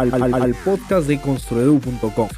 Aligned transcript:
al, 0.00 0.22
al- 0.22 0.34
al 0.34 0.54
podcast 0.54 1.06
de 1.06 1.20
construedu.com, 1.20 2.28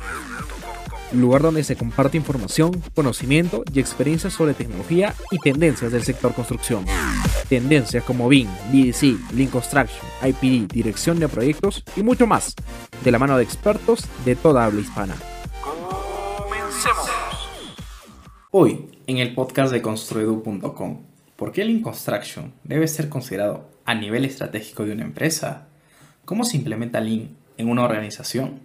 lugar 1.12 1.42
donde 1.42 1.62
se 1.64 1.76
comparte 1.76 2.16
información, 2.16 2.82
conocimiento 2.94 3.62
y 3.72 3.80
experiencias 3.80 4.32
sobre 4.32 4.54
tecnología 4.54 5.14
y 5.30 5.38
tendencias 5.38 5.92
del 5.92 6.02
sector 6.02 6.34
construcción. 6.34 6.84
Tendencias 7.48 8.02
como 8.04 8.28
BIM, 8.28 8.48
BDC, 8.72 9.32
Lean 9.34 9.50
Construction, 9.50 10.00
IPD, 10.22 10.72
dirección 10.72 11.20
de 11.20 11.28
proyectos 11.28 11.84
y 11.96 12.02
mucho 12.02 12.26
más, 12.26 12.54
de 13.04 13.10
la 13.12 13.18
mano 13.18 13.36
de 13.36 13.44
expertos 13.44 14.06
de 14.24 14.36
toda 14.36 14.64
habla 14.64 14.80
hispana. 14.80 15.14
Hoy, 18.50 18.86
en 19.06 19.18
el 19.18 19.34
podcast 19.34 19.72
de 19.72 19.80
construedu.com, 19.82 21.02
¿por 21.36 21.52
qué 21.52 21.64
Lean 21.64 21.80
Construction 21.82 22.52
debe 22.64 22.86
ser 22.88 23.08
considerado 23.08 23.68
a 23.84 23.94
nivel 23.94 24.24
estratégico 24.24 24.84
de 24.84 24.92
una 24.92 25.04
empresa? 25.04 25.68
¿Cómo 26.24 26.44
se 26.44 26.56
implementa 26.58 27.00
Lean 27.00 27.30
en 27.56 27.68
una 27.68 27.84
organización? 27.84 28.60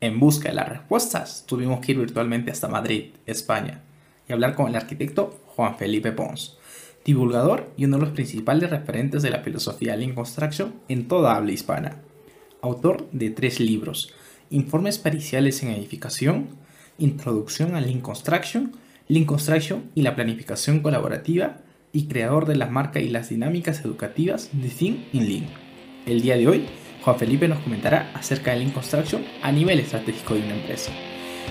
En 0.00 0.18
busca 0.18 0.48
de 0.48 0.54
las 0.54 0.68
respuestas, 0.68 1.44
tuvimos 1.46 1.80
que 1.80 1.92
ir 1.92 1.98
virtualmente 1.98 2.50
hasta 2.50 2.68
Madrid, 2.68 3.10
España, 3.26 3.82
y 4.28 4.32
hablar 4.32 4.54
con 4.54 4.68
el 4.68 4.76
arquitecto 4.76 5.40
Juan 5.46 5.76
Felipe 5.76 6.12
Pons, 6.12 6.56
divulgador 7.04 7.70
y 7.76 7.84
uno 7.84 7.98
de 7.98 8.04
los 8.04 8.12
principales 8.12 8.70
referentes 8.70 9.22
de 9.22 9.30
la 9.30 9.40
filosofía 9.40 9.96
Lean 9.96 10.14
Construction 10.14 10.74
en 10.88 11.08
toda 11.08 11.36
habla 11.36 11.52
hispana. 11.52 11.96
Autor 12.62 13.08
de 13.12 13.30
tres 13.30 13.60
libros, 13.60 14.14
Informes 14.50 14.98
Periciales 14.98 15.62
en 15.62 15.70
Edificación, 15.70 16.48
Introducción 16.98 17.74
a 17.74 17.80
Lean 17.80 18.00
Construction, 18.00 18.72
Lean 19.08 19.24
Construction 19.24 19.90
y 19.94 20.02
la 20.02 20.14
planificación 20.14 20.80
colaborativa, 20.80 21.58
y 21.92 22.06
creador 22.06 22.46
de 22.46 22.56
la 22.56 22.66
marca 22.66 23.00
y 23.00 23.08
las 23.08 23.30
dinámicas 23.30 23.84
educativas 23.84 24.50
de 24.52 24.68
Think 24.68 24.98
in 25.12 25.28
Lean. 25.28 25.46
El 26.06 26.22
día 26.22 26.36
de 26.36 26.48
hoy, 26.48 26.66
Juan 27.02 27.18
Felipe 27.18 27.48
nos 27.48 27.60
comentará 27.60 28.12
acerca 28.14 28.50
de 28.50 28.58
Lean 28.58 28.72
Construction 28.72 29.24
a 29.42 29.50
nivel 29.50 29.80
estratégico 29.80 30.34
de 30.34 30.42
una 30.42 30.54
empresa. 30.54 30.92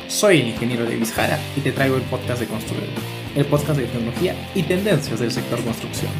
Soy 0.07 0.41
el 0.41 0.47
ingeniero 0.49 0.85
Davis 0.85 1.11
Jara 1.11 1.39
y 1.57 1.61
te 1.61 1.71
traigo 1.71 1.95
el 1.95 2.03
podcast 2.03 2.41
de 2.41 2.47
Construir, 2.47 2.89
el 3.35 3.45
podcast 3.45 3.79
de 3.79 3.87
tecnología 3.87 4.35
y 4.53 4.61
tendencias 4.61 5.19
del 5.19 5.31
sector 5.31 5.63
construcción. 5.63 6.11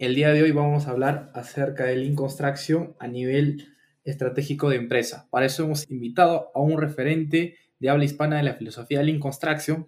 El 0.00 0.16
día 0.16 0.32
de 0.32 0.42
hoy 0.42 0.50
vamos 0.50 0.88
a 0.88 0.90
hablar 0.90 1.30
acerca 1.32 1.84
de 1.84 1.96
Lean 1.96 2.16
Construction 2.16 2.96
a 2.98 3.06
nivel 3.06 3.68
estratégico 4.02 4.68
de 4.68 4.76
empresa. 4.76 5.28
Para 5.30 5.46
eso 5.46 5.64
hemos 5.64 5.88
invitado 5.90 6.50
a 6.54 6.60
un 6.60 6.76
referente 6.76 7.56
de 7.78 7.88
habla 7.88 8.04
hispana 8.04 8.38
de 8.38 8.42
la 8.42 8.54
filosofía 8.54 8.98
de 8.98 9.04
Lean 9.04 9.20
Construction. 9.20 9.86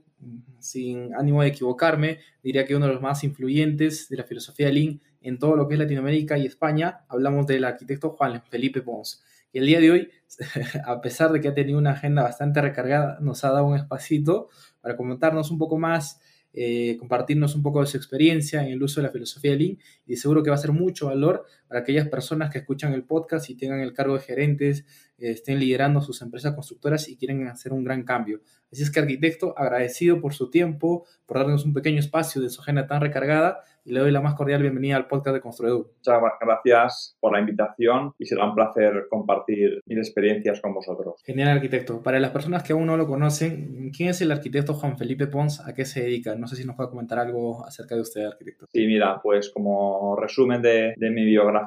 Sin 0.60 1.14
ánimo 1.14 1.42
de 1.42 1.48
equivocarme, 1.48 2.18
diría 2.42 2.64
que 2.64 2.76
uno 2.76 2.86
de 2.86 2.92
los 2.92 3.02
más 3.02 3.24
influyentes 3.24 4.08
de 4.08 4.16
la 4.16 4.24
filosofía 4.24 4.66
de 4.66 4.72
Lean 4.72 5.00
en 5.20 5.38
todo 5.38 5.56
lo 5.56 5.66
que 5.68 5.74
es 5.74 5.80
Latinoamérica 5.80 6.38
y 6.38 6.46
España. 6.46 7.00
Hablamos 7.08 7.46
del 7.46 7.64
arquitecto 7.64 8.10
Juan 8.10 8.42
Felipe 8.48 8.82
Pons. 8.82 9.22
El 9.52 9.66
día 9.66 9.80
de 9.80 9.90
hoy, 9.90 10.10
a 10.86 11.00
pesar 11.00 11.32
de 11.32 11.40
que 11.40 11.48
ha 11.48 11.54
tenido 11.54 11.78
una 11.78 11.92
agenda 11.92 12.22
bastante 12.22 12.60
recargada, 12.60 13.18
nos 13.20 13.44
ha 13.44 13.50
dado 13.50 13.66
un 13.66 13.76
espacito 13.76 14.48
para 14.80 14.96
comentarnos 14.96 15.50
un 15.50 15.58
poco 15.58 15.78
más 15.78 16.20
eh, 16.52 16.96
compartirnos 16.98 17.54
un 17.54 17.62
poco 17.62 17.80
de 17.80 17.86
su 17.86 17.96
experiencia 17.96 18.64
en 18.64 18.72
el 18.72 18.82
uso 18.82 19.00
de 19.00 19.06
la 19.06 19.12
filosofía 19.12 19.52
de 19.52 19.56
Lean 19.56 19.78
y 20.04 20.16
seguro 20.16 20.42
que 20.42 20.50
va 20.50 20.56
a 20.56 20.58
ser 20.58 20.72
mucho 20.72 21.06
valor 21.06 21.46
para 21.70 21.82
aquellas 21.82 22.08
personas 22.08 22.50
que 22.50 22.58
escuchan 22.58 22.92
el 22.94 23.04
podcast 23.04 23.48
y 23.48 23.56
tengan 23.56 23.78
el 23.78 23.92
cargo 23.92 24.14
de 24.14 24.20
gerentes, 24.20 24.84
eh, 25.18 25.30
estén 25.30 25.60
liderando 25.60 26.00
sus 26.00 26.20
empresas 26.20 26.52
constructoras 26.52 27.08
y 27.08 27.16
quieren 27.16 27.46
hacer 27.46 27.72
un 27.72 27.84
gran 27.84 28.02
cambio. 28.02 28.40
Así 28.72 28.82
es 28.82 28.90
que 28.90 28.98
arquitecto, 28.98 29.56
agradecido 29.56 30.20
por 30.20 30.32
su 30.32 30.50
tiempo, 30.50 31.06
por 31.26 31.38
darnos 31.38 31.64
un 31.64 31.72
pequeño 31.72 32.00
espacio 32.00 32.42
de 32.42 32.50
su 32.50 32.60
agenda 32.60 32.88
tan 32.88 33.00
recargada 33.00 33.62
y 33.84 33.92
le 33.92 34.00
doy 34.00 34.10
la 34.10 34.20
más 34.20 34.34
cordial 34.34 34.62
bienvenida 34.62 34.96
al 34.96 35.06
podcast 35.06 35.34
de 35.34 35.40
Construedu. 35.40 35.90
Muchas 35.96 36.20
gracias 36.40 37.16
por 37.20 37.32
la 37.32 37.40
invitación 37.40 38.12
y 38.18 38.26
será 38.26 38.44
un 38.44 38.54
placer 38.54 39.06
compartir 39.08 39.80
mis 39.86 39.98
experiencias 39.98 40.60
con 40.60 40.74
vosotros. 40.74 41.20
Genial, 41.24 41.48
arquitecto. 41.48 42.02
Para 42.02 42.20
las 42.20 42.30
personas 42.30 42.62
que 42.62 42.72
aún 42.72 42.86
no 42.86 42.96
lo 42.96 43.06
conocen, 43.06 43.90
¿quién 43.96 44.10
es 44.10 44.20
el 44.20 44.32
arquitecto 44.32 44.74
Juan 44.74 44.98
Felipe 44.98 45.26
Pons? 45.26 45.60
¿A 45.66 45.74
qué 45.74 45.84
se 45.84 46.02
dedica? 46.02 46.34
No 46.34 46.46
sé 46.46 46.56
si 46.56 46.64
nos 46.64 46.76
puede 46.76 46.90
comentar 46.90 47.18
algo 47.18 47.64
acerca 47.64 47.94
de 47.94 48.02
usted, 48.02 48.24
arquitecto. 48.24 48.66
Sí, 48.70 48.86
mira, 48.86 49.20
pues 49.22 49.50
como 49.50 50.16
resumen 50.16 50.62
de, 50.62 50.94
de 50.96 51.10
mi 51.10 51.24
biografía, 51.24 51.59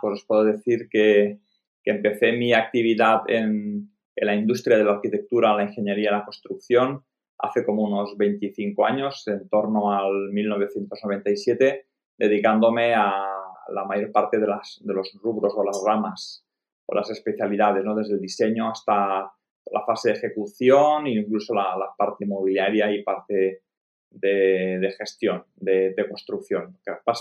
pues 0.00 0.20
os 0.20 0.24
puedo 0.24 0.44
decir 0.44 0.88
que, 0.90 1.38
que 1.82 1.90
empecé 1.90 2.32
mi 2.32 2.52
actividad 2.52 3.22
en, 3.28 3.90
en 4.16 4.26
la 4.26 4.34
industria 4.34 4.76
de 4.76 4.84
la 4.84 4.92
arquitectura, 4.92 5.56
la 5.56 5.64
ingeniería 5.64 6.10
la 6.10 6.24
construcción 6.24 7.04
hace 7.38 7.64
como 7.64 7.84
unos 7.84 8.16
25 8.16 8.84
años, 8.84 9.26
en 9.28 9.48
torno 9.48 9.92
al 9.92 10.30
1997, 10.32 11.86
dedicándome 12.16 12.94
a 12.94 13.26
la 13.68 13.84
mayor 13.84 14.10
parte 14.10 14.38
de, 14.38 14.46
las, 14.46 14.80
de 14.82 14.92
los 14.92 15.12
rubros 15.22 15.54
o 15.56 15.64
las 15.64 15.80
ramas 15.86 16.44
o 16.86 16.94
las 16.94 17.10
especialidades, 17.10 17.84
¿no? 17.84 17.94
desde 17.94 18.14
el 18.14 18.20
diseño 18.20 18.70
hasta 18.70 19.30
la 19.70 19.84
fase 19.86 20.10
de 20.10 20.16
ejecución 20.16 21.06
e 21.06 21.10
incluso 21.10 21.54
la, 21.54 21.76
la 21.76 21.94
parte 21.96 22.24
inmobiliaria 22.24 22.90
y 22.90 23.02
parte 23.02 23.62
de, 24.10 24.78
de 24.80 24.90
gestión, 24.92 25.44
de, 25.56 25.92
de, 25.94 26.08
construcción, 26.08 26.78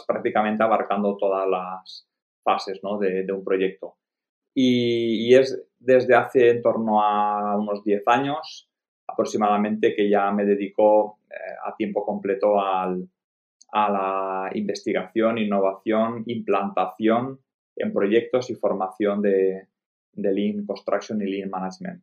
prácticamente 0.08 0.64
abarcando 0.64 1.18
todas 1.18 1.48
las 1.48 2.08
fases 2.48 2.80
¿no? 2.82 2.98
de, 2.98 3.30
un 3.32 3.44
proyecto. 3.44 3.98
Y, 4.56 5.36
es 5.36 5.62
desde 5.78 6.16
hace 6.16 6.50
en 6.50 6.62
torno 6.62 7.04
a 7.04 7.58
unos 7.58 7.84
10 7.84 8.04
años 8.08 8.70
aproximadamente 9.06 9.94
que 9.96 10.10
ya 10.10 10.32
me 10.32 10.46
dedico 10.46 11.20
eh, 11.30 11.36
a 11.66 11.76
tiempo 11.76 12.06
completo 12.06 12.60
a 12.60 12.96
la 13.74 14.50
investigación, 14.54 15.38
innovación, 15.38 16.24
implantación 16.26 17.40
en 17.76 17.94
proyectos 17.94 18.50
y 18.50 18.56
formación 18.56 19.22
de, 19.22 19.68
Lean 20.14 20.66
Construction 20.66 21.22
y 21.22 21.26
Lean 21.30 21.50
Management, 21.50 22.02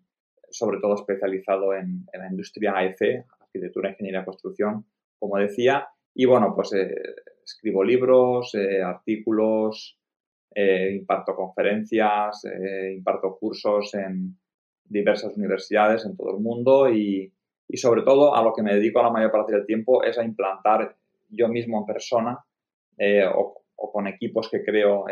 sobre 0.51 0.79
todo 0.79 0.95
especializado 0.95 1.75
en, 1.75 2.07
en 2.13 2.21
la 2.21 2.29
industria 2.29 2.77
AEC, 2.77 3.25
arquitectura, 3.41 3.91
ingeniería, 3.91 4.25
construcción, 4.25 4.85
como 5.19 5.39
decía. 5.39 5.89
Y 6.15 6.27
bueno, 6.27 6.53
pues 6.55 6.73
eh, 6.75 6.95
escribo 7.45 7.83
libros, 7.83 8.55
eh, 8.55 8.83
artículos, 8.83 9.99
eh, 10.55 10.97
imparto 11.01 11.35
conferencias, 11.35 12.45
imparto 12.95 13.37
cursos 13.39 13.95
en 13.95 14.37
diversas 14.85 15.37
universidades 15.37 16.05
en 16.05 16.17
todo 16.17 16.37
el 16.37 16.43
mundo 16.43 16.91
y, 16.91 17.33
y, 17.69 17.77
sobre 17.77 18.03
todo 18.03 18.35
a 18.35 18.43
lo 18.43 18.53
que 18.53 18.63
me 18.63 18.75
dedico 18.75 19.03
la 19.03 19.11
mayor 19.11 19.33
parte 19.33 19.53
del 19.53 19.67
tiempo 19.67 20.05
es 20.05 20.19
a 20.19 20.25
implantar 20.25 20.97
yo 21.29 21.49
mismo 21.49 21.79
en 21.79 21.87
persona 21.87 22.39
o, 23.35 23.63
o, 23.77 23.93
con 23.93 24.07
equipos 24.07 24.49
que 24.51 24.63
creo 24.63 25.07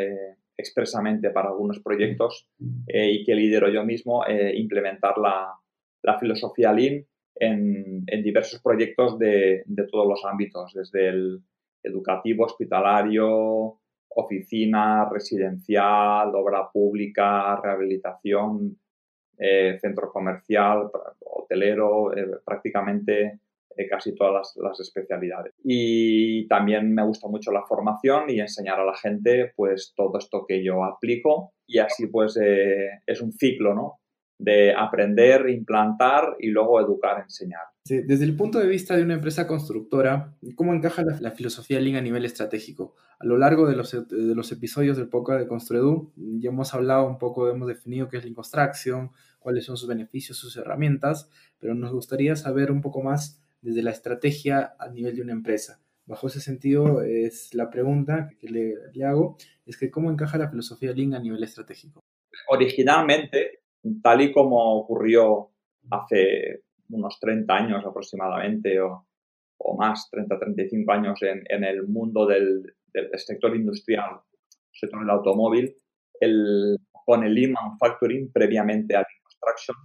expresamente 0.56 1.30
para 1.30 1.48
algunos 1.48 1.80
proyectos 1.80 2.46
y 2.86 3.24
que 3.24 3.34
lidero 3.34 3.68
yo 3.70 3.84
mismo, 3.84 4.24
implementar 4.28 5.18
la, 5.18 5.54
la 6.02 6.18
filosofía 6.18 6.72
Lean 6.72 7.04
en, 7.36 8.04
en 8.06 8.22
diversos 8.22 8.60
proyectos 8.60 9.18
de, 9.18 9.62
de, 9.66 9.86
todos 9.88 10.06
los 10.06 10.24
ámbitos, 10.24 10.72
desde 10.74 11.08
el 11.08 11.42
educativo, 11.82 12.44
hospitalario, 12.44 13.78
oficina, 14.16 15.08
residencial, 15.10 16.34
obra 16.34 16.70
pública, 16.70 17.56
rehabilitación, 17.56 18.78
eh, 19.38 19.78
centro 19.80 20.10
comercial, 20.12 20.90
hotelero, 21.20 22.16
eh, 22.16 22.38
prácticamente 22.44 23.40
eh, 23.76 23.88
casi 23.88 24.14
todas 24.14 24.32
las, 24.32 24.56
las, 24.62 24.80
especialidades. 24.80 25.54
Y 25.64 26.46
también 26.48 26.94
me 26.94 27.04
gusta 27.04 27.28
mucho 27.28 27.50
la 27.50 27.62
formación 27.62 28.30
y 28.30 28.40
enseñar 28.40 28.80
a 28.80 28.84
la 28.84 28.96
gente 28.96 29.52
pues 29.56 29.94
todo 29.96 30.18
esto 30.18 30.44
que 30.46 30.62
yo 30.62 30.84
aplico 30.84 31.52
y 31.66 31.78
así 31.78 32.06
pues 32.06 32.36
es 32.36 33.20
un 33.22 33.32
ciclo, 33.32 33.74
¿no? 33.74 33.98
de 34.42 34.74
aprender, 34.74 35.48
implantar 35.48 36.36
y 36.40 36.48
luego 36.48 36.80
educar, 36.80 37.20
enseñar. 37.22 37.62
Desde 37.84 38.24
el 38.24 38.36
punto 38.36 38.60
de 38.60 38.68
vista 38.68 38.96
de 38.96 39.02
una 39.02 39.14
empresa 39.14 39.48
constructora, 39.48 40.36
¿cómo 40.54 40.72
encaja 40.72 41.02
la, 41.02 41.32
filosofía 41.32 41.80
Lean 41.80 41.96
a 41.96 42.00
nivel 42.00 42.24
estratégico? 42.24 42.94
A 43.18 43.26
lo 43.26 43.36
largo 43.36 43.66
de 43.66 43.74
los, 43.74 43.92
los 44.10 44.52
episodios 44.52 44.96
del 44.96 45.08
podcast 45.08 45.40
de 45.40 45.48
Construedu, 45.48 46.12
ya 46.16 46.50
hemos 46.50 46.74
hablado 46.74 47.08
un 47.08 47.18
poco, 47.18 47.50
hemos 47.50 47.66
definido 47.66 48.08
qué 48.08 48.18
es 48.18 48.22
Lean 48.22 48.34
Construction, 48.34 49.10
cuáles 49.40 49.64
son 49.64 49.76
sus 49.76 49.88
beneficios, 49.88 50.38
sus 50.38 50.56
herramientas, 50.56 51.28
pero 51.58 51.74
nos 51.74 51.92
gustaría 51.92 52.36
saber 52.36 52.70
un 52.70 52.82
poco 52.82 53.02
más 53.02 53.42
desde 53.62 53.82
la 53.82 53.90
estrategia 53.90 54.74
a 54.78 54.88
nivel 54.88 55.16
de 55.16 55.22
una 55.22 55.32
empresa. 55.32 55.80
Bajo 56.06 56.28
ese 56.28 56.40
sentido, 56.40 57.02
es 57.02 57.52
la 57.52 57.68
pregunta 57.68 58.30
que 58.38 58.48
le, 58.48 58.74
le 58.92 59.04
hago, 59.04 59.36
es 59.66 59.76
que 59.76 59.90
¿cómo 59.90 60.08
encaja 60.08 60.38
la 60.38 60.48
filosofía 60.48 60.92
Lean 60.92 61.14
a 61.14 61.18
nivel 61.18 61.42
estratégico? 61.42 62.00
Originalmente, 62.48 63.62
tal 64.02 64.20
y 64.20 64.32
como 64.32 64.78
ocurrió 64.78 65.50
hace 65.90 66.62
unos 66.90 67.18
30 67.20 67.54
años 67.54 67.84
aproximadamente 67.84 68.80
o, 68.80 69.06
o 69.58 69.76
más, 69.76 70.08
30-35 70.12 70.92
años 70.92 71.22
en, 71.22 71.42
en, 71.48 71.64
el 71.64 71.86
mundo 71.86 72.26
del, 72.26 72.74
del, 72.92 73.10
sector 73.18 73.54
industrial, 73.56 74.20
sector 74.72 75.00
del 75.00 75.10
automóvil, 75.10 75.74
el, 76.20 76.78
con 77.04 77.24
el 77.24 77.34
Lean 77.34 77.52
Manufacturing 77.52 78.30
previamente 78.32 78.94
a 78.94 79.00
Lean 79.00 79.22
Construction. 79.22 79.76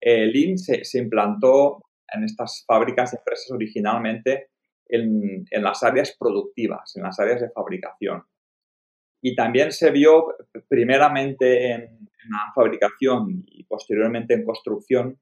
El 0.00 0.32
Lean 0.32 0.58
se, 0.58 0.84
se 0.84 0.98
implantó 0.98 1.82
en 2.12 2.24
estas 2.24 2.64
fábricas 2.66 3.12
y 3.12 3.16
empresas 3.16 3.50
originalmente 3.50 4.50
en, 4.88 5.44
en, 5.50 5.62
las 5.62 5.82
áreas 5.82 6.16
productivas, 6.18 6.94
en 6.96 7.02
las 7.02 7.18
áreas 7.18 7.40
de 7.40 7.50
fabricación. 7.50 8.22
Y 9.20 9.34
también 9.34 9.72
se 9.72 9.90
vio 9.90 10.36
primeramente 10.68 11.72
en, 11.72 12.08
la 12.28 12.52
fabricación 12.54 13.44
y 13.46 13.62
posteriormente 13.64 14.34
en 14.34 14.44
construcción, 14.44 15.20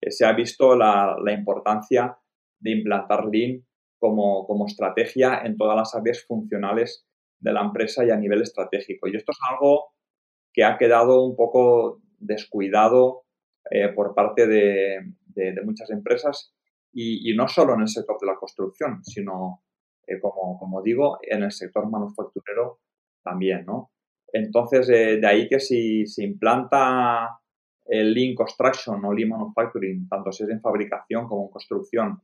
que 0.00 0.10
se 0.10 0.24
ha 0.24 0.32
visto 0.32 0.76
la, 0.76 1.16
la 1.22 1.32
importancia 1.32 2.16
de 2.58 2.70
implantar 2.70 3.26
Lean 3.26 3.64
como, 3.98 4.46
como, 4.46 4.66
estrategia 4.66 5.42
en 5.44 5.56
todas 5.56 5.76
las 5.76 5.94
áreas 5.94 6.24
funcionales 6.26 7.06
de 7.38 7.52
la 7.52 7.60
empresa 7.60 8.04
y 8.04 8.10
a 8.10 8.16
nivel 8.16 8.42
estratégico. 8.42 9.08
Y 9.08 9.16
esto 9.16 9.32
es 9.32 9.38
algo 9.50 9.92
que 10.52 10.64
ha 10.64 10.78
quedado 10.78 11.24
un 11.24 11.36
poco 11.36 12.00
descuidado 12.18 13.24
eh, 13.70 13.88
por 13.88 14.14
parte 14.14 14.46
de, 14.46 15.00
de, 15.26 15.62
muchas 15.64 15.90
empresas 15.90 16.54
y, 16.92 17.30
y, 17.30 17.36
no 17.36 17.46
solo 17.46 17.74
en 17.74 17.82
el 17.82 17.88
sector 17.88 18.16
de 18.20 18.26
la 18.26 18.36
construcción, 18.36 19.04
sino, 19.04 19.62
eh, 20.06 20.18
como, 20.20 20.58
como, 20.58 20.82
digo, 20.82 21.18
en 21.22 21.42
el 21.42 21.52
sector 21.52 21.88
manufacturero 21.88 22.80
también, 23.22 23.64
¿no? 23.66 23.92
Entonces, 24.32 24.88
eh, 24.88 25.18
de 25.18 25.26
ahí 25.26 25.48
que 25.48 25.60
si 25.60 26.06
se 26.06 26.24
implanta 26.24 27.39
el 27.90 28.14
Lean 28.14 28.36
Construction 28.36 29.04
o 29.04 29.12
Lean 29.12 29.30
Manufacturing, 29.30 30.08
tanto 30.08 30.30
si 30.30 30.44
es 30.44 30.50
en 30.50 30.60
fabricación 30.60 31.26
como 31.26 31.46
en 31.46 31.50
construcción, 31.50 32.22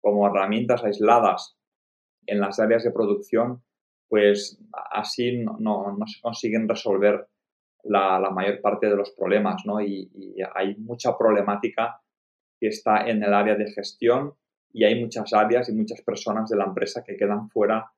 como 0.00 0.26
herramientas 0.26 0.82
aisladas 0.82 1.56
en 2.26 2.40
las 2.40 2.58
áreas 2.58 2.82
de 2.82 2.90
producción, 2.90 3.62
pues 4.08 4.60
así 4.90 5.38
no, 5.38 5.56
no, 5.60 6.06
se 6.06 6.20
consiguen 6.20 6.68
resolver 6.68 7.28
la, 7.84 8.18
la, 8.18 8.30
mayor 8.30 8.60
parte 8.60 8.88
de 8.88 8.96
los 8.96 9.12
problemas, 9.12 9.64
¿no? 9.64 9.80
Y, 9.80 10.10
y, 10.14 10.36
hay 10.54 10.74
mucha 10.76 11.16
problemática 11.16 12.00
que 12.58 12.68
está 12.68 13.06
en 13.08 13.22
el 13.22 13.32
área 13.32 13.54
de 13.54 13.70
gestión 13.70 14.34
y 14.72 14.84
hay 14.84 15.00
muchas 15.00 15.32
áreas 15.32 15.68
y 15.68 15.74
muchas 15.74 16.02
personas 16.02 16.50
de 16.50 16.56
la 16.56 16.64
empresa 16.64 17.04
que 17.04 17.16
quedan 17.16 17.48
fuera 17.50 17.92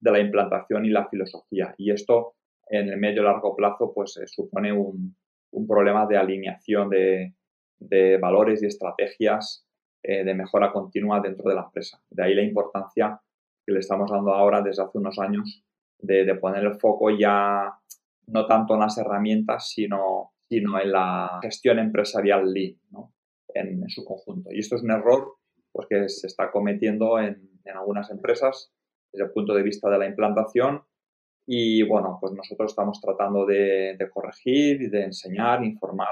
de 0.00 0.10
la 0.10 0.20
implantación 0.20 0.86
y 0.86 0.90
la 0.90 1.06
filosofía. 1.06 1.74
Y 1.76 1.90
esto 1.90 2.36
en 2.66 2.88
el 2.88 2.96
medio 2.96 3.20
y 3.20 3.24
largo 3.26 3.54
plazo 3.54 3.92
pues 3.94 4.16
eh, 4.16 4.26
supone 4.26 4.72
un, 4.72 5.14
un, 5.52 5.66
problema 5.66 6.06
de 6.06 6.16
alineación 6.16 6.90
de, 6.90 7.34
valores 8.20 8.62
y 8.62 8.66
estrategias 8.66 9.66
eh, 10.02 10.24
de 10.24 10.34
mejora 10.34 10.72
continua 10.72 11.20
dentro 11.20 11.48
de 11.48 11.54
la 11.54 11.62
empresa. 11.62 12.00
De 12.10 12.24
ahí 12.24 12.34
la 12.34 12.42
importancia 12.42 13.20
que 13.64 13.72
le 13.72 13.80
estamos 13.80 14.10
dando 14.10 14.32
ahora 14.32 14.62
desde 14.62 14.82
hace 14.82 14.98
unos 14.98 15.18
años 15.18 15.64
de, 15.98 16.34
poner 16.36 16.64
el 16.64 16.74
foco 16.74 17.10
ya 17.10 17.72
no 18.26 18.46
tanto 18.46 18.74
en 18.74 18.80
las 18.80 18.98
herramientas, 18.98 19.70
sino, 19.70 20.32
sino 20.48 20.80
en 20.80 20.92
la 20.92 21.38
gestión 21.42 21.78
empresarial 21.78 22.52
lean 22.52 22.78
en, 23.54 23.88
su 23.88 24.04
conjunto. 24.04 24.50
Y 24.52 24.60
esto 24.60 24.76
es 24.76 24.82
un 24.82 24.90
error 24.90 25.36
pues, 25.72 25.86
que 25.88 26.08
se 26.08 26.26
está 26.26 26.50
cometiendo 26.50 27.18
en, 27.18 27.50
en 27.64 27.76
algunas 27.76 28.10
empresas 28.10 28.72
desde 29.12 29.26
el 29.26 29.32
punto 29.32 29.54
de 29.54 29.62
vista 29.62 29.90
de 29.90 29.98
la 29.98 30.06
implantación 30.06 30.82
y 31.46 31.82
bueno, 31.82 32.18
pues 32.20 32.32
nosotros 32.32 32.72
estamos 32.72 33.00
tratando 33.00 33.44
de, 33.46 33.96
corregir 34.12 34.82
y 34.82 34.88
de 34.88 35.04
enseñar, 35.04 35.64
informar 35.64 36.08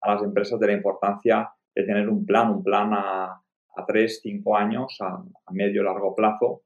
a 0.00 0.14
las 0.14 0.22
empresas 0.22 0.58
de 0.60 0.66
la 0.68 0.72
importancia 0.74 1.50
de 1.74 1.84
tener 1.84 2.08
un 2.08 2.24
plan, 2.24 2.50
un 2.50 2.62
plan 2.62 2.92
a, 2.92 3.24
a 3.24 3.86
tres, 3.86 4.20
cinco 4.22 4.56
años, 4.56 4.96
a, 5.00 5.14
a 5.14 5.52
medio 5.52 5.82
largo 5.82 6.14
plazo, 6.14 6.62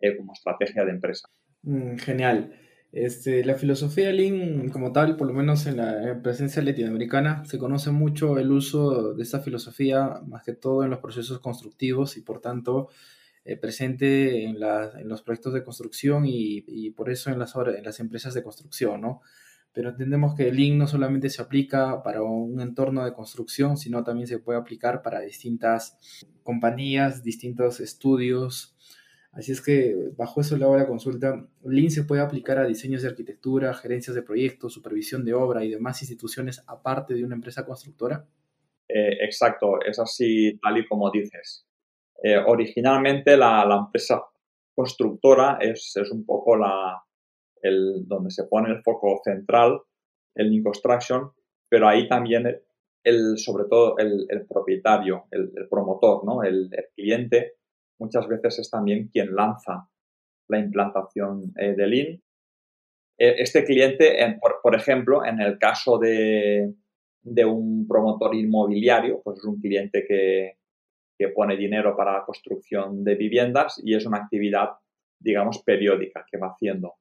eh, 0.00 0.16
como 0.16 0.32
estrategia 0.32 0.84
de 0.84 0.90
empresa. 0.90 1.28
Mm, 1.62 1.96
genial. 1.96 2.52
Este, 2.92 3.44
la 3.44 3.56
filosofía 3.56 4.12
Lean, 4.12 4.68
como 4.70 4.92
tal, 4.92 5.16
por 5.16 5.26
lo 5.26 5.32
menos 5.34 5.66
en 5.66 5.78
la 5.78 6.20
presencia 6.22 6.62
latinoamericana, 6.62 7.44
se 7.44 7.58
conoce 7.58 7.90
mucho 7.90 8.38
el 8.38 8.52
uso 8.52 9.14
de 9.14 9.22
esta 9.22 9.40
filosofía, 9.40 10.20
más 10.26 10.44
que 10.44 10.52
todo 10.52 10.84
en 10.84 10.90
los 10.90 11.00
procesos 11.00 11.40
constructivos 11.40 12.16
y 12.16 12.20
por 12.20 12.40
tanto 12.40 12.88
eh, 13.46 13.58
presente 13.58 14.44
en, 14.44 14.58
los 14.58 15.22
proyectos 15.22 15.52
de 15.52 15.62
construcción 15.62 16.24
y, 16.26 16.90
por 16.92 17.10
eso 17.10 17.30
en 17.30 17.38
las, 17.38 18.00
empresas 18.00 18.32
de 18.32 18.42
construcción, 18.42 19.02
¿no? 19.02 19.20
Pero 19.74 19.90
entendemos 19.90 20.34
que 20.34 20.48
el 20.48 20.56
Lean 20.56 20.78
no 20.78 20.86
solamente 20.86 21.28
se 21.28 21.42
aplica 21.42 22.02
para 22.02 22.22
un 22.22 22.60
entorno 22.60 23.04
de 23.04 23.12
construcción, 23.12 23.76
sino 23.76 24.02
también 24.02 24.28
se 24.28 24.38
puede 24.38 24.58
aplicar 24.58 25.02
para 25.02 25.20
distintas 25.20 25.98
compañías, 26.42 27.22
distintos 27.22 27.80
estudios. 27.80 28.76
Así 29.32 29.52
es 29.52 29.60
que 29.60 29.94
bajo 30.16 30.40
eso 30.40 30.56
le 30.56 30.64
hago 30.64 30.76
la 30.76 30.86
consulta. 30.86 31.46
Lean 31.64 31.90
se 31.90 32.04
puede 32.04 32.22
aplicar 32.22 32.58
a 32.58 32.66
diseños 32.66 33.02
de 33.02 33.08
arquitectura, 33.08 33.74
gerencias 33.74 34.14
de 34.14 34.22
proyectos, 34.22 34.72
supervisión 34.72 35.24
de 35.24 35.34
obra 35.34 35.64
y 35.64 35.70
demás 35.70 36.00
instituciones 36.00 36.62
aparte 36.66 37.12
de 37.12 37.24
una 37.24 37.34
empresa 37.34 37.66
constructora. 37.66 38.26
Eh, 38.88 39.24
exacto, 39.24 39.80
es 39.84 39.98
así 39.98 40.58
tal 40.62 40.78
y 40.78 40.86
como 40.86 41.10
dices. 41.10 41.66
Eh, 42.26 42.38
originalmente 42.38 43.36
la, 43.36 43.68
empresa 43.84 44.24
constructora 44.74 45.58
es, 45.60 45.94
es 45.94 46.10
un 46.10 46.24
poco 46.24 46.56
la, 46.56 47.04
el, 47.60 48.08
donde 48.08 48.30
se 48.30 48.44
pone 48.44 48.70
el 48.70 48.82
foco 48.82 49.20
central, 49.22 49.78
el 50.34 50.50
Lean 50.50 50.62
Construction, 50.62 51.30
pero 51.68 51.86
ahí 51.86 52.08
también 52.08 52.46
el, 53.04 53.36
sobre 53.36 53.64
todo 53.68 53.98
el, 53.98 54.26
el 54.30 54.46
propietario, 54.46 55.26
el, 55.30 55.52
promotor, 55.68 56.24
¿no? 56.24 56.42
el, 56.42 56.70
cliente, 56.96 57.56
muchas 57.98 58.26
veces 58.26 58.58
es 58.58 58.70
también 58.70 59.08
quien 59.08 59.34
lanza 59.34 59.86
la 60.48 60.58
implantación 60.58 61.52
eh, 61.58 61.74
de. 61.74 62.20
E, 63.18 63.42
este 63.42 63.64
cliente, 63.66 64.24
en, 64.24 64.40
por, 64.40 64.60
por, 64.62 64.74
ejemplo, 64.74 65.26
en 65.26 65.42
el 65.42 65.58
caso 65.58 65.98
de, 65.98 66.72
de 67.20 67.44
un 67.44 67.86
promotor 67.86 68.34
inmobiliario, 68.34 69.20
pues 69.22 69.40
es 69.40 69.44
un 69.44 69.60
cliente 69.60 70.06
que, 70.08 70.56
que 71.16 71.28
pone 71.28 71.56
dinero 71.56 71.96
para 71.96 72.12
la 72.12 72.24
construcción 72.24 73.04
de 73.04 73.14
viviendas 73.14 73.80
y 73.84 73.94
es 73.94 74.06
una 74.06 74.18
actividad, 74.18 74.70
digamos, 75.18 75.62
periódica 75.62 76.24
que 76.30 76.38
va 76.38 76.48
haciendo. 76.48 76.94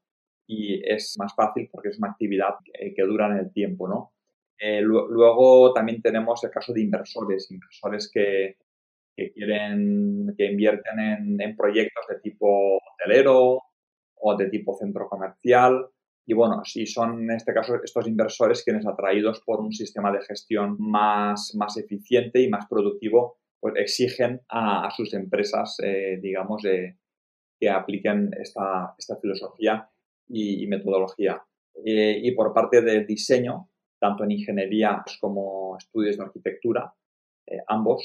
Y 0.47 0.81
es 0.87 1.15
más 1.17 1.33
fácil 1.35 1.69
porque 1.71 1.89
es 1.89 1.97
una 1.97 2.11
actividad 2.11 2.55
que, 2.63 3.03
dura 3.03 3.27
en 3.27 3.37
el 3.37 3.51
tiempo, 3.51 3.87
¿no? 3.87 4.13
Eh, 4.59 4.81
luego 4.81 5.73
también 5.73 6.01
tenemos 6.01 6.43
el 6.43 6.51
caso 6.51 6.73
de 6.73 6.81
inversores, 6.81 7.49
inversores 7.51 8.09
que, 8.13 8.57
que 9.15 9.31
quieren, 9.31 10.33
que 10.37 10.45
invierten 10.45 10.99
en, 10.99 11.41
en, 11.41 11.55
proyectos 11.55 12.05
de 12.07 12.19
tipo 12.19 12.77
hotelero 12.77 13.61
o 14.15 14.37
de 14.37 14.49
tipo 14.49 14.75
centro 14.75 15.07
comercial. 15.09 15.87
Y 16.25 16.33
bueno, 16.33 16.61
si 16.63 16.85
son 16.85 17.23
en 17.23 17.31
este 17.31 17.53
caso 17.53 17.75
estos 17.83 18.07
inversores 18.07 18.63
quienes 18.63 18.85
atraídos 18.85 19.41
por 19.45 19.59
un 19.59 19.73
sistema 19.73 20.11
de 20.11 20.21
gestión 20.21 20.77
más, 20.79 21.53
más 21.55 21.75
eficiente 21.77 22.41
y 22.41 22.49
más 22.49 22.67
productivo, 22.67 23.37
pues 23.63 23.75
exigen 23.77 24.41
a, 24.49 24.91
sus 24.93 25.13
empresas, 25.13 25.77
eh, 25.81 26.19
digamos, 26.21 26.63
que 26.63 27.69
apliquen 27.69 28.29
esta, 28.37 28.93
filosofía 29.21 29.89
y, 30.27 30.67
metodología. 30.67 31.41
Eh, 31.85 32.19
y 32.21 32.31
por 32.31 32.53
parte 32.53 32.81
del 32.81 33.07
diseño, 33.07 33.69
tanto 34.01 34.25
en 34.25 34.31
ingeniería 34.31 35.01
como 35.21 35.77
estudios 35.77 36.17
de 36.17 36.23
arquitectura, 36.23 36.93
eh, 37.47 37.59
ambos 37.67 38.03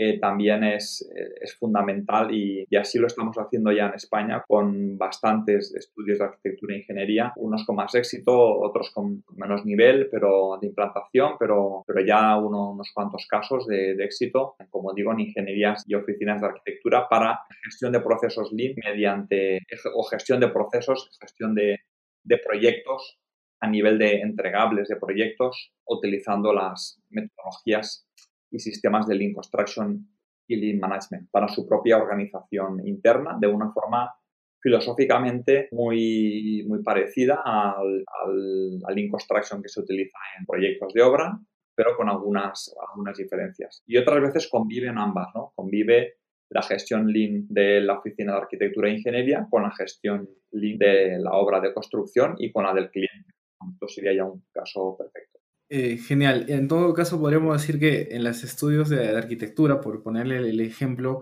eh, 0.00 0.20
también 0.20 0.62
es, 0.62 1.10
es 1.40 1.56
fundamental 1.56 2.32
y, 2.32 2.64
y, 2.70 2.76
así 2.76 3.00
lo 3.00 3.08
estamos 3.08 3.36
haciendo 3.36 3.72
ya 3.72 3.86
en 3.86 3.94
España 3.94 4.44
con 4.46 4.96
bastantes 4.96 5.74
estudios 5.74 6.20
de 6.20 6.24
arquitectura 6.26 6.74
e 6.74 6.78
ingeniería, 6.78 7.32
unos 7.34 7.66
con 7.66 7.74
más 7.74 7.96
éxito, 7.96 8.32
otros 8.60 8.92
con, 8.94 9.24
menos 9.34 9.64
nivel 9.64 10.08
pero 10.08 10.56
de 10.60 10.68
implantación, 10.68 11.32
pero, 11.36 11.82
pero 11.84 12.06
ya 12.06 12.36
uno, 12.36 12.70
unos 12.70 12.92
cuantos 12.94 13.26
casos 13.26 13.66
de, 13.66 13.96
de, 13.96 14.04
éxito, 14.04 14.54
como 14.70 14.94
digo, 14.94 15.10
en 15.10 15.18
ingenierías 15.18 15.82
y 15.88 15.96
oficinas 15.96 16.40
de 16.40 16.46
arquitectura 16.46 17.08
para 17.08 17.40
gestión 17.64 17.90
de 17.90 17.98
procesos 17.98 18.52
Lean 18.52 18.74
mediante, 18.76 19.58
o 19.96 20.04
gestión 20.04 20.38
de 20.38 20.46
procesos, 20.46 21.10
gestión 21.20 21.56
de, 21.56 21.80
de 22.22 22.38
proyectos 22.38 23.18
a 23.60 23.68
nivel 23.68 23.98
de 23.98 24.20
entregables 24.20 24.86
de 24.86 24.94
proyectos 24.94 25.72
utilizando 25.84 26.52
las 26.52 27.00
metodologías 27.10 28.06
y 28.50 28.58
sistemas 28.58 29.06
de 29.06 29.14
Lean 29.14 29.32
Construction 29.32 30.06
y 30.46 30.56
Lean 30.56 30.78
Management 30.78 31.30
para 31.30 31.48
su 31.48 31.66
propia 31.66 31.98
organización 31.98 32.86
interna 32.86 33.36
de 33.38 33.46
una 33.46 33.70
forma 33.72 34.14
filosóficamente 34.60 35.68
muy, 35.72 36.64
muy 36.66 36.82
parecida 36.82 37.42
al, 37.44 38.04
al, 38.24 38.80
al 38.84 38.94
Lean 38.94 39.10
Construction 39.10 39.62
que 39.62 39.68
se 39.68 39.80
utiliza 39.80 40.18
en 40.38 40.46
proyectos 40.46 40.92
de 40.92 41.02
obra, 41.02 41.38
pero 41.74 41.96
con 41.96 42.08
algunas, 42.08 42.74
algunas 42.90 43.16
diferencias. 43.16 43.82
Y 43.86 43.96
otras 43.98 44.20
veces 44.20 44.48
conviven 44.48 44.98
ambas, 44.98 45.28
¿no? 45.34 45.52
Convive 45.54 46.14
la 46.50 46.62
gestión 46.62 47.12
Lean 47.12 47.46
de 47.48 47.80
la 47.80 47.98
oficina 47.98 48.32
de 48.32 48.38
arquitectura 48.38 48.88
e 48.88 48.94
ingeniería 48.94 49.46
con 49.48 49.62
la 49.62 49.70
gestión 49.70 50.28
Lean 50.50 50.78
de 50.78 51.18
la 51.18 51.32
obra 51.32 51.60
de 51.60 51.72
construcción 51.72 52.34
y 52.38 52.50
con 52.50 52.64
la 52.64 52.74
del 52.74 52.90
cliente. 52.90 53.34
Esto 53.72 53.88
sería 53.88 54.14
ya 54.14 54.24
un 54.24 54.44
caso 54.52 54.96
perfecto. 54.96 55.37
Eh, 55.70 55.98
genial. 55.98 56.46
En 56.48 56.66
todo 56.66 56.94
caso, 56.94 57.20
podríamos 57.20 57.60
decir 57.60 57.78
que 57.78 58.08
en 58.12 58.24
los 58.24 58.42
estudios 58.42 58.88
de, 58.88 59.16
arquitectura, 59.16 59.80
por 59.80 60.02
ponerle 60.02 60.38
el 60.38 60.60
ejemplo, 60.60 61.20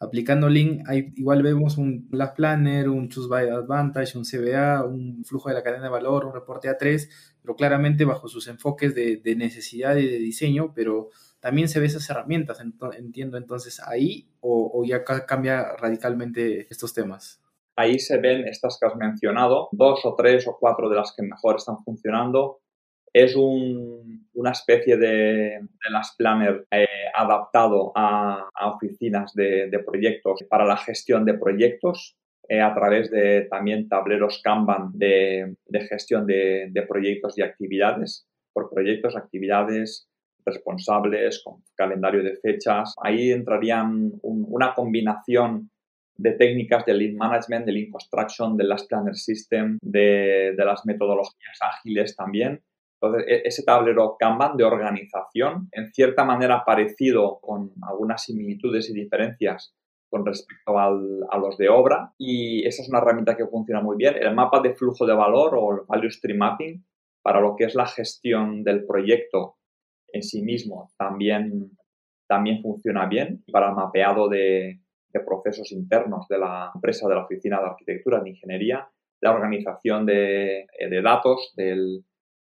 aplicando 0.00 0.48
Lean, 0.48 0.82
hay, 0.86 1.12
igual 1.14 1.42
vemos 1.44 1.78
un 1.78 2.08
Last 2.10 2.36
Planner, 2.36 2.88
un 2.88 3.08
Choose 3.08 3.28
by 3.28 3.48
Advantage, 3.50 4.18
un 4.18 4.24
CBA, 4.24 4.84
un 4.84 5.24
flujo 5.24 5.48
de 5.48 5.54
la 5.54 5.62
cadena 5.62 5.84
de 5.84 5.90
valor, 5.90 6.24
un 6.24 6.34
reporte 6.34 6.68
A3, 6.68 7.08
pero 7.40 7.54
claramente 7.54 8.04
bajo 8.04 8.26
sus 8.26 8.48
enfoques 8.48 8.96
de, 8.96 9.18
de 9.18 9.36
necesidad 9.36 9.96
y 9.96 10.08
de 10.08 10.18
diseño, 10.18 10.72
pero 10.74 11.10
también 11.38 11.68
se 11.68 11.78
ve 11.78 11.86
esas 11.86 12.08
herramientas, 12.10 12.60
entiendo 12.98 13.36
entonces 13.36 13.80
ahí, 13.80 14.28
o 14.40 14.82
ya 14.84 15.04
cambia 15.04 15.76
radicalmente 15.76 16.66
estos 16.70 16.94
temas. 16.94 17.44
Ahí 17.76 17.98
se 17.98 18.18
ven 18.18 18.46
estas 18.46 18.78
que 18.78 18.86
has 18.86 18.96
mencionado, 18.96 19.68
dos 19.72 20.00
o 20.04 20.14
tres 20.14 20.46
o 20.46 20.56
cuatro 20.58 20.88
de 20.88 20.96
las 20.96 21.12
que 21.12 21.22
mejor 21.22 21.56
están 21.56 21.82
funcionando. 21.84 22.60
Es 23.14 23.36
una 23.36 24.50
especie 24.50 24.96
de, 24.96 25.60
de 25.60 26.00
planner 26.18 26.66
eh, 26.70 26.86
adaptado 27.14 27.92
a, 27.94 28.48
oficinas 28.66 29.32
de, 29.34 29.70
proyectos 29.86 30.44
para 30.48 30.64
la 30.64 30.76
gestión 30.76 31.24
de 31.24 31.34
proyectos 31.34 32.16
eh, 32.48 32.60
a 32.60 32.74
través 32.74 33.10
de 33.10 33.42
también 33.42 33.88
tableros 33.88 34.40
Kanban 34.42 34.90
de, 34.92 35.54
gestión 35.88 36.26
de, 36.26 36.84
proyectos 36.88 37.38
y 37.38 37.42
actividades, 37.42 38.26
por 38.52 38.68
proyectos, 38.68 39.16
actividades, 39.16 40.08
responsables, 40.44 41.40
con 41.44 41.62
calendario 41.76 42.22
de 42.22 42.36
fechas. 42.36 42.94
Ahí 43.00 43.30
entrarían 43.30 44.12
una 44.22 44.74
combinación 44.74 45.70
de 46.16 46.32
técnicas 46.32 46.84
de 46.84 46.94
Lean 46.94 47.16
Management, 47.16 47.66
de 47.66 47.72
Lean 47.72 47.90
Construction, 47.90 48.56
de 48.56 48.64
las 48.64 48.86
Planner 48.86 49.14
System, 49.14 49.78
de, 49.80 50.54
las 50.56 50.84
metodologías 50.84 51.58
ágiles 51.60 52.16
también. 52.16 52.60
Entonces, 53.06 53.24
e, 53.28 53.42
ese 53.48 53.62
tablero 53.62 54.16
Kanban 54.18 54.56
de 54.56 54.64
organización, 54.64 55.68
en 55.72 55.92
cierta 55.92 56.24
manera 56.24 56.64
parecido 56.64 57.38
con 57.40 57.72
algunas 57.82 58.24
similitudes 58.24 58.90
y 58.90 58.94
diferencias 58.94 59.74
con 60.14 60.24
respecto 60.24 60.78
a 60.78 61.38
los 61.38 61.58
de 61.58 61.68
obra 61.68 62.12
y 62.16 62.64
esa 62.64 62.82
es 62.82 62.88
una 62.88 62.98
herramienta 62.98 63.36
que 63.36 63.48
funciona 63.48 63.80
muy 63.80 63.96
bien. 63.96 64.14
El 64.16 64.32
mapa 64.32 64.60
de 64.60 64.72
flujo 64.74 65.06
de 65.06 65.14
valor 65.14 65.56
o 65.56 65.72
el 65.72 65.80
Value 65.88 66.10
Stream 66.10 66.38
Mapping 66.38 66.84
para 67.20 67.40
lo 67.40 67.56
que 67.56 67.64
es 67.64 67.74
la 67.74 67.86
gestión 67.86 68.62
del 68.62 68.86
proyecto 68.86 69.56
en 70.12 70.22
sí 70.22 70.42
mismo 70.42 70.92
también, 70.96 71.72
también 72.28 72.62
funciona 72.62 73.06
bien. 73.06 73.42
Para 73.50 73.70
el 73.70 73.74
mapeado 73.74 74.28
de, 74.28 74.78
procesos 75.26 75.72
internos 75.72 76.28
de 76.28 76.38
la 76.38 76.70
empresa, 76.72 77.08
de 77.08 77.14
la 77.16 77.24
oficina 77.24 77.58
de 77.58 77.66
arquitectura, 77.66 78.20
de 78.20 78.30
ingeniería, 78.30 78.88
la 79.20 79.32
organización 79.32 80.06
de 80.06 80.66
datos, 81.02 81.52
del, 81.56 82.04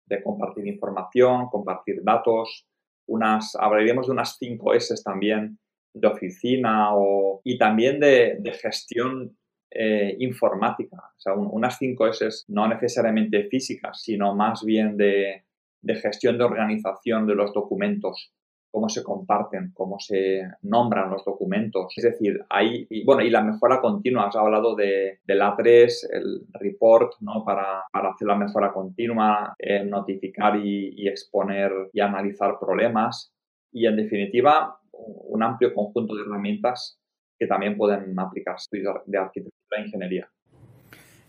de 0.07 0.23
compartir 0.23 0.67
información, 0.67 1.47
compartir 1.49 2.01
datos, 2.03 2.65
unas, 3.07 3.55
hablaríamos 3.55 4.07
de 4.07 4.13
unas 4.13 4.37
5 4.37 4.73
S 4.73 4.95
también 5.03 5.59
de 5.93 6.07
oficina 6.07 6.95
o, 6.95 7.41
y 7.43 7.57
también 7.57 7.99
de, 7.99 8.39
gestión 8.61 9.37
eh, 9.71 10.15
informática. 10.19 10.97
O 10.97 11.19
sea, 11.19 11.33
unas 11.33 11.77
5 11.77 12.07
S 12.07 12.43
no 12.47 12.67
necesariamente 12.67 13.47
físicas, 13.49 14.01
sino 14.01 14.35
más 14.35 14.63
bien 14.63 14.97
de, 14.97 15.45
de 15.81 15.95
gestión 15.95 16.37
de 16.37 16.43
organización 16.43 17.27
de 17.27 17.35
los 17.35 17.53
documentos 17.53 18.33
cómo 18.71 18.89
se 18.89 19.03
comparten, 19.03 19.71
cómo 19.73 19.99
se 19.99 20.41
nombran 20.61 21.09
los 21.09 21.23
documentos. 21.25 21.93
Es 21.95 22.03
decir, 22.03 22.39
hay, 22.49 22.85
y, 22.89 23.03
bueno, 23.03 23.21
y 23.21 23.29
la 23.29 23.41
mejora 23.41 23.81
continua, 23.81 24.27
has 24.27 24.35
hablado 24.35 24.75
de, 24.75 25.19
del 25.25 25.41
A3, 25.41 26.07
el 26.11 26.45
report, 26.53 27.13
¿no? 27.21 27.43
Para, 27.45 27.83
para 27.91 28.09
hacer 28.09 28.27
la 28.27 28.35
mejora 28.35 28.71
continua, 28.71 29.55
eh, 29.57 29.83
notificar 29.83 30.57
y, 30.57 31.07
exponer 31.07 31.71
y 31.93 32.01
analizar 32.01 32.57
problemas. 32.59 33.33
Y 33.71 33.87
en 33.87 33.95
definitiva, 33.95 34.79
un 34.91 35.43
amplio 35.43 35.73
conjunto 35.73 36.15
de 36.15 36.23
herramientas 36.23 36.99
que 37.39 37.47
también 37.47 37.77
pueden 37.77 38.17
aplicarse 38.19 38.67
de 38.71 39.17
arquitectura 39.17 39.77
e 39.77 39.81
ingeniería. 39.85 40.29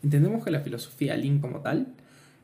Entendemos 0.03 0.45
que 0.45 0.51
la 0.51 0.61
filosofía 0.61 1.17
Lean 1.17 1.41
como 1.41 1.61
tal 1.61 1.95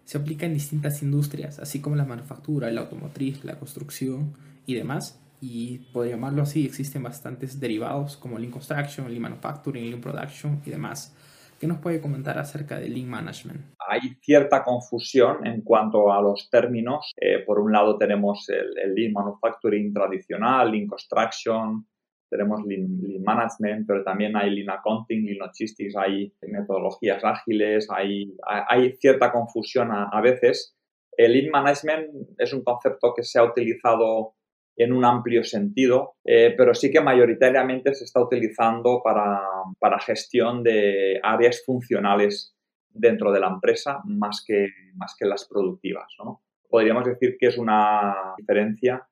se 0.04 0.18
aplica 0.18 0.46
en 0.46 0.54
distintas 0.54 1.02
industrias, 1.02 1.58
así 1.58 1.80
como 1.80 1.96
la 1.96 2.04
manufactura, 2.04 2.70
la 2.70 2.82
automotriz, 2.82 3.44
la 3.44 3.58
construcción 3.58 4.34
y 4.66 4.75
demás. 4.75 5.20
Y 5.40 5.78
podría 5.92 6.14
llamarlo 6.14 6.42
así, 6.42 6.64
existen 6.64 7.02
bastantes 7.02 7.61
derivados 7.61 8.16
como 8.16 8.38
Lean 8.38 8.52
Construction, 8.52 9.08
Lean 9.08 9.23
Manufacturing, 9.23 9.90
Lean 9.90 10.00
Production 10.00 10.62
y 10.64 10.70
demás. 10.70 11.14
¿Qué 11.61 11.66
nos 11.66 11.78
puede 11.78 12.00
comentar 12.00 12.38
acerca 12.38 12.78
de 12.78 12.88
Lean 12.88 13.08
Management? 13.08 13.61
Hay 13.88 14.16
cierta 14.20 14.62
confusión 14.62 15.46
en 15.46 15.62
cuanto 15.62 16.12
a 16.12 16.20
los 16.20 16.49
términos. 16.50 17.12
Eh, 17.16 17.40
por 17.46 17.58
un 17.58 17.73
lado 17.73 17.96
tenemos 17.96 18.49
el, 18.49 18.76
el, 18.78 18.94
Lean 18.94 19.12
Manufacturing 19.12 19.92
tradicional, 19.92 20.70
Lean 20.70 20.87
Construction, 20.87 21.87
tenemos 22.31 22.64
lean, 22.66 23.23
Management, 23.23 23.87
pero 23.87 24.02
también 24.02 24.37
hay 24.37 24.50
Lean 24.50 24.71
Accounting, 24.71 25.25
Lean 25.25 25.38
Logistics, 25.38 25.97
hay 25.97 26.33
metodologías 26.43 27.25
ágiles, 27.25 27.88
hay, 27.90 28.35
hay 28.69 28.93
cierta 28.97 29.33
confusión 29.33 29.90
a, 29.93 30.04
a 30.04 30.21
veces. 30.21 30.76
El 31.16 31.33
Lean 31.33 31.50
Management 31.50 32.11
es 32.38 32.52
un 32.52 32.62
concepto 32.62 33.12
que 33.14 33.23
se 33.23 33.38
ha 33.38 33.45
utilizado 33.45 34.35
en 34.76 34.93
un 34.93 35.04
amplio 35.04 35.45
sentido, 35.45 36.16
eh, 36.25 36.54
pero 36.57 36.75
sí 36.75 36.90
que 36.90 37.00
mayoritariamente 37.00 37.95
se 37.95 38.04
está 38.04 38.21
utilizando 38.21 39.00
para, 39.04 39.40
para, 39.78 40.00
gestión 40.00 40.62
de 40.62 41.21
áreas 41.23 41.62
funcionales 41.64 42.57
dentro 42.90 43.33
de 43.33 43.40
la 43.40 43.49
empresa 43.49 44.00
más 44.04 44.45
que, 44.47 44.69
más 44.95 45.14
que 45.19 45.26
las 45.26 45.47
productivas. 45.47 46.12
¿no? 46.19 46.43
Podríamos 46.69 47.04
decir 47.04 47.37
que 47.38 47.47
es 47.47 47.59
una 47.59 48.35
diferencia 48.37 49.07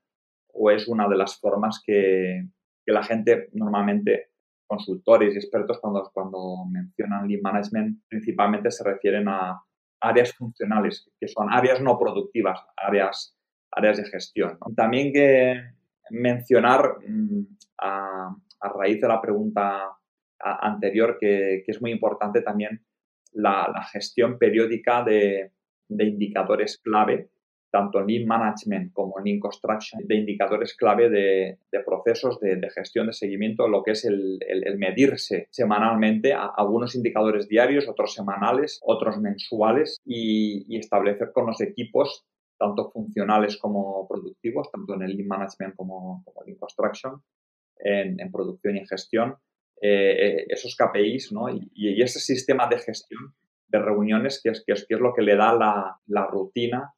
o 0.52 0.70
es 0.70 0.88
una 0.88 1.08
de 1.08 1.16
las 1.16 1.38
formas 1.38 1.80
que, 1.84 2.44
que 2.84 2.92
la 2.92 3.02
gente 3.02 3.48
normalmente, 3.52 4.30
consultores 4.66 5.34
y 5.34 5.38
expertos, 5.38 5.78
cuando, 5.80 6.10
cuando 6.12 6.64
mencionan 6.70 7.28
Lean 7.28 7.42
Management, 7.42 8.02
principalmente 8.08 8.70
se 8.70 8.84
refieren 8.84 9.28
a 9.28 9.62
áreas 10.00 10.32
funcionales, 10.32 11.10
que 11.20 11.28
son 11.28 11.52
áreas 11.52 11.80
no 11.80 11.98
productivas, 11.98 12.60
áreas 12.76 13.36
áreas 13.72 13.96
de 13.96 14.04
gestión. 14.04 14.58
También 14.76 15.12
que 15.12 15.60
mencionar 16.10 16.98
mm, 17.06 17.42
a, 17.78 18.36
raíz 18.74 19.00
de 19.00 19.08
la 19.08 19.20
pregunta 19.20 19.96
anterior 20.38 21.18
que, 21.18 21.64
es 21.66 21.80
muy 21.80 21.90
importante 21.90 22.42
también 22.42 22.84
la, 23.32 23.84
gestión 23.92 24.38
periódica 24.38 25.02
de, 25.02 25.52
indicadores 25.88 26.78
clave, 26.78 27.30
tanto 27.72 27.98
en 27.98 28.06
Lean 28.06 28.26
Management 28.26 28.92
como 28.92 29.18
en 29.18 29.24
Lean 29.24 29.40
Construction, 29.40 30.06
de 30.06 30.14
indicadores 30.14 30.76
clave 30.76 31.08
de, 31.08 31.58
procesos 31.84 32.38
de, 32.38 32.68
gestión 32.70 33.06
de 33.08 33.14
seguimiento, 33.14 33.66
lo 33.66 33.82
que 33.82 33.92
es 33.92 34.04
el, 34.04 34.38
medirse 34.76 35.48
semanalmente 35.50 36.34
a 36.34 36.52
algunos 36.56 36.94
indicadores 36.94 37.48
diarios, 37.48 37.88
otros 37.88 38.14
semanales, 38.14 38.78
otros 38.84 39.18
mensuales 39.18 40.00
y 40.04 40.76
establecer 40.76 41.32
con 41.32 41.46
los 41.46 41.60
equipos 41.60 42.24
tanto 42.62 42.90
funcionales 42.90 43.56
como 43.56 44.06
productivos, 44.06 44.70
tanto 44.70 44.94
en 44.94 45.02
el 45.02 45.16
Lean 45.16 45.26
Management 45.26 45.74
como, 45.74 46.22
como 46.24 46.44
Lean 46.44 46.58
Construction, 46.58 47.20
en, 47.76 48.30
producción 48.30 48.76
y 48.76 48.80
en 48.80 48.86
gestión, 48.86 49.36
eh, 49.80 50.16
eh, 50.26 50.46
esos 50.48 50.76
KPIs 50.76 51.32
¿no? 51.32 51.48
y, 51.50 52.00
ese 52.00 52.20
sistema 52.20 52.68
de 52.68 52.78
gestión 52.78 53.34
de 53.66 53.78
reuniones 53.80 54.40
que 54.40 54.50
es, 54.50 54.64
que 54.64 54.72
es, 54.74 55.00
lo 55.00 55.12
que 55.12 55.22
le 55.22 55.34
da 55.34 55.52
la, 56.06 56.26
rutina 56.26 56.92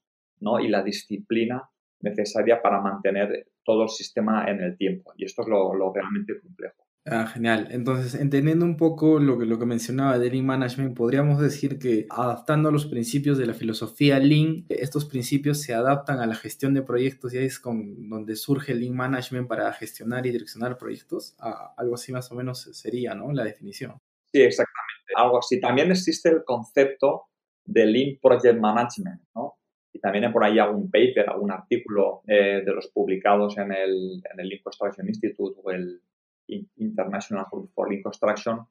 ¿no? 0.45 0.61
y 0.61 0.69
la 0.69 0.83
disciplina 0.83 1.69
necesaria 2.01 2.61
para 2.63 2.81
mantener 2.81 3.49
todo 3.65 3.85
el 3.85 3.89
sistema 3.89 4.45
en 4.49 4.61
el 4.61 4.77
tiempo. 4.77 5.13
Y 5.17 5.25
esto 5.25 5.43
es 5.43 5.49
lo 5.49 5.93
realmente 5.93 6.39
complejo. 6.41 6.85
Ah, 7.07 7.27
genial. 7.27 7.69
Entonces, 7.71 8.15
entendiendo 8.19 8.65
un 8.65 8.79
poco 8.79 9.19
lo 9.19 9.39
que, 9.39 9.45
lo 9.45 9.59
que 9.59 9.67
mencionaba 9.67 10.19
de 10.19 10.31
Lean 10.31 10.47
Management, 10.47 10.97
podríamos 10.97 11.39
decir 11.39 11.79
que 11.79 12.07
adaptando 12.09 12.71
a 12.71 12.73
los 12.73 12.87
principios 12.87 13.37
de 13.37 13.45
la 13.45 13.53
filosofía 13.53 14.19
Lean, 14.19 14.65
estos 14.71 15.05
principios 15.05 15.61
se 15.61 15.75
adaptan 15.75 16.21
a 16.21 16.27
la 16.27 16.35
gestión 16.35 16.73
de 16.73 16.81
proyectos 16.81 17.35
y 17.35 17.39
ahí 17.39 17.45
es 17.45 17.61
con, 17.61 18.09
donde 18.09 18.37
surge 18.37 18.75
Lean 18.75 18.97
Management 18.97 19.49
para 19.49 19.71
gestionar 19.75 20.25
y 20.25 20.31
direccionar 20.31 20.79
proyectos. 20.79 21.37
Ah, 21.39 21.75
algo 21.77 21.97
así 21.97 22.11
más 22.11 22.33
o 22.33 22.37
menos 22.37 22.63
sería, 22.73 23.15
¿no? 23.15 23.33
La 23.33 23.45
definición. 23.45 23.99
Sí, 24.33 24.41
exactamente. 24.41 25.13
Algo 25.15 25.39
así. 25.41 25.61
También 25.61 25.91
existe 25.91 26.31
el 26.31 26.43
concepto 26.43 27.27
de 27.67 27.85
Lean 27.85 28.19
Project 28.23 28.59
Management, 28.59 29.21
¿no? 29.35 29.59
También 30.05 30.27
hay 30.27 30.33
por 30.33 30.45
ahí 30.45 30.59
algún 30.59 30.91
paper, 30.91 31.31
algún 31.31 31.51
artículo 31.51 32.21
eh, 32.27 32.63
de 32.63 32.73
los 32.75 32.89
publicados 32.89 33.57
en 33.57 33.73
el, 33.73 34.23
en 34.31 34.39
el 34.39 34.49
Lean 34.51 34.61
Construction 34.63 35.09
Institute 35.09 35.59
o 35.65 35.71
el 35.71 35.99
International 36.47 37.47
Group 37.51 37.71
for 37.73 37.89
Lean 37.89 38.03
Construction, 38.03 38.67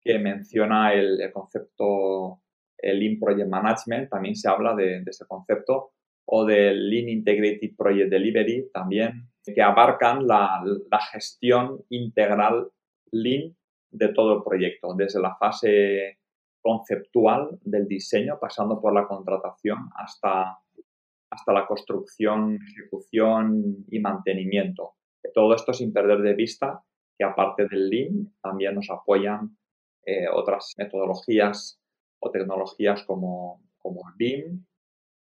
que 0.00 0.16
menciona 0.20 0.94
el, 0.94 1.18
concepto 1.32 2.40
el 2.78 3.00
Lean 3.00 3.18
Project 3.18 3.48
Management, 3.48 4.10
también 4.10 4.36
se 4.36 4.48
habla 4.48 4.76
de, 4.76 5.02
ese 5.04 5.26
concepto, 5.26 5.90
o 6.24 6.44
del 6.44 6.88
Lean 6.88 7.08
Integrated 7.08 7.74
Project 7.76 8.08
Delivery 8.08 8.70
también, 8.72 9.28
que 9.44 9.60
abarcan 9.60 10.24
la, 10.24 10.62
gestión 11.12 11.82
integral 11.88 12.68
Lean 13.10 13.56
de 13.90 14.08
todo 14.10 14.36
el 14.36 14.44
proyecto, 14.44 14.94
desde 14.94 15.20
la 15.20 15.34
fase 15.34 16.18
conceptual 16.66 17.60
del 17.62 17.86
diseño, 17.86 18.38
pasando 18.40 18.80
por 18.80 18.92
la 18.92 19.06
contratación 19.06 19.88
hasta, 19.94 20.58
hasta 21.30 21.52
la 21.52 21.64
construcción, 21.64 22.58
ejecución 22.72 23.84
y 23.88 24.00
mantenimiento. 24.00 24.94
Todo 25.32 25.54
esto 25.54 25.72
sin 25.72 25.92
perder 25.92 26.22
de 26.22 26.34
vista 26.34 26.82
que 27.16 27.24
aparte 27.24 27.68
del 27.68 27.88
Lean 27.88 28.34
también 28.42 28.74
nos 28.74 28.90
apoyan 28.90 29.56
eh, 30.04 30.26
otras 30.28 30.74
metodologías 30.76 31.80
o 32.18 32.32
tecnologías 32.32 33.04
como, 33.04 33.62
como 33.78 34.02
BIM 34.16 34.66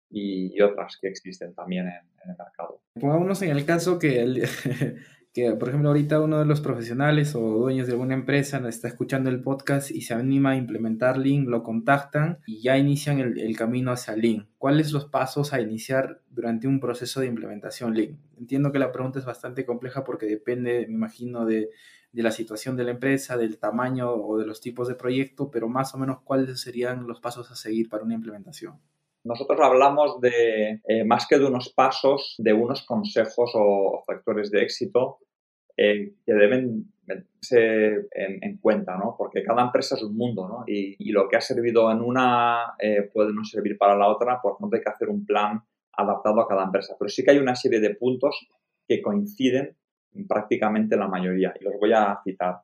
y, 0.09 0.59
otras 0.61 0.97
que 0.99 1.09
existen 1.09 1.53
también 1.53 1.85
en, 1.87 2.31
el 2.31 2.37
mercado. 2.37 2.81
Pongámonos 2.99 3.39
en 3.43 3.51
el 3.51 3.65
caso 3.67 3.99
que 3.99 4.19
el, 4.19 4.47
que, 5.35 5.51
por 5.51 5.67
ejemplo, 5.67 5.89
ahorita 5.89 6.21
uno 6.21 6.39
de 6.39 6.45
los 6.45 6.61
profesionales 6.61 7.35
o 7.35 7.41
dueños 7.41 7.87
de 7.87 7.91
alguna 7.91 8.13
empresa 8.13 8.65
está 8.69 8.87
escuchando 8.87 9.29
el 9.29 9.43
podcast 9.43 9.91
y 9.91 9.99
se 9.99 10.13
anima 10.13 10.51
a 10.51 10.55
implementar 10.55 11.17
Lean, 11.17 11.51
lo 11.51 11.61
contactan 11.61 12.39
y 12.47 12.61
ya 12.61 12.77
inician 12.77 13.19
el, 13.19 13.57
camino 13.57 13.91
hacia 13.91 14.15
Lean. 14.15 14.47
¿Cuáles 14.57 14.93
los 14.93 15.07
pasos 15.07 15.51
a 15.51 15.59
iniciar 15.59 16.21
durante 16.29 16.69
un 16.69 16.79
proceso 16.79 17.19
de 17.19 17.27
implementación 17.27 17.93
Lean? 17.93 18.17
Entiendo 18.39 18.71
que 18.71 18.79
la 18.79 18.93
pregunta 18.93 19.19
es 19.19 19.25
bastante 19.25 19.65
compleja 19.65 20.05
porque 20.05 20.25
depende, 20.25 20.87
me 20.87 20.93
imagino, 20.93 21.45
de, 21.45 21.69
de 22.13 22.23
la 22.23 22.31
situación 22.31 22.77
de 22.77 22.85
la 22.85 22.91
empresa, 22.91 23.35
del 23.35 23.59
tamaño 23.59 24.13
o 24.13 24.37
de 24.37 24.45
los 24.45 24.61
tipos 24.61 24.87
de 24.87 24.95
proyecto, 24.95 25.51
pero 25.51 25.67
más 25.67 25.93
o 25.93 25.97
menos 25.97 26.21
cuáles 26.23 26.61
serían 26.61 27.07
los 27.07 27.19
pasos 27.19 27.51
a 27.51 27.55
seguir 27.55 27.89
para 27.89 28.05
una 28.05 28.15
implementación. 28.15 28.79
Nosotros 29.25 29.59
hablamos 29.61 30.21
de, 30.21 30.81
eh, 30.87 31.03
más 31.03 31.27
que 31.27 31.39
de 31.39 31.45
unos 31.45 31.73
pasos, 31.73 32.35
de 32.37 32.53
unos 32.53 32.85
consejos 32.85 33.51
o 33.55 34.01
factores 34.05 34.49
de 34.49 34.61
éxito 34.61 35.17
eh, 35.77 36.13
que 36.25 36.33
deben 36.33 36.85
ser 37.39 38.07
en, 38.11 38.57
cuenta, 38.57 38.97
¿no? 38.97 39.15
Porque 39.17 39.43
cada 39.43 39.63
empresa 39.63 39.95
es 39.95 40.03
un 40.03 40.15
mundo, 40.15 40.47
¿no? 40.47 40.63
Y, 40.65 41.11
lo 41.11 41.29
que 41.29 41.37
ha 41.37 41.41
servido 41.41 41.91
en 41.91 42.01
una 42.01 42.73
eh, 42.79 43.09
puede 43.13 43.31
no 43.33 43.43
servir 43.43 43.77
para 43.77 43.95
la 43.95 44.07
otra, 44.07 44.41
por 44.41 44.57
tanto 44.57 44.75
hay 44.75 44.81
que 44.81 44.89
hacer 44.89 45.09
un 45.09 45.25
plan 45.25 45.61
adaptado 45.93 46.41
a 46.41 46.47
cada 46.47 46.63
empresa. 46.63 46.95
Pero 46.97 47.09
sí 47.09 47.23
que 47.23 47.31
hay 47.31 47.37
una 47.37 47.55
serie 47.55 47.79
de 47.79 47.95
puntos 47.95 48.47
que 48.87 49.01
coinciden 49.01 49.75
en 50.13 50.27
prácticamente 50.27 50.97
la 50.97 51.07
mayoría 51.07 51.53
y 51.59 51.63
los 51.63 51.73
voy 51.79 51.93
a 51.93 52.19
citar. 52.23 52.61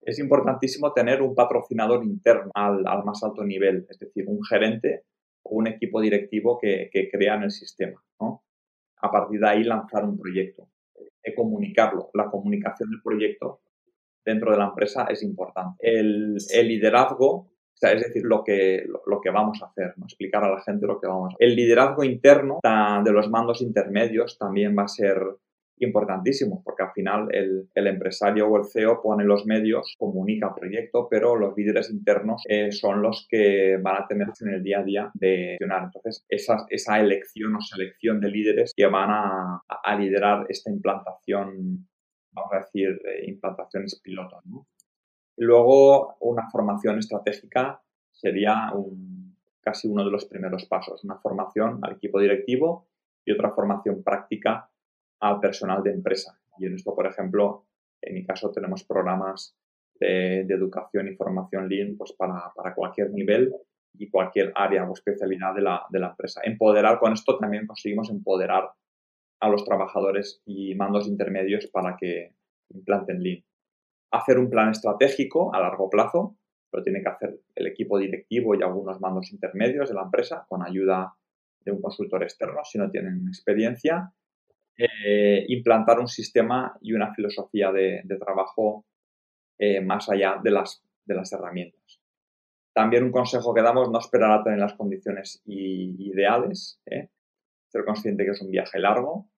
Es 0.00 0.18
importantísimo 0.18 0.92
tener 0.92 1.22
un 1.22 1.34
patrocinador 1.34 2.04
interno 2.04 2.50
al, 2.54 2.86
al 2.86 3.04
más 3.04 3.22
alto 3.22 3.44
nivel, 3.44 3.86
es 3.88 3.98
decir, 3.98 4.24
un 4.26 4.42
gerente 4.42 5.04
o 5.42 5.56
un 5.56 5.66
equipo 5.66 6.00
directivo 6.00 6.58
que, 6.60 6.88
que 6.92 7.08
crean 7.10 7.42
el 7.42 7.50
sistema, 7.50 8.02
¿no? 8.20 8.42
A 9.00 9.10
partir 9.10 9.40
de 9.40 9.48
ahí 9.48 9.64
lanzar 9.64 10.04
un 10.04 10.18
proyecto 10.18 10.68
comunicarlo. 11.34 12.10
La 12.14 12.30
comunicación 12.30 12.90
del 12.90 13.02
proyecto 13.02 13.60
dentro 14.24 14.52
de 14.52 14.58
la 14.58 14.66
empresa 14.66 15.06
es 15.08 15.22
importante. 15.22 15.76
El, 15.80 16.36
liderazgo, 16.64 17.50
es 17.80 18.02
decir, 18.02 18.22
lo 18.24 18.44
que, 18.44 18.84
lo, 19.06 19.20
que 19.20 19.30
vamos 19.30 19.62
a 19.62 19.66
hacer, 19.66 19.94
¿no? 19.96 20.04
explicar 20.06 20.44
a 20.44 20.50
la 20.50 20.60
gente 20.62 20.86
lo 20.86 21.00
que 21.00 21.06
vamos 21.06 21.32
a 21.32 21.34
hacer. 21.34 21.48
El 21.48 21.56
liderazgo 21.56 22.04
interno 22.04 22.60
de 22.62 23.12
los 23.12 23.30
mandos 23.30 23.62
intermedios 23.62 24.38
también 24.38 24.76
va 24.76 24.84
a 24.84 24.88
ser 24.88 25.18
importantísimo, 25.86 26.62
porque 26.64 26.82
al 26.82 26.92
final 26.92 27.28
el, 27.32 27.86
empresario 27.86 28.48
o 28.48 28.56
el 28.56 28.64
CEO 28.64 29.02
pone 29.02 29.24
los 29.24 29.46
medios, 29.46 29.94
comunica 29.98 30.48
el 30.48 30.54
proyecto, 30.54 31.08
pero 31.10 31.36
los 31.36 31.56
líderes 31.56 31.90
internos 31.90 32.42
eh, 32.48 32.72
son 32.72 33.02
los 33.02 33.26
que 33.28 33.78
van 33.82 34.02
a 34.02 34.06
tener 34.06 34.28
en 34.40 34.48
el 34.48 34.62
día 34.62 34.80
a 34.80 34.84
día 34.84 35.10
de 35.14 35.56
gestionar. 35.58 35.84
Entonces, 35.84 36.24
esa, 36.28 36.66
esa 36.68 37.00
elección 37.00 37.54
o 37.56 37.60
selección 37.60 38.20
de 38.20 38.30
líderes 38.30 38.72
que 38.76 38.86
van 38.86 39.10
a, 39.10 39.62
liderar 39.98 40.46
esta 40.48 40.70
implantación, 40.70 41.86
vamos 42.32 42.52
a 42.52 42.58
decir, 42.58 43.00
eh, 43.04 43.26
implantaciones 43.26 44.00
pilotos. 44.02 44.42
Luego, 45.36 46.16
una 46.20 46.48
formación 46.50 46.98
estratégica 46.98 47.82
sería 48.10 48.72
casi 49.60 49.88
uno 49.88 50.04
de 50.04 50.10
los 50.10 50.24
primeros 50.26 50.66
pasos, 50.66 51.04
una 51.04 51.18
formación 51.18 51.78
al 51.82 51.92
equipo 51.92 52.20
directivo 52.20 52.88
y 53.24 53.32
otra 53.32 53.52
formación 53.52 54.02
práctica 54.02 54.71
al 55.22 55.40
personal 55.40 55.82
de 55.82 55.92
empresa. 55.92 56.38
Y 56.58 56.66
en 56.66 56.74
esto, 56.74 56.94
por 56.94 57.06
ejemplo, 57.06 57.64
en 58.02 58.14
mi 58.14 58.26
caso 58.26 58.50
tenemos 58.50 58.84
programas 58.84 59.56
de, 59.98 60.40
educación 60.40 61.08
y 61.08 61.14
formación 61.14 61.68
Lean 61.68 61.96
pues 61.96 62.12
para, 62.12 62.52
cualquier 62.74 63.12
nivel 63.12 63.54
y 63.94 64.10
cualquier 64.10 64.52
área 64.56 64.84
o 64.84 64.92
especialidad 64.92 65.54
de 65.54 65.62
la, 65.62 65.86
de 65.90 66.00
la 66.00 66.08
empresa. 66.08 66.40
Empoderar, 66.44 66.98
con 66.98 67.12
esto 67.12 67.38
también 67.38 67.66
conseguimos 67.66 68.10
empoderar 68.10 68.70
a 69.40 69.48
los 69.48 69.64
trabajadores 69.64 70.42
y 70.44 70.74
mandos 70.74 71.06
intermedios 71.06 71.68
para 71.68 71.96
que 71.96 72.34
implanten 72.70 73.22
Lean. 73.22 73.44
Hacer 74.10 74.38
un 74.38 74.50
plan 74.50 74.70
estratégico 74.70 75.54
a 75.54 75.60
largo 75.60 75.88
plazo, 75.88 76.36
lo 76.72 76.82
tiene 76.82 77.00
que 77.00 77.08
hacer 77.08 77.40
el 77.54 77.66
equipo 77.68 77.98
directivo 77.98 78.56
y 78.56 78.62
algunos 78.62 79.00
mandos 79.00 79.32
intermedios 79.32 79.88
de 79.88 79.94
la 79.94 80.02
empresa 80.02 80.44
con 80.48 80.66
ayuda 80.66 81.14
de 81.60 81.70
un 81.70 81.80
consultor 81.80 82.24
externo 82.24 82.60
si 82.64 82.78
no 82.78 82.90
tienen 82.90 83.28
experiencia 83.28 84.12
eh, 84.76 85.44
implantar 85.48 86.00
un 86.00 86.08
sistema 86.08 86.76
y 86.80 86.92
una 86.92 87.14
filosofía 87.14 87.70
de, 87.72 88.02
trabajo 88.18 88.86
eh, 89.58 89.80
más 89.80 90.08
allá 90.08 90.40
de 90.42 90.50
las, 90.50 90.82
de 91.04 91.14
las 91.14 91.32
herramientas. 91.32 92.00
También 92.74 93.04
un 93.04 93.12
consejo 93.12 93.52
que 93.52 93.62
damos, 93.62 93.90
no 93.90 93.98
esperar 93.98 94.30
a 94.32 94.42
tener 94.42 94.58
las 94.58 94.74
condiciones 94.74 95.42
ideales, 95.44 96.80
¿eh? 96.86 97.10
ser 97.68 97.84
consciente 97.84 98.24
que 98.24 98.30
es 98.30 98.40
un 98.40 98.50
viaje 98.50 98.78
largo. 98.78 99.28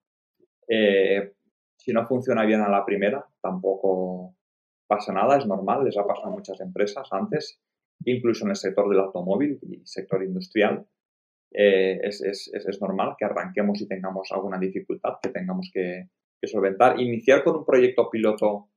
si 0.68 1.92
no 1.92 2.06
funciona 2.06 2.44
bien 2.44 2.60
a 2.60 2.68
la 2.68 2.84
primera, 2.84 3.26
tampoco 3.40 4.36
pasa 4.86 5.12
nada, 5.12 5.36
es 5.38 5.46
normal, 5.46 5.84
les 5.84 5.96
ha 5.96 6.06
pasado 6.06 6.28
a 6.28 6.30
muchas 6.30 6.60
empresas 6.60 7.08
antes, 7.10 7.60
incluso 8.04 8.44
en 8.44 8.50
el 8.50 8.56
sector 8.56 8.88
del 8.88 9.00
automóvil 9.00 9.58
y 9.62 9.84
sector 9.84 10.22
industrial. 10.22 10.86
Eh, 11.56 12.00
es, 12.02 12.20
es, 12.20 12.50
es, 12.52 12.80
normal 12.80 13.14
que 13.16 13.24
arranquemos 13.24 13.80
y 13.80 13.86
tengamos 13.86 14.32
alguna 14.32 14.58
dificultad 14.58 15.18
que 15.22 15.28
tengamos 15.28 15.70
que, 15.72 16.08
solventar. 16.42 17.00
Iniciar 17.00 17.42
con 17.42 17.56
un 17.56 17.64
proyecto 17.64 18.10
piloto 18.10 18.68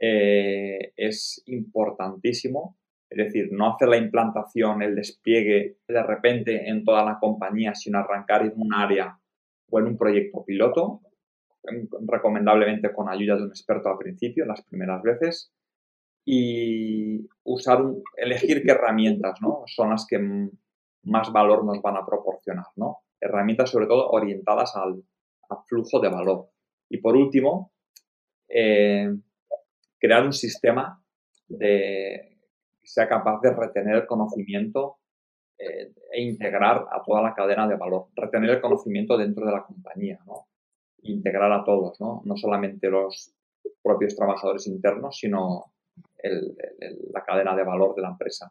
eh, 0.00 0.92
es 0.96 1.42
importantísimo, 1.46 2.78
es 3.10 3.18
decir, 3.18 3.48
no 3.50 3.74
hacer 3.74 3.88
la 3.88 3.96
implantación, 3.96 4.80
el 4.80 4.94
despliegue 4.94 5.78
de 5.88 6.02
repente 6.04 6.68
en 6.68 6.84
toda 6.84 7.04
la 7.04 7.18
compañía, 7.18 7.74
sino 7.74 7.98
arrancar 7.98 8.42
en 8.42 8.52
un 8.54 8.72
área 8.72 9.18
o 9.70 9.78
en 9.80 9.86
un 9.86 9.98
proyecto 9.98 10.44
piloto, 10.44 11.00
recomendablemente 12.06 12.92
con 12.92 13.08
ayuda 13.08 13.36
de 13.36 13.44
un 13.44 13.48
experto 13.48 13.88
al 13.88 13.98
principio, 13.98 14.44
las 14.44 14.62
primeras 14.62 15.02
veces, 15.02 15.52
y 16.24 17.26
usar, 17.42 17.82
elegir 18.16 18.62
qué 18.62 18.70
herramientas 18.70 19.40
¿no? 19.42 19.64
son 19.66 19.90
las 19.90 20.06
que 20.06 20.18
más 21.04 21.32
valor 21.32 21.64
nos 21.64 21.80
van 21.82 21.96
a 21.96 22.06
proporcionar, 22.06 22.66
¿no? 22.76 22.98
Herramientas 23.20 23.70
sobre 23.70 23.86
todo 23.86 24.10
orientadas 24.10 24.74
al, 24.76 25.02
flujo 25.66 26.00
de 26.00 26.08
valor. 26.08 26.48
Y 26.88 26.98
por 26.98 27.16
último, 27.16 27.72
eh, 28.48 29.08
crear 29.98 30.24
un 30.24 30.32
sistema 30.32 31.00
de, 31.46 32.38
que 32.80 32.88
sea 32.88 33.08
capaz 33.08 33.40
de 33.40 33.52
retener 33.52 33.96
el 33.96 34.06
conocimiento 34.06 34.98
eh, 35.58 35.92
e 36.10 36.22
integrar 36.22 36.86
a 36.90 37.02
toda 37.02 37.22
la 37.22 37.34
cadena 37.34 37.68
de 37.68 37.76
valor. 37.76 38.08
Retener 38.16 38.50
el 38.50 38.60
conocimiento 38.60 39.16
dentro 39.16 39.46
de 39.46 39.52
la 39.52 39.64
compañía, 39.64 40.18
¿no? 40.26 40.48
Integrar 41.02 41.52
a 41.52 41.62
todos, 41.62 42.00
¿no? 42.00 42.22
No 42.24 42.36
solamente 42.36 42.90
los 42.90 43.32
propios 43.82 44.16
trabajadores 44.16 44.66
internos, 44.66 45.18
sino 45.18 45.72
la 47.12 47.22
cadena 47.22 47.54
de 47.54 47.64
valor 47.64 47.94
de 47.94 48.02
la 48.02 48.08
empresa 48.08 48.50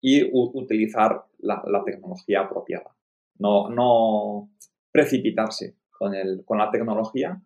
y 0.00 0.28
utilizar 0.32 1.24
la, 1.38 1.82
tecnología 1.84 2.40
apropiada. 2.40 2.94
No, 3.38 3.68
no 3.68 4.50
precipitarse 4.90 5.76
con, 5.90 6.14
el, 6.14 6.44
con 6.44 6.58
la 6.58 6.70
tecnología, 6.70 7.40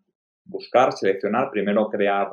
buscar, 0.44 0.92
seleccionar, 0.92 1.50
primero 1.50 1.88
crear 1.88 2.32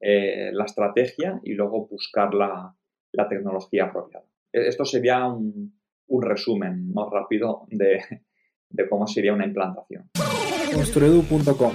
eh, 0.00 0.50
la 0.52 0.64
estrategia 0.64 1.40
y 1.42 1.54
luego 1.54 1.86
buscar 1.86 2.34
la, 2.34 2.74
la 3.12 3.28
tecnología 3.28 3.84
apropiada. 3.84 4.26
E, 4.52 4.68
esto 4.68 4.84
sería 4.84 5.26
un, 5.26 5.78
un 6.08 6.22
resumen 6.22 6.92
más 6.92 7.08
rápido 7.10 7.66
de, 7.68 8.02
de, 8.70 8.88
cómo 8.88 9.06
sería 9.06 9.32
una 9.32 9.46
implantación. 9.46 10.10
Construedu.com 10.74 11.72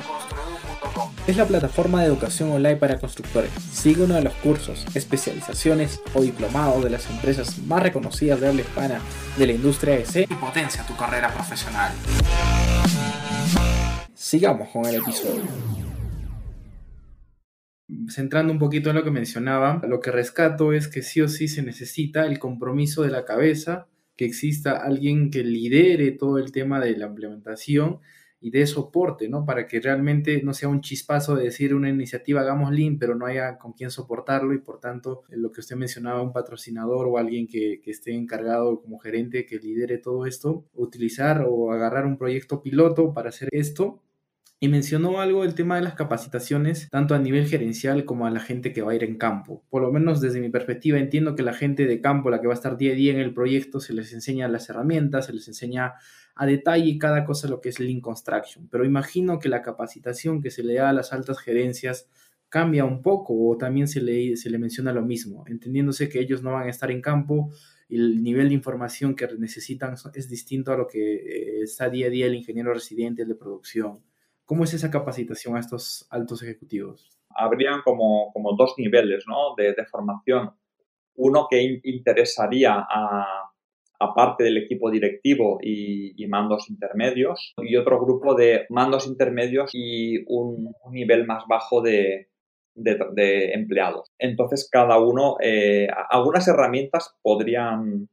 es 1.29 1.37
la 1.37 1.45
plataforma 1.45 2.01
de 2.01 2.07
educación 2.07 2.49
online 2.49 2.77
para 2.77 2.99
constructores. 2.99 3.51
Sigue 3.51 4.03
uno 4.03 4.15
de 4.15 4.23
los 4.23 4.33
cursos, 4.35 4.83
especializaciones 4.95 6.01
o 6.15 6.21
diplomados 6.21 6.83
de 6.83 6.89
las 6.89 7.07
empresas 7.07 7.59
más 7.67 7.83
reconocidas 7.83 8.41
de 8.41 8.47
habla 8.47 8.61
hispana 8.61 8.99
de 9.37 9.45
la 9.45 9.53
industria 9.53 9.97
EC 9.97 10.27
y 10.29 10.33
potencia 10.33 10.83
tu 10.87 10.97
carrera 10.97 11.31
profesional. 11.31 11.91
Sigamos 14.15 14.69
con 14.69 14.87
el 14.87 14.95
episodio. 14.95 15.43
Centrando 18.07 18.51
un 18.51 18.57
poquito 18.57 18.89
en 18.89 18.95
lo 18.95 19.03
que 19.03 19.11
mencionaba, 19.11 19.81
lo 19.87 19.99
que 19.99 20.09
rescato 20.09 20.73
es 20.73 20.87
que 20.87 21.03
sí 21.03 21.21
o 21.21 21.27
sí 21.27 21.47
se 21.47 21.61
necesita 21.61 22.25
el 22.25 22.39
compromiso 22.39 23.03
de 23.03 23.11
la 23.11 23.25
cabeza, 23.25 23.87
que 24.15 24.25
exista 24.25 24.77
alguien 24.77 25.29
que 25.29 25.43
lidere 25.43 26.11
todo 26.11 26.39
el 26.39 26.51
tema 26.51 26.79
de 26.79 26.97
la 26.97 27.05
implementación 27.05 27.99
y 28.41 28.52
de 28.52 28.65
soporte, 28.67 29.28
¿no? 29.28 29.45
Para 29.45 29.67
que 29.67 29.80
realmente 29.80 30.41
no 30.43 30.54
sea 30.54 30.69
un 30.69 30.82
chispazo 30.82 31.36
de 31.36 31.45
decir 31.45 31.73
una 31.73 31.89
iniciativa 31.89 32.41
hagamos 32.41 32.71
Lean, 32.71 32.97
pero 32.97 33.15
no 33.15 33.25
haya 33.25 33.58
con 33.58 33.73
quién 33.73 33.91
soportarlo 33.91 34.54
y 34.54 34.60
por 34.60 34.80
tanto 34.80 35.23
eh, 35.30 35.38
lo 35.38 35.52
que 35.52 35.62
usted 35.62 35.75
mencionaba, 35.75 36.21
un 36.21 36.34
patrocinador 36.34 37.08
o 37.08 37.17
alguien 37.17 37.47
que, 37.47 37.82
que 37.84 37.91
esté 37.91 38.13
encargado 38.13 38.82
como 38.82 38.99
gerente 38.99 39.45
que 39.45 39.58
lidere 39.58 39.97
todo 39.97 40.25
esto, 40.25 40.65
utilizar 40.73 41.45
o 41.47 41.71
agarrar 41.71 42.06
un 42.06 42.17
proyecto 42.17 42.62
piloto 42.62 43.13
para 43.13 43.30
hacer 43.30 43.49
esto 43.52 44.02
Y 44.62 44.67
mencionó 44.67 45.22
algo 45.22 45.45
el 45.45 45.56
tema 45.56 45.78
de 45.78 45.82
las 45.82 45.93
capacitaciones, 45.93 46.89
tanto 46.89 47.15
a 47.15 47.19
nivel 47.19 47.48
gerencial 47.48 48.04
como 48.04 48.28
a 48.28 48.32
la 48.32 48.41
gente 48.41 48.74
que 48.74 48.82
va 48.82 48.91
a 48.91 48.95
ir 48.95 49.06
en 49.06 49.17
campo. 49.17 49.63
Por 49.69 49.82
lo 49.82 49.91
menos 49.91 50.19
desde 50.19 50.41
mi 50.41 50.50
perspectiva 50.50 51.00
entiendo 51.00 51.36
que 51.36 51.43
la 51.43 51.54
gente 51.54 51.86
de 51.86 52.02
campo, 52.02 52.30
la 52.30 52.41
que 52.41 52.48
va 52.48 52.54
a 52.54 52.58
estar 52.58 52.78
día 52.78 52.91
a 52.91 52.95
día 52.95 53.13
en 53.13 53.19
el 53.19 53.34
proyecto, 53.34 53.80
se 53.80 53.93
les 53.93 54.12
enseña 54.12 54.50
las 54.50 54.69
herramientas, 54.69 55.28
se 55.28 55.34
les 55.34 55.48
enseña 55.48 55.93
a 56.36 56.45
detalle 56.45 56.98
cada 56.98 57.24
cosa 57.24 57.48
lo 57.48 57.62
que 57.62 57.69
es 57.69 57.80
Lean 57.80 58.02
Construction. 58.02 58.67
Pero 58.69 58.84
imagino 58.84 59.39
que 59.39 59.48
la 59.48 59.62
capacitación 59.62 60.41
que 60.41 60.52
se 60.52 60.63
le 60.63 60.74
da 60.74 60.89
a 60.89 60.93
las 60.93 61.13
altas 61.13 61.39
gerencias 61.39 62.10
cambia 62.50 62.84
un 62.84 63.02
poco 63.02 63.36
o 63.48 63.58
también 63.58 63.88
se 63.88 64.02
le, 64.02 64.36
se 64.36 64.50
le 64.50 64.58
menciona 64.58 64.91
lo 64.91 65.04
mismo, 65.04 65.45
entendiéndose 65.48 66.10
que 66.10 66.19
ellos 66.19 66.43
no 66.43 66.54
van 66.54 66.67
a 66.67 66.69
estar 66.69 66.91
en 66.91 67.02
campo 67.02 67.52
el 67.89 68.22
nivel 68.22 68.50
de 68.50 68.54
información 68.54 69.15
que 69.15 69.28
necesitan 69.38 69.95
es 70.13 70.30
distinto 70.30 70.72
a 70.72 70.78
lo 70.78 70.88
que 70.88 71.15
eh, 71.15 71.62
está 71.63 71.89
día 71.89 72.08
a 72.08 72.10
día 72.10 72.28
el 72.28 72.36
ingeniero 72.36 72.74
residente, 72.74 73.24
el 73.24 73.30
de 73.30 73.36
producción. 73.36 74.00
¿Cómo 74.49 74.63
es 74.63 74.73
esa 74.73 74.89
capacitación 74.89 75.55
a 75.55 75.59
estos 75.59 76.07
altos 76.09 76.41
ejecutivos? 76.41 77.07
Habrían 77.29 77.83
como, 77.83 78.31
como 78.33 78.55
dos 78.55 78.73
niveles 78.79 79.25
¿no? 79.27 79.53
de, 79.55 79.75
formación. 79.85 80.49
Uno 81.17 81.45
que 81.47 81.79
interesaría 81.83 82.73
a, 82.79 83.51
parte 84.15 84.45
del 84.45 84.57
equipo 84.57 84.89
directivo 84.89 85.59
y, 85.62 86.25
mandos 86.27 86.67
intermedios, 86.67 87.53
y 87.57 87.75
otro 87.75 88.03
grupo 88.03 88.33
de 88.33 88.65
mandos 88.69 89.05
intermedios 89.05 89.69
y 89.75 90.23
un, 90.25 90.73
nivel 90.89 91.27
más 91.27 91.43
bajo 91.47 91.83
de, 91.83 92.29
de, 92.73 93.51
empleados. 93.53 94.12
Entonces, 94.17 94.67
cada 94.71 94.97
uno, 94.99 95.38
eh, 95.43 95.89
algunas 96.09 96.47
herramientas 96.47 97.15
podrían, 97.21 98.09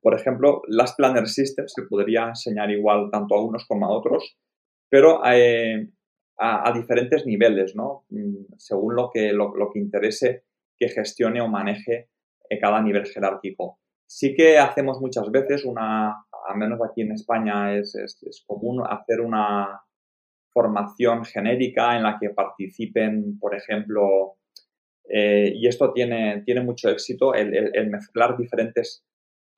por 0.00 0.14
ejemplo, 0.14 0.62
las 0.68 0.94
Planner 0.94 1.26
Systems 1.26 1.72
se 1.74 1.82
podría 1.82 2.28
enseñar 2.28 2.70
igual 2.70 3.08
tanto 3.10 3.34
a 3.34 3.44
unos 3.44 3.66
como 3.66 3.86
a 3.86 3.90
otros, 3.90 4.36
pero 4.88 5.20
eh, 5.24 5.88
a, 6.38 6.72
diferentes 6.72 7.26
niveles, 7.26 7.74
¿no? 7.74 8.04
Mm, 8.10 8.54
según 8.56 8.94
lo 8.94 9.10
que, 9.12 9.32
lo, 9.32 9.52
que 9.72 9.78
interese 9.78 10.44
que 10.78 10.88
gestione 10.88 11.40
o 11.40 11.48
maneje 11.48 12.10
eh, 12.48 12.58
cada 12.58 12.80
nivel 12.82 13.06
jerárquico. 13.06 13.78
Sí 14.06 14.34
que 14.34 14.58
hacemos 14.58 15.00
muchas 15.00 15.30
veces 15.30 15.64
una, 15.64 16.10
al 16.48 16.56
menos 16.56 16.78
aquí 16.82 17.02
en 17.02 17.12
España 17.12 17.76
es, 17.76 17.94
es, 17.96 18.44
común 18.46 18.82
hacer 18.88 19.20
una 19.20 19.80
formación 20.52 21.24
genérica 21.24 21.96
en 21.96 22.04
la 22.04 22.18
que 22.20 22.30
participen, 22.30 23.38
por 23.38 23.54
ejemplo, 23.54 24.36
eh, 25.08 25.52
y 25.54 25.66
esto 25.66 25.92
tiene, 25.92 26.42
tiene 26.44 26.62
mucho 26.62 26.88
éxito, 26.88 27.34
el, 27.34 27.90
mezclar 27.90 28.36
diferentes, 28.36 29.04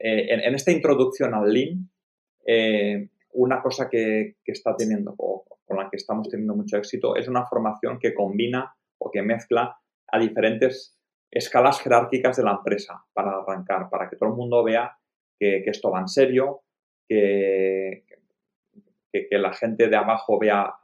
en, 0.01 0.55
esta 0.55 0.73
introducción 0.73 1.35
al 1.35 1.53
Lean, 1.53 1.91
una 3.39 3.63
cosa 3.63 3.89
que, 3.89 4.37
está 4.45 4.75
teniendo 4.77 5.15
o 5.17 5.45
con 5.65 5.77
la 5.77 5.89
que 5.89 5.97
estamos 5.97 6.29
teniendo 6.29 6.57
mucho 6.57 6.77
éxito 6.77 7.15
es 7.15 7.29
una 7.29 7.47
formación 7.47 7.99
que 7.99 8.13
combina 8.13 8.75
o 8.99 9.11
que 9.11 9.23
mezcla 9.23 9.79
a 10.09 10.19
diferentes 10.19 10.99
escalas 11.31 11.81
jerárquicas 11.81 12.37
de 12.37 12.43
la 12.43 12.53
empresa 12.53 13.05
para 13.13 13.39
arrancar, 13.39 13.89
para 13.91 14.09
que 14.09 14.17
todo 14.17 14.31
el 14.31 14.35
mundo 14.35 14.65
vea 14.65 14.97
que, 15.39 15.63
esto 15.67 15.91
va 15.91 16.01
en 16.01 16.09
serio, 16.09 16.63
que, 17.07 18.05
que, 19.13 19.39
la 19.39 19.53
gente 19.53 19.89
de 19.89 19.97
abajo 19.97 20.39
vea 20.39 20.75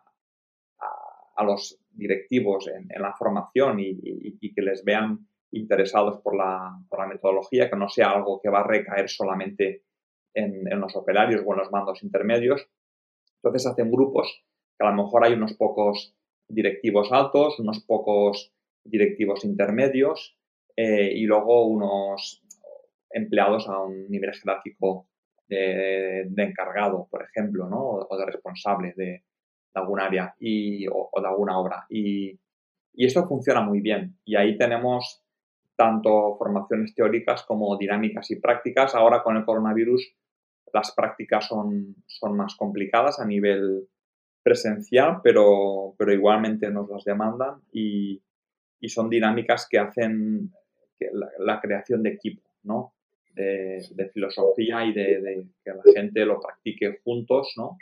a, 1.36 1.44
los 1.44 1.80
directivos 1.90 2.68
en, 2.68 2.86
la 3.02 3.14
formación 3.14 3.80
y, 3.80 4.52
que 4.54 4.62
les 4.62 4.84
vean 4.84 5.26
interesados 5.50 6.20
por 6.20 6.36
la, 6.36 6.78
por 6.88 7.00
la 7.00 7.08
metodología, 7.08 7.68
que 7.68 7.76
no 7.76 7.88
sea 7.88 8.10
algo 8.10 8.40
que 8.40 8.50
va 8.50 8.60
a 8.60 8.66
recaer 8.66 9.08
solamente 9.08 9.82
en, 10.34 10.80
los 10.80 10.96
operarios 10.96 11.42
o 11.44 11.52
en 11.52 11.58
los 11.58 11.70
mandos 11.70 12.02
intermedios. 12.02 12.68
Entonces 13.36 13.66
hacen 13.66 13.90
grupos 13.90 14.44
que 14.78 14.86
a 14.86 14.90
lo 14.90 15.02
mejor 15.04 15.24
hay 15.24 15.34
unos 15.34 15.54
pocos 15.54 16.14
directivos 16.48 17.12
altos, 17.12 17.58
unos 17.60 17.80
pocos 17.84 18.52
directivos 18.84 19.44
intermedios 19.44 20.36
eh, 20.76 21.12
y 21.14 21.24
luego 21.24 21.66
unos 21.66 22.42
empleados 23.10 23.68
a 23.68 23.80
un 23.80 24.08
nivel 24.08 24.34
jerárquico 24.34 25.06
de, 25.46 26.22
encargado, 26.36 27.06
por 27.10 27.22
ejemplo, 27.22 27.68
¿no? 27.68 27.80
o 27.80 28.16
de 28.18 28.26
responsable 28.26 28.92
de, 28.96 29.22
algún 29.74 30.00
área 30.00 30.34
y, 30.38 30.86
o, 30.88 31.10
de 31.20 31.26
alguna 31.26 31.58
obra. 31.58 31.86
Y, 31.88 32.38
y, 32.92 33.06
esto 33.06 33.26
funciona 33.26 33.60
muy 33.60 33.80
bien. 33.80 34.18
Y 34.24 34.36
ahí 34.36 34.56
tenemos 34.56 35.22
tanto 35.76 36.36
formaciones 36.38 36.94
teóricas 36.94 37.42
como 37.42 37.76
dinámicas 37.76 38.30
y 38.30 38.36
prácticas. 38.36 38.94
Ahora 38.94 39.22
con 39.22 39.36
el 39.36 39.44
coronavirus 39.44 40.14
las 40.74 40.92
prácticas 40.92 41.46
son, 41.46 41.94
son 42.06 42.36
más 42.36 42.56
complicadas 42.56 43.20
a 43.20 43.24
nivel 43.24 43.88
presencial, 44.42 45.20
pero, 45.22 45.94
pero 45.96 46.12
igualmente 46.12 46.68
nos 46.70 46.90
las 46.90 47.04
demandan 47.04 47.62
y, 47.72 48.20
son 48.86 49.08
dinámicas 49.08 49.66
que 49.70 49.78
hacen 49.78 50.52
la, 51.38 51.58
creación 51.58 52.02
de 52.02 52.10
equipo, 52.10 52.42
¿no? 52.64 52.92
De, 53.34 53.80
filosofía 54.12 54.84
y 54.84 54.92
de, 54.92 55.46
que 55.64 55.70
la 55.70 55.82
gente 55.94 56.26
lo 56.26 56.38
practique 56.38 57.00
juntos, 57.02 57.54
¿no? 57.56 57.78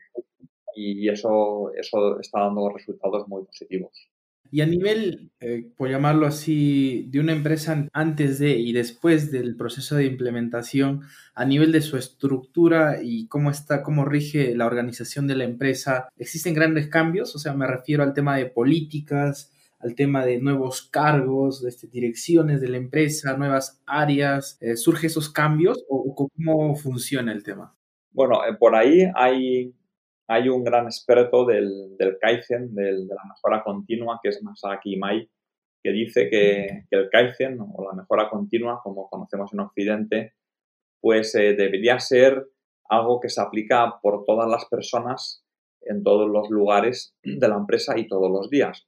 Y 0.77 1.09
eso, 1.09 1.73
eso 1.75 2.21
está 2.21 2.43
dando 2.43 2.69
resultados 2.69 3.27
muy 3.27 3.45
positivos. 3.45 4.09
Y 4.55 4.61
a 4.61 4.67
nivel, 4.67 5.31
eh, 5.41 5.73
por 5.79 5.89
llamarlo 5.89 6.27
así, 6.27 7.07
de 7.09 7.21
una 7.21 7.33
empresa 7.33 7.89
antes 7.95 8.39
de 8.39 8.51
y 8.51 8.75
después 8.75 9.33
del 9.33 9.57
proceso 9.57 9.97
de 9.97 10.05
implementación, 10.05 11.01
a 11.35 11.47
nivel 11.47 11.73
de 11.73 11.81
su 11.81 11.97
estructura 11.97 12.99
y 13.03 13.29
cómo 13.29 13.51
está, 13.51 13.83
cómo 13.83 14.05
rige 14.05 14.55
la 14.55 14.67
organización 14.67 15.27
de 15.27 15.37
la 15.37 15.45
empresa, 15.45 16.11
¿existen 16.19 16.53
grandes 16.53 16.89
cambios? 16.89 17.35
O 17.35 17.39
sea, 17.39 17.55
me 17.55 17.67
refiero 17.67 18.03
al 18.03 18.13
tema 18.13 18.37
de 18.37 18.45
políticas, 18.45 19.51
al 19.79 19.95
tema 19.95 20.23
de 20.27 20.39
nuevos 20.39 20.83
cargos, 20.83 21.65
este, 21.65 21.87
direcciones 21.87 22.61
de 22.61 22.69
la 22.69 22.77
empresa, 22.77 23.35
nuevas 23.39 23.81
áreas. 23.87 24.59
¿Surgen 24.59 24.73
eh, 24.73 24.77
¿Surge 24.77 25.07
esos 25.07 25.31
cambios 25.31 25.83
o, 25.89 26.15
cómo 26.15 26.77
funciona 26.77 27.33
el 27.33 27.43
tema? 27.43 27.75
Bueno, 28.11 28.45
eh, 28.47 28.55
por 28.61 28.75
ahí 28.75 29.11
hay 29.15 29.73
hay 30.33 30.49
un 30.49 30.65
gran 30.65 30.87
experto 30.87 31.45
del, 31.45 31.97
Kaizen, 32.21 32.75
del, 32.75 33.07
de 33.07 33.15
la 33.15 33.25
mejora 33.25 33.63
continua, 33.63 34.19
que 34.23 34.31
es 34.31 34.43
Masaki 34.43 34.97
Mai, 34.97 35.29
que 35.83 35.91
dice 35.91 36.31
que, 36.31 36.85
el 36.91 37.11
Kaizen 37.11 37.59
o 37.61 37.85
la 37.85 37.93
mejora 37.93 38.31
continua, 38.31 38.81
como 38.83 39.09
conocemos 39.09 39.53
en 39.53 39.61
Occidente, 39.61 40.35
pues 41.01 41.35
eh, 41.35 41.55
debería 41.55 41.99
ser 41.99 42.47
algo 42.89 43.21
que 43.21 43.29
se 43.29 43.41
aplica 43.41 43.99
por 44.01 44.25
todas 44.25 44.49
las 44.49 44.65
personas 44.67 45.45
en 45.83 46.03
todos 46.03 46.31
los 46.31 46.49
lugares 46.51 47.15
de 47.23 47.49
la 47.49 47.57
empresa 47.57 47.99
y 47.99 48.07
todos 48.07 48.31
los 48.31 48.49
días. 48.49 48.87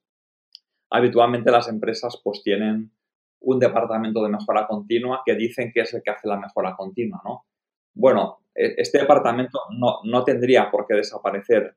Habitualmente 0.91 1.51
las 1.51 1.69
empresas 1.69 2.21
pues 2.23 2.43
tienen 2.43 2.93
un 3.41 3.59
departamento 3.59 4.23
de 4.23 4.31
mejora 4.31 4.67
continua 4.67 5.23
que 5.27 5.35
dicen 5.35 5.73
que 5.75 5.81
es 5.81 5.93
el 5.93 6.03
que 6.03 6.11
hace 6.11 6.29
la 6.29 6.39
mejora 6.39 6.75
continua, 6.77 7.21
¿no? 7.25 7.45
Bueno, 7.93 8.39
este 8.55 8.99
departamento 8.99 9.61
no, 9.71 10.25
tendría 10.25 10.71
por 10.71 10.87
qué 10.87 10.95
desaparecer. 10.95 11.77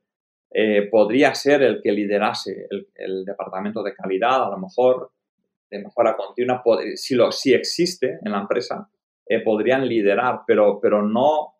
Eh, 0.49 0.87
podría 0.89 1.35
ser 1.35 1.61
el 1.63 1.81
que 1.81 1.91
liderase 1.91 2.67
el, 2.95 3.25
departamento 3.25 3.83
de 3.83 3.93
calidad, 3.93 4.43
a 4.45 4.49
lo 4.49 4.57
mejor, 4.57 5.11
de 5.69 5.79
mejora 5.79 6.15
continua. 6.15 6.63
Si, 6.95 7.15
lo, 7.15 7.31
si 7.31 7.53
existe 7.53 8.19
en 8.23 8.31
la 8.31 8.39
empresa, 8.39 8.89
eh, 9.25 9.41
podrían 9.41 9.87
liderar, 9.87 10.41
pero, 10.45 10.79
pero 10.79 11.01
no 11.01 11.55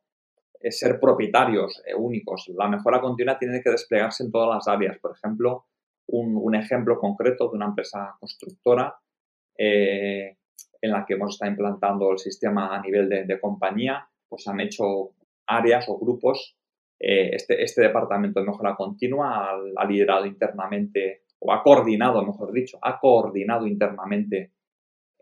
eh, 0.62 0.72
ser 0.72 1.00
propietarios 1.00 1.84
únicos. 1.98 2.50
La 2.56 2.68
mejora 2.70 3.02
continua 3.02 3.38
tiene 3.38 3.62
que 3.62 3.72
desplegarse 3.72 4.24
en 4.24 4.32
todas 4.32 4.56
las 4.56 4.68
áreas. 4.68 4.98
Por 5.00 5.16
ejemplo, 5.16 5.66
un, 6.08 6.56
ejemplo 6.56 6.98
concreto 7.00 7.50
de 7.50 7.58
una 7.58 7.66
empresa 7.66 8.16
constructora 8.20 8.96
en 9.60 10.92
la 10.92 11.04
que 11.06 11.16
hemos 11.16 11.34
estado 11.34 11.52
implantando 11.52 12.12
el 12.12 12.20
sistema 12.20 12.76
a 12.76 12.80
nivel 12.80 13.10
de 13.10 13.40
compañía 13.42 14.08
pues 14.30 14.48
han 14.48 14.60
hecho 14.60 15.12
áreas 15.48 15.88
o 15.90 15.98
grupos. 15.98 16.58
Eh, 17.00 17.30
este, 17.34 17.64
este, 17.64 17.82
departamento 17.82 18.40
de 18.40 18.48
mejora 18.48 18.76
continua 18.76 19.52
ha, 19.76 19.86
liderado 19.86 20.26
internamente, 20.26 21.24
o 21.40 21.54
ha 21.54 21.62
coordinado, 21.62 22.26
mejor 22.26 22.52
dicho, 22.52 22.80
ha 22.82 23.00
coordinado 23.00 23.68
internamente 23.68 24.54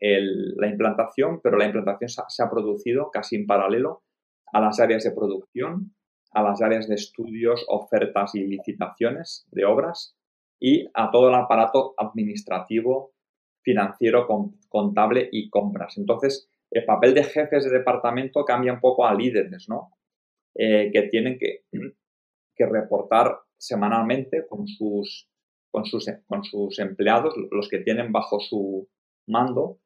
la 0.02 0.68
implantación, 0.68 1.39
pero 1.41 1.58
la 1.58 1.65
implantación 1.65 2.10
se 2.10 2.44
ha, 2.44 2.50
producido 2.50 3.10
casi 3.12 3.38
en 3.38 3.48
paralelo 3.48 4.04
a 4.52 4.60
las 4.60 4.80
áreas 4.80 5.04
de 5.04 5.12
producción, 5.12 5.96
a 6.32 6.44
las 6.44 6.62
áreas 6.62 6.88
de 6.88 6.96
estudios, 6.96 7.65
ofertas 7.68 8.36
y 8.36 8.46
licitaciones 8.46 9.48
de 9.52 9.65
obras 9.65 10.15
y 10.60 10.88
a 10.94 11.12
todo 11.12 11.30
el 11.30 11.36
aparato 11.36 11.94
administrativo, 11.98 13.13
financiero, 13.62 14.28
contable 14.70 15.28
y 15.32 15.50
compras. 15.50 15.98
Entonces, 15.98 16.50
el 16.75 16.85
papel 16.85 17.13
de 17.13 17.23
jefes 17.23 17.63
de 17.63 17.77
departamento 17.77 18.43
cambia 18.43 18.73
un 18.73 18.81
poco 18.81 19.05
a 19.05 19.13
líderes, 19.13 19.69
¿no? 19.69 19.91
Eh, 20.55 20.89
que 20.91 21.03
tienen 21.03 21.39
que, 21.39 21.63
reportar 22.57 23.38
semanalmente 23.57 24.45
con 24.47 24.67
sus 24.67 25.29
empleados, 26.79 27.35
los 27.51 27.69
que 27.69 27.79
tienen 27.79 28.11
bajo 28.11 28.39
su 28.39 28.89
mando, 29.27 29.79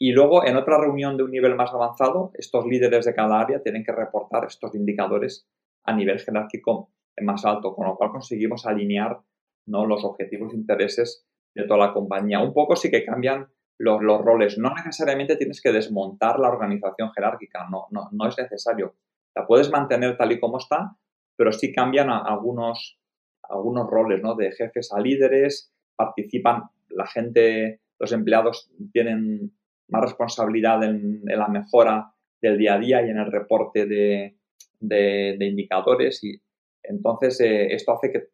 y 0.00 0.10
luego 0.10 0.44
en 0.44 0.56
otra 0.56 0.80
reunión 0.80 1.16
de 1.16 1.22
un 1.22 1.30
nivel 1.30 1.54
más 1.54 1.72
avanzado, 1.72 2.32
estos 2.34 2.66
líderes 2.66 3.04
de 3.04 3.14
cada 3.14 3.40
área 3.40 3.62
tienen 3.62 3.84
que 3.84 3.92
reportar 3.92 4.44
estos 4.44 4.74
indicadores 4.74 5.48
a 5.84 5.94
nivel 5.94 6.18
jerárquico 6.18 6.90
más 7.20 7.44
alto, 7.44 7.72
con 7.72 7.86
lo 7.86 7.96
cual 7.96 8.10
conseguimos 8.10 8.66
alinear 8.66 9.20
¿no? 9.66 9.86
los 9.86 10.04
objetivos 10.04 10.52
e 10.52 10.56
intereses 10.56 11.24
de 11.54 11.68
toda 11.68 11.86
la 11.86 11.92
compañía. 11.92 12.40
Un 12.40 12.52
poco 12.52 12.74
sí 12.74 12.90
que 12.90 13.04
cambian 13.04 13.46
los, 13.82 14.00
los, 14.00 14.20
roles. 14.22 14.58
No 14.58 14.72
necesariamente 14.74 15.36
tienes 15.36 15.60
que 15.60 15.72
desmontar 15.72 16.38
la 16.38 16.48
organización 16.48 17.10
jerárquica, 17.12 17.68
no, 17.70 17.88
no, 17.90 18.08
no 18.12 18.28
es 18.28 18.38
necesario. 18.38 18.94
La 19.34 19.46
puedes 19.46 19.70
mantener 19.70 20.16
tal 20.16 20.32
y 20.32 20.38
como 20.38 20.58
está, 20.58 20.96
pero 21.36 21.52
sí 21.52 21.72
cambian 21.72 22.10
algunos, 22.10 22.98
algunos 23.42 23.88
roles, 23.88 24.22
¿no? 24.22 24.36
De 24.36 24.52
jefes 24.52 24.92
a 24.92 25.00
líderes, 25.00 25.72
participan, 25.96 26.64
la 26.90 27.06
gente, 27.06 27.80
los 27.98 28.12
empleados 28.12 28.70
tienen 28.92 29.52
más 29.88 30.02
responsabilidad 30.02 30.82
en, 30.84 31.22
la 31.24 31.48
mejora 31.48 32.14
del 32.40 32.58
día 32.58 32.74
a 32.74 32.78
día 32.78 33.06
y 33.06 33.10
en 33.10 33.18
el 33.18 33.30
reporte 33.30 33.86
de, 33.86 34.36
de, 34.80 35.36
indicadores 35.40 36.22
y 36.24 36.40
entonces 36.82 37.40
eh, 37.40 37.72
esto 37.72 37.92
hace 37.92 38.10
que 38.10 38.28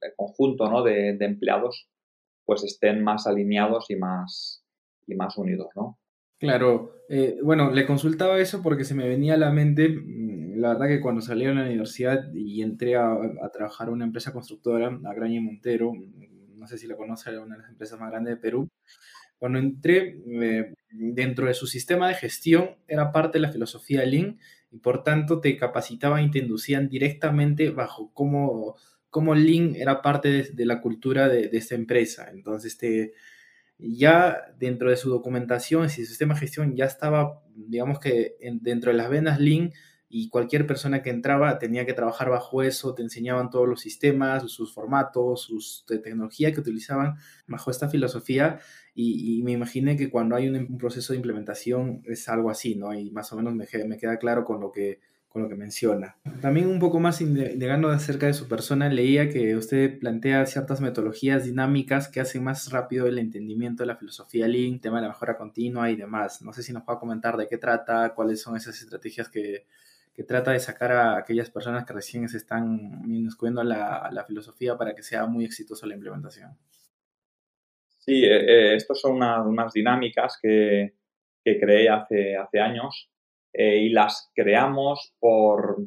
el 0.00 0.12
conjunto 0.16 0.68
¿no? 0.68 0.82
de, 0.82 1.10
empleados 1.20 1.88
pues 2.44 2.64
estén 2.64 3.02
más 3.04 3.26
alineados 3.26 3.90
y 3.90 3.96
más, 3.96 4.63
y 5.06 5.14
más 5.14 5.36
unidos, 5.36 5.68
¿no? 5.74 5.98
Claro, 6.38 7.04
eh, 7.08 7.38
bueno, 7.42 7.70
le 7.70 7.86
consultaba 7.86 8.38
eso 8.38 8.62
porque 8.62 8.84
se 8.84 8.94
me 8.94 9.08
venía 9.08 9.34
a 9.34 9.38
la 9.38 9.50
mente, 9.50 9.88
mm, 9.88 10.58
la 10.58 10.74
verdad 10.74 10.88
que 10.88 11.00
cuando 11.00 11.20
salí 11.20 11.46
de 11.46 11.54
la 11.54 11.62
universidad 11.62 12.32
y 12.34 12.62
entré 12.62 12.96
a, 12.96 13.16
trabajar 13.52 13.88
en 13.88 13.94
una 13.94 14.04
empresa 14.04 14.32
constructora, 14.32 14.88
a 14.88 15.14
Graña 15.14 15.40
Montero, 15.40 15.92
mm, 15.94 16.58
no 16.58 16.66
sé 16.66 16.78
si 16.78 16.86
la 16.86 16.96
conoce, 16.96 17.38
una 17.38 17.56
de 17.56 17.62
las 17.62 17.70
empresas 17.70 17.98
más 18.00 18.10
grandes 18.10 18.34
de 18.34 18.40
Perú, 18.40 18.68
cuando 19.38 19.58
entré 19.58 20.22
dentro 20.90 21.46
de 21.46 21.54
su 21.54 21.66
sistema 21.66 22.08
de 22.08 22.14
gestión 22.14 22.76
era 22.88 23.12
parte 23.12 23.38
de 23.38 23.42
la 23.42 23.52
filosofía 23.52 24.04
Lean 24.06 24.38
y 24.70 24.78
por 24.78 25.02
tanto 25.02 25.40
te 25.40 25.56
capacitaban 25.56 26.24
y 26.24 26.30
te 26.30 26.38
inducían 26.38 26.88
directamente 26.88 27.70
bajo 27.70 28.10
cómo, 28.14 28.76
cómo 29.10 29.34
Lean 29.34 29.74
era 29.76 30.02
parte 30.02 30.44
de, 30.44 30.66
la 30.66 30.80
cultura 30.80 31.28
de, 31.28 31.48
de, 31.48 31.58
esta 31.58 31.74
empresa. 31.74 32.30
Entonces 32.32 32.78
te 32.78 33.12
ya 33.78 34.54
dentro 34.58 34.90
de 34.90 34.96
su 34.96 35.10
documentación 35.10 35.86
y 35.86 35.88
su 35.88 36.04
sistema 36.04 36.34
de 36.34 36.40
gestión 36.40 36.76
ya 36.76 36.84
estaba, 36.84 37.42
digamos 37.54 37.98
que 37.98 38.36
dentro 38.60 38.90
de 38.90 38.96
las 38.96 39.10
venas 39.10 39.40
Lean 39.40 39.72
y 40.08 40.28
cualquier 40.28 40.66
persona 40.66 41.02
que 41.02 41.10
entraba 41.10 41.58
tenía 41.58 41.84
que 41.84 41.92
trabajar 41.92 42.30
bajo 42.30 42.62
eso, 42.62 42.94
te 42.94 43.02
enseñaban 43.02 43.50
todos 43.50 43.68
los 43.68 43.80
sistemas, 43.80 44.48
sus 44.48 44.72
formatos, 44.72 45.42
sus 45.42 45.84
de 45.88 45.98
tecnología 45.98 46.52
que 46.52 46.60
utilizaban 46.60 47.16
bajo 47.48 47.70
esta 47.70 47.88
filosofía 47.88 48.60
y, 48.94 49.42
me 49.42 49.50
imaginé 49.50 49.96
que 49.96 50.10
cuando 50.10 50.36
hay 50.36 50.48
un, 50.48 50.78
proceso 50.78 51.12
de 51.12 51.16
implementación 51.16 52.02
es 52.06 52.28
algo 52.28 52.48
así, 52.48 52.76
¿no? 52.76 52.94
Y 52.94 53.10
más 53.10 53.32
o 53.32 53.36
menos 53.36 53.54
me, 53.54 53.66
me 53.86 53.98
queda 53.98 54.18
claro 54.18 54.44
con 54.44 54.60
lo 54.60 54.70
que 54.70 55.00
con 55.34 55.42
lo 55.42 55.48
que 55.48 55.56
menciona. 55.56 56.16
También 56.40 56.68
un 56.68 56.78
poco 56.78 57.00
más 57.00 57.20
indagando 57.20 57.88
acerca 57.88 58.26
de 58.26 58.34
su 58.34 58.46
persona, 58.46 58.88
leía 58.88 59.30
que 59.30 59.56
usted 59.56 59.98
plantea 59.98 60.46
ciertas 60.46 60.80
metodologías 60.80 61.44
dinámicas 61.44 62.06
que 62.06 62.20
hacen 62.20 62.44
más 62.44 62.70
rápido 62.70 63.08
el 63.08 63.18
entendimiento 63.18 63.82
de 63.82 63.88
la 63.88 63.96
filosofía 63.96 64.46
Lean, 64.46 64.78
tema 64.78 64.98
de 64.98 65.02
la 65.02 65.08
mejora 65.08 65.36
continua 65.36 65.90
y 65.90 65.96
demás. 65.96 66.40
No 66.40 66.52
sé 66.52 66.62
si 66.62 66.72
nos 66.72 66.84
puede 66.84 67.00
comentar 67.00 67.36
de 67.36 67.48
qué 67.48 67.58
trata, 67.58 68.14
cuáles 68.14 68.40
son 68.40 68.56
esas 68.56 68.80
estrategias 68.80 69.28
que, 69.28 69.66
trata 70.24 70.52
de 70.52 70.60
sacar 70.60 70.92
a 70.92 71.18
aquellas 71.18 71.50
personas 71.50 71.84
que 71.84 71.94
recién 71.94 72.28
se 72.28 72.36
están 72.36 73.02
inmiscuyendo 73.04 73.60
a 73.60 73.64
la, 73.64 74.24
filosofía 74.28 74.78
para 74.78 74.94
que 74.94 75.02
sea 75.02 75.26
muy 75.26 75.44
exitosa 75.44 75.88
la 75.88 75.94
implementación. 75.94 76.56
Sí, 77.98 78.24
eh, 78.24 78.36
eh, 78.36 78.76
estas 78.76 79.00
son 79.00 79.16
unas, 79.16 79.72
dinámicas 79.72 80.38
que, 80.40 80.94
creé 81.42 81.88
hace 81.88 82.60
años 82.60 83.10
eh, 83.54 83.78
y 83.78 83.88
las 83.90 84.32
creamos 84.34 85.14
por, 85.20 85.78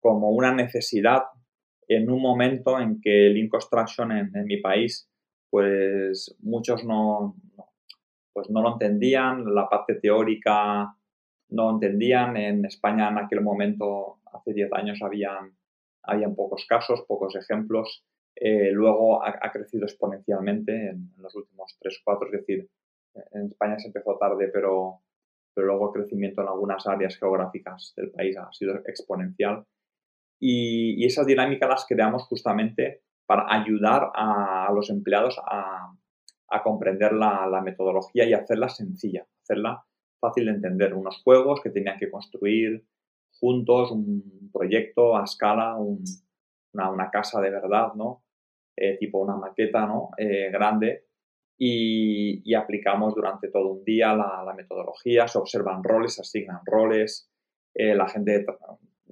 como 0.00 0.30
una 0.30 0.54
necesidad 0.54 1.24
en 1.86 2.10
un 2.10 2.20
momento 2.20 2.80
en 2.80 3.00
que 3.00 3.26
el 3.26 3.34
Lean 3.34 3.48
Construction 3.48 4.10
en, 4.12 4.44
mi 4.44 4.56
país, 4.58 5.08
pues 5.50 6.34
muchos 6.40 6.84
no, 6.84 7.36
pues 8.32 8.48
no 8.50 8.62
lo 8.62 8.72
entendían, 8.72 9.54
la 9.54 9.68
parte 9.68 9.96
teórica 9.96 10.94
no 11.50 11.70
entendían. 11.70 12.36
En 12.36 12.64
España 12.64 13.08
en 13.08 13.18
aquel 13.18 13.42
momento, 13.42 14.18
hace 14.32 14.52
10 14.52 14.72
años, 14.72 14.98
habían, 15.02 15.56
habían 16.02 16.34
pocos 16.34 16.66
casos, 16.66 17.04
pocos 17.06 17.36
ejemplos. 17.36 18.04
Eh, 18.34 18.70
luego 18.70 19.24
ha, 19.24 19.50
crecido 19.50 19.84
exponencialmente 19.84 20.90
en, 20.90 21.12
los 21.18 21.34
últimos 21.34 21.76
3 21.80 21.98
o 21.98 22.00
4, 22.04 22.26
es 22.26 22.32
decir, 22.32 22.68
en 23.32 23.46
España 23.46 23.78
se 23.78 23.88
empezó 23.88 24.16
tarde, 24.16 24.48
pero 24.52 25.00
pero 25.58 25.70
luego 25.70 25.88
el 25.88 26.02
crecimiento 26.02 26.40
en 26.40 26.46
algunas 26.46 26.86
áreas 26.86 27.16
geográficas 27.16 27.92
del 27.96 28.12
país 28.12 28.36
ha 28.38 28.52
sido 28.52 28.76
exponencial. 28.86 29.66
Y, 30.40 31.04
esas 31.04 31.26
dinámicas 31.26 31.68
las 31.68 31.84
creamos 31.84 32.22
justamente 32.28 33.02
para 33.26 33.52
ayudar 33.52 34.12
a, 34.14 34.70
los 34.72 34.88
empleados 34.88 35.36
a, 35.44 35.96
comprender 36.62 37.12
la, 37.12 37.60
metodología 37.60 38.24
y 38.24 38.34
hacerla 38.34 38.68
sencilla, 38.68 39.26
hacerla 39.42 39.84
fácil 40.20 40.44
de 40.44 40.52
entender. 40.52 40.94
Unos 40.94 41.20
juegos 41.24 41.60
que 41.60 41.70
tenían 41.70 41.98
que 41.98 42.08
construir 42.08 42.86
juntos, 43.40 43.90
un 43.90 44.50
proyecto 44.52 45.16
a 45.16 45.24
escala, 45.24 45.74
una, 45.74 47.10
casa 47.10 47.40
de 47.40 47.50
verdad, 47.50 47.94
¿no? 47.94 48.22
Eh, 48.76 48.96
tipo 48.96 49.18
una 49.18 49.34
maqueta 49.34 49.86
¿no? 49.86 50.10
Eh, 50.18 50.50
grande 50.52 51.07
y, 51.58 52.54
aplicamos 52.54 53.14
durante 53.14 53.48
todo 53.48 53.68
un 53.68 53.84
día 53.84 54.14
la, 54.14 54.54
metodología, 54.56 55.26
se 55.26 55.38
observan 55.38 55.82
roles, 55.82 56.14
se 56.14 56.22
asignan 56.22 56.60
roles, 56.64 57.28
eh, 57.74 57.94
la 57.94 58.08
gente 58.08 58.46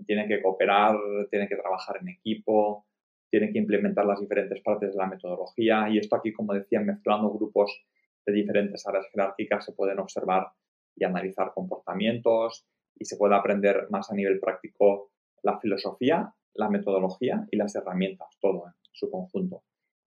tiene 0.06 0.28
que 0.28 0.40
cooperar, 0.40 0.96
tiene 1.30 1.48
que 1.48 1.56
trabajar 1.56 1.98
en 2.00 2.08
equipo, 2.08 2.86
tiene 3.28 3.52
que 3.52 3.58
implementar 3.58 4.06
las 4.06 4.20
diferentes 4.20 4.62
partes 4.62 4.92
de 4.92 4.96
la 4.96 5.06
metodología 5.06 5.88
y 5.90 5.98
esto 5.98 6.16
aquí, 6.16 6.32
como 6.32 6.54
decía, 6.54 6.80
mezclando 6.80 7.30
grupos 7.30 7.84
de 8.24 8.32
diferentes 8.32 8.86
áreas 8.86 9.06
jerárquicas 9.10 9.64
se 9.64 9.72
pueden 9.72 9.98
observar 9.98 10.48
y 10.94 11.04
analizar 11.04 11.52
comportamientos 11.52 12.64
y 12.94 13.04
se 13.04 13.16
puede 13.16 13.34
aprender 13.34 13.88
más 13.90 14.10
a 14.10 14.14
nivel 14.14 14.38
práctico 14.38 15.10
la 15.42 15.58
filosofía, 15.58 16.32
la 16.54 16.70
metodología 16.70 17.46
y 17.50 17.56
las 17.56 17.74
herramientas, 17.74 18.28
todo 18.40 18.66
en 18.66 18.72
su 18.92 19.10
conjunto. 19.10 19.62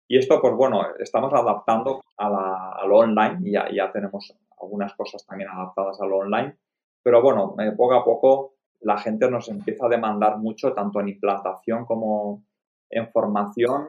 Y 0.08 0.18
esto, 0.18 0.40
pues 0.40 0.54
bueno, 0.54 0.82
estamos 0.98 1.32
adaptando 1.32 2.02
a, 2.16 2.84
lo 2.86 2.98
online 2.98 3.38
y 3.42 3.52
ya, 3.52 3.68
ya, 3.72 3.90
tenemos 3.90 4.34
algunas 4.60 4.94
cosas 4.94 5.26
también 5.26 5.50
adaptadas 5.50 6.00
a 6.00 6.06
lo 6.06 6.18
online. 6.18 6.56
Pero 7.02 7.22
bueno, 7.22 7.54
eh, 7.58 7.72
poco 7.76 7.94
a 7.94 8.04
poco 8.04 8.54
la 8.80 8.98
gente 8.98 9.30
nos 9.30 9.48
empieza 9.48 9.86
a 9.86 9.88
demandar 9.88 10.38
mucho, 10.38 10.72
tanto 10.72 11.00
en 11.00 11.08
implantación 11.08 11.84
como 11.86 12.44
en 12.90 13.08
formación. 13.10 13.88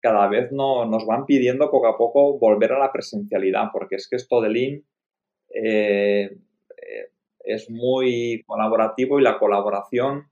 Cada 0.00 0.26
vez 0.28 0.52
no, 0.52 0.86
nos 0.86 1.06
van 1.06 1.26
pidiendo 1.26 1.70
poco 1.70 1.88
a 1.88 1.98
poco 1.98 2.38
volver 2.38 2.72
a 2.72 2.78
la 2.78 2.92
presencialidad, 2.92 3.70
porque 3.72 3.96
es 3.96 4.08
que 4.08 4.16
esto 4.16 4.40
de 4.40 4.48
Lean 4.48 4.84
eh, 5.54 6.38
eh, 6.76 7.10
es 7.40 7.70
muy 7.70 8.44
colaborativo 8.46 9.18
y 9.18 9.22
la 9.22 9.38
colaboración 9.38 10.30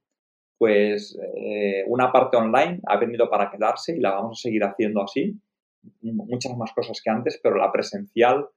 pues 0.59 1.19
eh, 1.37 1.85
una 1.89 2.13
parte 2.13 2.37
online 2.37 2.81
ha 2.87 2.97
venido 2.97 3.29
para 3.29 3.51
quedarse 3.51 3.97
y 3.97 4.01
la 4.01 4.13
vamos 4.13 4.41
a 4.41 4.43
seguir 4.43 4.65
haciendo 4.65 5.03
así, 5.03 5.39
muchas 6.03 6.57
más 6.57 6.73
cosas 6.73 7.01
que 7.03 7.11
antes, 7.11 7.39
pero 7.43 7.57
la 7.57 7.71
presencial 7.71 8.49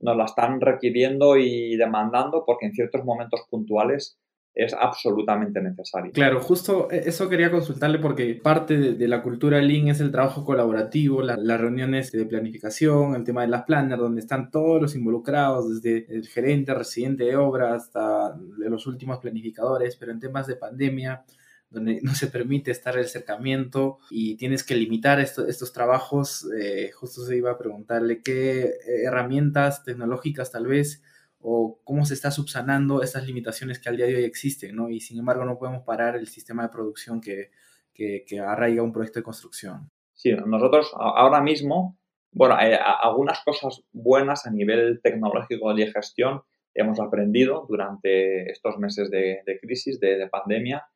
nos 0.00 0.16
la 0.16 0.24
están 0.24 0.60
requiriendo 0.60 1.36
y 1.36 1.76
demandando 1.76 2.44
porque 2.44 2.66
en 2.66 2.72
ciertos 2.72 3.04
momentos 3.04 3.46
puntuales 3.48 4.18
es 4.56 4.72
absolutamente 4.72 5.60
necesario. 5.60 6.12
Claro, 6.12 6.40
justo 6.40 6.88
e-, 6.90 7.02
eso 7.06 7.28
quería 7.28 7.50
consultarle 7.50 7.98
porque 7.98 8.40
parte 8.42 8.94
de, 8.94 9.08
la 9.08 9.22
cultura 9.22 9.60
Lean 9.60 9.88
es 9.88 10.00
el 10.00 10.10
trabajo 10.10 10.44
colaborativo, 10.44 11.22
las 11.22 11.60
reuniones 11.60 12.10
de 12.10 12.24
planificación, 12.24 13.14
el 13.14 13.22
tema 13.22 13.42
de 13.42 13.48
las 13.48 13.64
planners, 13.64 14.00
donde 14.00 14.22
están 14.22 14.50
todos 14.50 14.80
los 14.80 14.96
involucrados, 14.96 15.82
desde 15.82 16.12
el 16.12 16.26
gerente, 16.26 16.74
residente 16.74 17.24
de 17.24 17.36
obra 17.36 17.74
hasta 17.74 18.34
los 18.56 18.86
últimos 18.86 19.18
planificadores, 19.18 19.94
pero 19.96 20.12
en 20.12 20.20
temas 20.20 20.46
de 20.46 20.56
pandemia 20.56 21.22
donde 21.68 22.00
no 22.02 22.14
se 22.14 22.28
permite 22.28 22.70
estar 22.70 22.96
el 22.96 23.04
acercamiento 23.04 23.98
y 24.10 24.36
tienes 24.36 24.64
que 24.64 24.76
limitar 24.76 25.20
estos 25.20 25.72
trabajos, 25.72 26.48
eh, 26.58 26.90
justo 26.94 27.24
se 27.26 27.36
iba 27.36 27.50
a 27.50 27.58
preguntarle 27.58 28.22
qué 28.22 28.62
eh, 28.62 29.02
herramientas 29.04 29.84
tecnológicas 29.84 30.50
tal 30.50 30.66
vez 30.66 31.02
o 31.40 31.80
cómo 31.84 32.04
se 32.04 32.14
está 32.14 32.30
subsanando 32.30 33.02
estas 33.02 33.26
limitaciones 33.26 33.78
que 33.78 33.88
al 33.88 33.96
día 33.96 34.06
de 34.06 34.16
hoy 34.16 34.24
existen, 34.24 34.74
¿no? 34.74 34.88
Y 34.88 35.00
sin 35.00 35.18
embargo 35.18 35.44
no 35.44 35.58
podemos 35.58 35.84
parar 35.84 36.16
el 36.16 36.26
sistema 36.28 36.64
de 36.64 36.68
producción 36.70 37.20
que, 37.20 37.50
que, 37.94 38.40
arraiga 38.40 38.82
un 38.82 38.92
proyecto 38.92 39.20
de 39.20 39.24
construcción. 39.24 39.90
Sí, 40.14 40.32
nosotros 40.32 40.92
ahora 40.96 41.40
mismo, 41.40 41.98
bueno, 42.32 42.58
eh, 42.60 42.78
algunas 43.02 43.42
cosas 43.44 43.82
buenas 43.92 44.46
a 44.46 44.50
nivel 44.50 45.00
tecnológico 45.02 45.74
de 45.74 45.90
gestión 45.92 46.42
hemos 46.74 47.00
aprendido 47.00 47.66
durante 47.68 48.50
estos 48.50 48.76
meses 48.78 49.10
de, 49.10 49.42
crisis, 49.62 49.98
de, 49.98 50.18
de, 50.18 50.28
pandemia. 50.28 50.86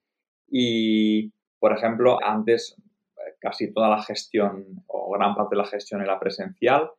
Y, 0.47 1.33
por 1.59 1.73
ejemplo, 1.73 2.19
antes 2.23 2.77
eh, 3.17 3.35
casi 3.41 3.73
toda 3.73 3.89
la 3.89 4.03
gestión 4.03 4.85
o 4.87 5.13
gran 5.13 5.35
parte 5.35 5.57
de 5.57 5.63
la 5.63 5.69
gestión 5.69 6.03
era 6.03 6.21
presencial 6.21 6.91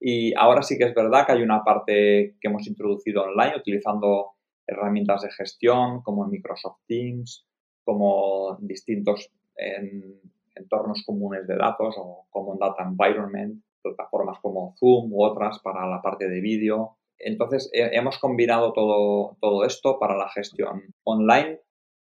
y 0.00 0.34
ahora 0.34 0.62
sí 0.62 0.78
que 0.78 0.84
es 0.84 0.94
verdad 0.94 1.26
que 1.26 1.32
hay 1.32 1.42
una 1.42 1.64
parte 1.64 2.36
que 2.40 2.48
hemos 2.48 2.66
introducido 2.66 3.22
online 3.22 3.56
utilizando 3.56 4.32
herramientas 4.66 5.22
de 5.22 5.30
gestión 5.30 6.02
como 6.02 6.26
Microsoft 6.26 6.80
Teams, 6.86 7.46
como 7.84 8.58
distintos 8.60 9.30
en, 9.56 10.20
entornos 10.58 11.02
comunes 11.04 11.46
de 11.46 11.56
datos 11.56 11.94
o 11.98 12.26
Common 12.30 12.58
Data 12.58 12.82
Environment, 12.82 13.62
plataformas 13.82 14.38
como 14.40 14.74
Zoom 14.78 15.12
u 15.12 15.24
otras 15.24 15.60
para 15.60 15.86
la 15.86 16.02
parte 16.02 16.28
de 16.28 16.40
vídeo. 16.40 16.96
Entonces, 17.18 17.70
hemos 17.72 18.18
combinado 18.18 18.72
todo, 18.72 19.36
todo 19.40 19.64
esto 19.64 19.98
para 19.98 20.16
la 20.16 20.28
gestión 20.28 20.82
online 21.04 21.60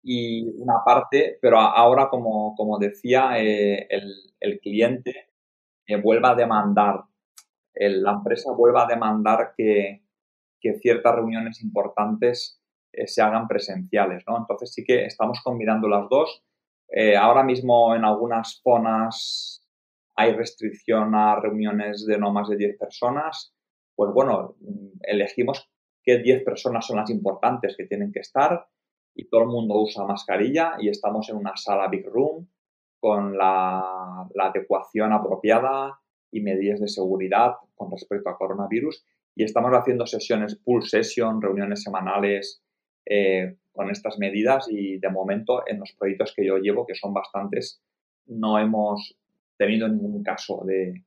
y 0.04 0.48
una 0.58 0.84
parte, 0.86 1.38
pero 1.42 1.60
ahora, 1.60 2.10
como, 2.10 2.56
como 2.56 2.80
decía, 2.80 3.40
eh, 3.40 3.88
el, 3.90 4.14
el, 4.40 4.60
cliente 4.60 5.30
eh, 5.88 5.98
vuelva 5.98 6.32
a 6.32 6.36
demandar, 6.36 7.02
la 7.76 8.12
empresa 8.12 8.52
vuelva 8.52 8.84
a 8.84 8.88
demandar 8.88 9.54
que, 9.56 10.02
ciertas 10.82 11.14
reuniones 11.14 11.62
importantes 11.62 12.60
eh, 12.92 13.06
se 13.06 13.22
hagan 13.22 13.48
presenciales, 13.48 14.24
¿no? 14.28 14.36
Entonces 14.38 14.74
sí 14.74 14.84
que 14.84 15.06
estamos 15.06 15.40
combinando 15.44 15.88
las 15.88 16.10
dos. 16.10 16.44
ahora 17.20 17.44
mismo 17.44 17.94
en 17.96 18.04
algunas 18.04 18.62
zonas 18.64 19.64
hay 20.16 20.34
restricción 20.34 21.14
a 21.14 21.40
reuniones 21.40 22.06
de 22.08 22.18
no 22.18 22.32
más 22.32 22.50
de 22.50 22.58
10 22.58 22.80
personas, 22.80 23.54
pues 23.96 24.12
bueno, 24.14 24.56
elegimos 25.02 25.70
qué 26.04 26.20
10 26.20 26.44
personas 26.44 26.86
son 26.86 26.98
las 26.98 27.10
importantes 27.10 27.76
que 27.78 27.86
tienen 27.86 28.12
que 28.12 28.20
estar 28.20 28.68
y 29.16 29.28
todo 29.30 29.42
el 29.42 29.48
mundo 29.48 29.80
usa 29.82 30.06
mascarilla 30.06 30.74
y 30.80 30.90
estamos 30.90 31.30
en 31.30 31.38
una 31.38 31.56
sala 31.56 31.88
Big 31.88 32.06
Room 32.06 32.48
con 33.00 33.38
la, 33.38 34.28
adecuación 34.40 35.14
apropiada 35.14 36.00
y 36.32 36.42
medidas 36.42 36.80
de 36.80 36.88
seguridad 36.88 37.54
con 37.76 37.92
respecto 37.92 38.30
a 38.30 38.38
coronavirus 38.38 39.06
y 39.36 39.44
estamos 39.44 39.72
haciendo 39.72 40.08
sesiones 40.08 40.56
pool 40.56 40.84
session, 40.84 41.42
reuniones 41.42 41.84
semanales 41.84 42.64
eh, 43.06 43.56
con 43.74 43.90
estas 43.90 44.18
medidas 44.18 44.68
y 44.70 44.98
de 44.98 45.10
momento 45.10 45.64
en 45.68 45.80
los 45.80 45.92
proyectos 45.92 46.34
que 46.36 46.46
yo 46.46 46.58
llevo, 46.58 46.86
que 46.86 46.96
son 46.96 47.14
bastantes, 47.14 47.82
no 48.28 48.58
hemos 48.58 49.18
tenido 49.58 49.88
ningún 49.88 50.24
caso 50.24 50.64
de, 50.66 51.04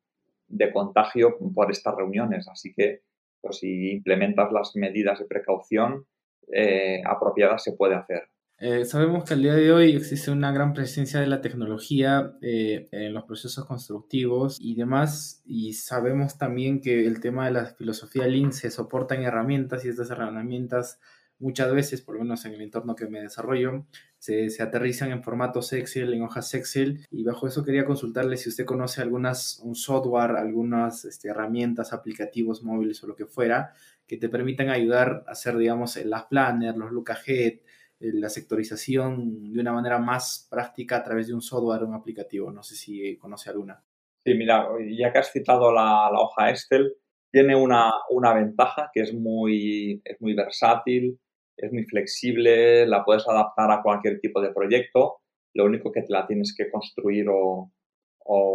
contagio 0.73 1.39
por 1.55 1.71
estas 1.71 1.95
reuniones. 1.95 2.47
Así 2.49 2.73
que, 2.75 3.01
pues, 3.41 3.59
si 3.59 3.91
implementas 3.91 4.53
las 4.53 4.77
medidas 4.77 5.19
de 5.19 5.25
precaución 5.25 6.05
eh, 6.53 7.03
apropiadas, 7.05 7.65
se 7.65 7.73
puede 7.73 7.95
hacer. 7.95 8.29
Eh, 8.61 8.85
sabemos 8.85 9.23
que 9.23 9.35
al 9.35 9.43
día 9.43 9.55
de 9.55 9.73
hoy 9.73 9.95
existe 9.95 10.33
una 10.33 10.51
gran 10.51 10.75
presencia 10.75 11.21
de 11.21 11.29
la 11.29 11.41
tecnología 11.41 12.37
eh, 12.43 12.89
en 12.91 13.15
los 13.15 13.23
procesos 13.23 13.65
constructivos 13.67 14.59
y 14.61 14.75
demás, 14.75 15.43
y 15.47 15.75
sabemos 15.75 16.39
también 16.39 16.81
que 16.81 17.07
el 17.07 17.21
tema 17.21 17.45
de 17.47 17.53
la 17.53 17.67
filosofía 17.67 18.27
Lean 18.27 18.53
se 18.53 18.73
soporta 18.73 19.15
en 19.15 19.23
herramientas 19.23 19.85
y 19.85 19.89
estas 19.91 20.11
herramientas 20.11 20.99
muchas 21.39 21.73
veces, 21.73 22.03
por 22.03 22.17
lo 22.17 22.23
menos 22.23 22.45
en 22.47 22.55
el 22.55 22.63
entorno 22.63 22.97
que 22.97 23.07
me 23.07 23.21
desarrollo, 23.21 23.87
se, 24.19 24.49
aterrizan 24.61 25.13
en 25.13 25.23
formatos 25.23 25.73
Excel, 25.73 26.13
en 26.13 26.23
hojas 26.23 26.53
Excel, 26.55 27.07
y 27.13 27.23
bajo 27.23 27.47
eso 27.47 27.65
quería 27.65 27.85
consultarle 27.85 28.37
si 28.37 28.49
usted 28.49 28.65
conoce 28.65 29.01
algunas, 29.01 29.61
un 29.63 29.77
software, 29.77 30.33
algunas 30.33 31.05
este, 31.05 31.29
herramientas, 31.29 31.93
aplicativos 31.93 32.65
móviles 32.65 33.03
o 33.05 33.07
lo 33.07 33.15
que 33.15 33.27
fuera, 33.27 33.73
que 34.07 34.17
te 34.17 34.29
permitan 34.29 34.69
ayudar 34.71 35.25
a 35.29 35.33
hacer, 35.33 35.57
digamos, 35.57 35.97
las 36.05 36.25
planners, 36.25 36.77
los 36.77 36.91
look 36.91 37.13
ahead, 37.13 37.53
eh, 37.53 37.63
la 38.01 38.29
sectorización 38.29 39.53
de 39.53 39.61
una 39.61 39.73
manera 39.73 39.99
más 39.99 40.47
práctica 40.51 40.97
a 40.97 41.05
través 41.05 41.27
de 41.29 41.35
un 41.35 41.43
software 41.43 41.83
o 41.83 41.89
un 41.89 41.95
aplicativo. 41.95 42.51
No 42.53 42.63
sé 42.63 42.77
si 42.77 43.17
conoce 43.17 43.51
alguna. 43.51 43.83
Sí, 44.25 44.35
mira, 44.35 44.69
ya 44.91 45.13
que 45.13 45.19
has 45.19 45.33
citado 45.33 45.73
la, 45.73 46.11
hoja 46.11 46.51
Excel, 46.51 46.95
tiene 47.31 47.57
una, 47.57 47.91
una, 48.11 48.35
ventaja 48.35 48.91
que 48.93 49.01
es 49.01 49.15
muy, 49.15 50.01
es 50.05 50.21
muy 50.21 50.35
versátil, 50.35 51.19
es 51.57 51.73
muy 51.73 51.85
flexible, 51.85 52.87
la 52.87 53.05
puedes 53.05 53.27
adaptar 53.27 53.71
a 53.71 53.83
cualquier 53.83 54.21
tipo 54.21 54.41
de 54.41 54.53
proyecto, 54.53 55.21
lo 55.55 55.65
único 55.65 55.91
que 55.93 56.03
te 56.03 56.13
la 56.13 56.27
tienes 56.27 56.55
que 56.57 56.71
construir 56.71 57.27
o, 57.31 57.71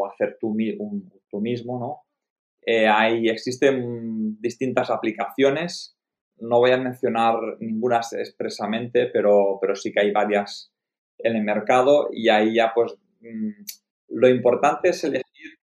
hacer 0.07 0.37
tú, 0.39 0.55
tú, 1.29 1.41
mismo, 1.41 1.79
¿no? 1.79 2.03
Eh, 2.65 2.87
existen 3.29 4.39
distintas 4.39 4.91
aplicaciones, 4.91 5.97
no 6.43 6.59
voy 6.59 6.71
a 6.71 6.77
mencionar 6.77 7.35
ninguna 7.59 8.01
expresamente, 8.11 9.07
pero, 9.07 9.57
pero 9.61 9.75
sí 9.75 9.91
que 9.91 10.01
hay 10.01 10.11
varias 10.11 10.71
en 11.17 11.35
el 11.35 11.43
mercado 11.43 12.09
y 12.11 12.29
ahí 12.29 12.55
ya 12.55 12.73
pues 12.73 12.95
mm, 13.21 13.63
lo 14.09 14.27
importante 14.27 14.89
es 14.89 15.03
elegir, 15.03 15.59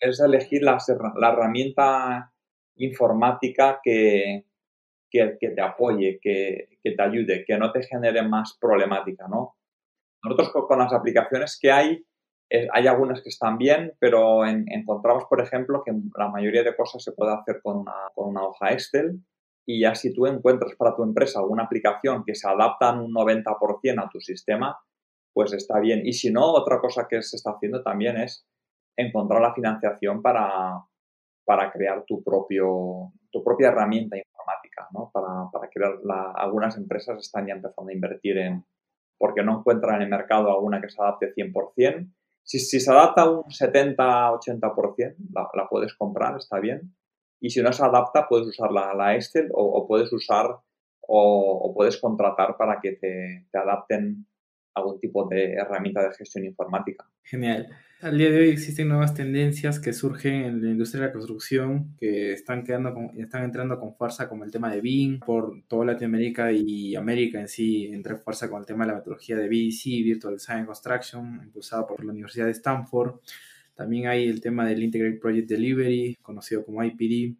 es 0.00 0.20
elegir 0.20 0.62
la 0.62 0.78
herramienta 1.32 2.32
informática 2.76 3.80
que, 3.82 4.44
que, 5.10 5.36
te 5.40 5.60
apoye, 5.60 6.18
que, 6.20 6.68
te 6.82 7.02
ayude, 7.02 7.44
que 7.46 7.56
no 7.56 7.72
te 7.72 7.82
genere 7.82 8.22
más 8.22 8.56
problemática, 8.60 9.26
¿no? 9.28 9.56
Nosotros 10.22 10.50
con, 10.66 10.78
las 10.78 10.92
aplicaciones 10.92 11.58
que 11.60 11.70
hay, 11.70 12.04
hay 12.72 12.86
algunas 12.86 13.22
que 13.22 13.28
están 13.28 13.56
bien, 13.56 13.94
pero 13.98 14.44
encontramos, 14.46 15.24
por 15.28 15.40
ejemplo, 15.40 15.82
que 15.84 15.92
la 16.16 16.28
mayoría 16.28 16.62
de 16.62 16.74
cosas 16.74 17.02
se 17.02 17.12
puede 17.12 17.32
hacer 17.32 17.60
con 17.62 17.78
una, 17.78 17.94
con 18.14 18.28
una 18.28 18.42
hoja 18.42 18.72
Excel 18.72 19.20
y 19.70 19.80
ya 19.80 19.94
si 19.94 20.14
tú 20.14 20.26
encuentras 20.26 20.74
para 20.76 20.96
tu 20.96 21.02
empresa 21.02 21.40
alguna 21.40 21.64
aplicación 21.64 22.24
que 22.24 22.34
se 22.34 22.48
adapta 22.48 22.88
en 22.88 23.00
un 23.00 23.12
90% 23.12 24.02
a 24.02 24.08
tu 24.08 24.18
sistema, 24.18 24.80
pues 25.34 25.52
está 25.52 25.78
bien. 25.78 26.06
Y 26.06 26.14
si 26.14 26.32
no, 26.32 26.52
otra 26.52 26.80
cosa 26.80 27.06
que 27.06 27.20
se 27.20 27.36
está 27.36 27.50
haciendo 27.50 27.82
también 27.82 28.16
es 28.16 28.48
encontrar 28.96 29.42
la 29.42 29.52
financiación 29.52 30.22
para, 30.22 30.82
para 31.44 31.70
crear 31.70 32.02
tu, 32.06 32.24
propio, 32.24 33.12
tu 33.30 33.44
propia 33.44 33.68
herramienta 33.68 34.16
informática, 34.16 34.88
¿no? 34.94 35.10
Para, 35.12 35.50
para 35.52 35.68
crear 35.68 35.98
algunas 36.36 36.78
empresas 36.78 37.18
están 37.18 37.46
ya 37.46 37.52
empezando 37.52 37.90
a 37.90 37.94
invertir 37.94 38.38
en, 38.38 38.64
porque 39.18 39.42
no 39.42 39.58
encuentran 39.58 39.96
en 39.96 40.02
el 40.04 40.08
mercado 40.08 40.50
alguna 40.50 40.80
que 40.80 40.88
se 40.88 41.02
adapte 41.02 41.34
100%. 41.34 42.10
Si, 42.42 42.58
si 42.58 42.80
se 42.80 42.90
adapta 42.90 43.30
un 43.30 43.44
70-80%, 43.44 45.16
la, 45.34 45.46
la, 45.52 45.68
puedes 45.68 45.94
comprar, 45.94 46.38
está 46.38 46.58
bien. 46.58 46.94
Y 47.40 47.50
si 47.50 47.62
no 47.62 47.72
se 47.72 47.84
adapta, 47.84 48.26
puedes 48.28 48.46
usar 48.46 48.70
la, 48.72 48.94
la 48.94 49.14
Excel 49.14 49.48
o, 49.52 49.86
puedes 49.86 50.12
usar 50.12 50.46
o, 50.46 50.60
o, 51.00 51.74
puedes 51.74 51.98
contratar 52.00 52.56
para 52.56 52.80
que 52.80 52.92
te, 52.92 53.46
te 53.50 53.58
adapten 53.58 54.26
algún 54.74 55.00
tipo 55.00 55.26
de 55.28 55.54
herramienta 55.54 56.02
de 56.02 56.14
gestión 56.14 56.44
informática. 56.44 57.08
Genial. 57.22 57.68
Al 58.00 58.16
día 58.16 58.30
de 58.30 58.38
hoy 58.38 58.50
existen 58.50 58.88
nuevas 58.88 59.12
tendencias 59.12 59.80
que 59.80 59.92
surgen 59.92 60.44
en 60.44 60.62
la 60.62 60.70
industria 60.70 61.00
de 61.00 61.06
la 61.08 61.12
construcción 61.12 61.96
que 61.98 62.32
están, 62.32 62.62
quedando 62.62 62.94
están 63.16 63.42
entrando 63.42 63.80
con 63.80 63.92
fuerza 63.96 64.28
como 64.28 64.44
el 64.44 64.52
tema 64.52 64.70
de 64.72 64.80
BIM 64.80 65.18
por 65.18 65.64
toda 65.66 65.84
Latinoamérica 65.84 66.52
y 66.52 66.94
América 66.94 67.40
en 67.40 67.48
sí 67.48 67.86
entra 67.86 68.16
fuerza 68.16 68.48
con 68.48 68.60
el 68.60 68.66
tema 68.66 68.84
de 68.84 68.92
la 68.92 68.98
metodología 68.98 69.36
de 69.36 69.48
BDC, 69.48 69.84
Virtual 70.04 70.34
Design 70.34 70.64
Construction, 70.64 71.40
impulsada 71.42 71.88
por 71.88 72.04
la 72.04 72.12
Universidad 72.12 72.46
de 72.46 72.52
Stanford. 72.52 73.16
También 73.78 74.08
hay 74.08 74.26
el 74.26 74.40
tema 74.40 74.66
del 74.66 74.82
Integrated 74.82 75.20
Project 75.20 75.48
Delivery, 75.48 76.16
conocido 76.20 76.64
como 76.64 76.82
IPD. 76.82 77.36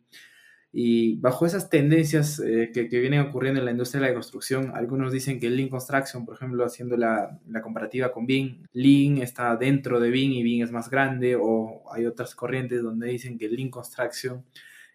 Y 0.70 1.16
bajo 1.16 1.46
esas 1.46 1.68
tendencias 1.68 2.38
eh, 2.38 2.70
que, 2.72 2.84
vienen 2.84 3.22
ocurriendo 3.22 3.58
en 3.58 3.64
la 3.64 3.72
industria 3.72 4.00
de 4.00 4.06
la 4.06 4.14
construcción, 4.14 4.70
algunos 4.72 5.10
dicen 5.10 5.40
que 5.40 5.50
Lean 5.50 5.68
Construction, 5.68 6.24
por 6.24 6.36
ejemplo, 6.36 6.64
haciendo 6.64 6.96
la, 6.96 7.40
comparativa 7.60 8.12
con 8.12 8.24
BIM, 8.24 8.62
Lean 8.72 9.18
está 9.18 9.56
dentro 9.56 9.98
de 9.98 10.10
BIM 10.10 10.30
y 10.30 10.44
BIM 10.44 10.62
es 10.62 10.70
más 10.70 10.88
grande, 10.88 11.34
o 11.34 11.82
hay 11.92 12.06
otras 12.06 12.36
corrientes 12.36 12.84
donde 12.84 13.08
dicen 13.08 13.36
que 13.36 13.48
Lean 13.48 13.70
Construction 13.70 14.44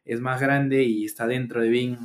es 0.05 0.21
más 0.21 0.39
grande 0.39 0.83
y 0.83 1.03
está 1.03 1.27
dentro 1.27 1.59
de 1.59 1.67
BIM. 1.67 1.97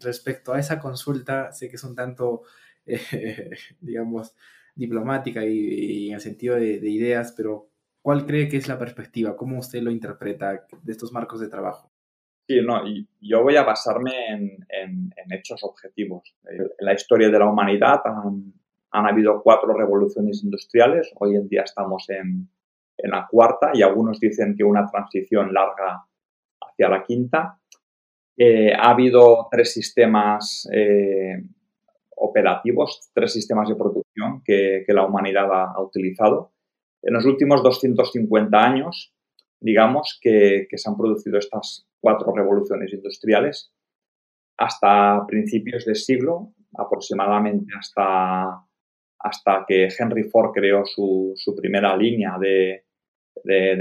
Respecto 0.00 0.52
a 0.52 0.58
esa 0.58 0.80
consulta, 0.80 1.52
sé 1.52 1.68
que 1.68 1.76
es 1.76 1.84
un 1.84 1.94
tanto, 1.94 2.42
eh, 2.86 3.50
digamos, 3.80 4.34
diplomática 4.74 5.46
y, 5.46 6.08
en 6.08 6.14
el 6.14 6.20
sentido 6.20 6.56
de, 6.56 6.80
de 6.80 6.90
ideas, 6.90 7.34
pero 7.36 7.68
¿cuál 8.02 8.26
cree 8.26 8.48
que 8.48 8.56
es 8.56 8.68
la 8.68 8.78
perspectiva? 8.78 9.36
¿Cómo 9.36 9.58
usted 9.58 9.82
lo 9.82 9.90
interpreta 9.90 10.64
de 10.82 10.92
estos 10.92 11.12
marcos 11.12 11.40
de 11.40 11.48
trabajo? 11.48 11.90
Sí, 12.48 12.62
no, 12.62 12.82
yo 13.20 13.42
voy 13.42 13.56
a 13.56 13.62
basarme 13.62 14.12
en, 14.30 15.12
hechos 15.30 15.62
objetivos. 15.62 16.34
En 16.44 16.66
la 16.78 16.94
historia 16.94 17.28
de 17.28 17.38
la 17.38 17.50
humanidad 17.50 18.00
han, 18.06 19.06
habido 19.06 19.42
cuatro 19.42 19.74
revoluciones 19.74 20.42
industriales, 20.42 21.12
hoy 21.16 21.36
en 21.36 21.46
día 21.46 21.62
estamos 21.62 22.08
en, 22.08 22.48
la 23.00 23.28
cuarta 23.30 23.70
y 23.74 23.82
algunos 23.82 24.18
dicen 24.18 24.56
que 24.56 24.64
una 24.64 24.86
transición 24.86 25.52
larga 25.52 26.04
hacia 26.60 26.88
la 26.88 27.04
quinta. 27.04 27.60
Eh, 28.36 28.72
ha 28.72 28.90
habido 28.90 29.46
tres 29.50 29.72
sistemas 29.72 30.68
eh, 30.72 31.40
operativos, 32.16 33.10
tres 33.12 33.32
sistemas 33.32 33.68
de 33.68 33.76
producción 33.76 34.42
que, 34.44 34.84
la 34.88 35.04
humanidad 35.04 35.48
ha, 35.52 35.80
utilizado. 35.82 36.52
En 37.02 37.14
los 37.14 37.24
últimos 37.24 37.62
250 37.62 38.58
años, 38.58 39.14
digamos 39.60 40.18
que, 40.20 40.66
se 40.70 40.90
han 40.90 40.96
producido 40.96 41.38
estas 41.38 41.86
cuatro 42.00 42.32
revoluciones 42.34 42.92
industriales 42.92 43.72
hasta 44.56 45.24
principios 45.26 45.84
del 45.84 45.96
siglo, 45.96 46.52
aproximadamente 46.76 47.72
hasta, 47.78 48.64
hasta 49.20 49.64
que 49.66 49.88
Henry 49.96 50.24
Ford 50.24 50.50
creó 50.52 50.84
su, 50.84 51.34
primera 51.56 51.96
línea 51.96 52.36
de, 52.38 52.84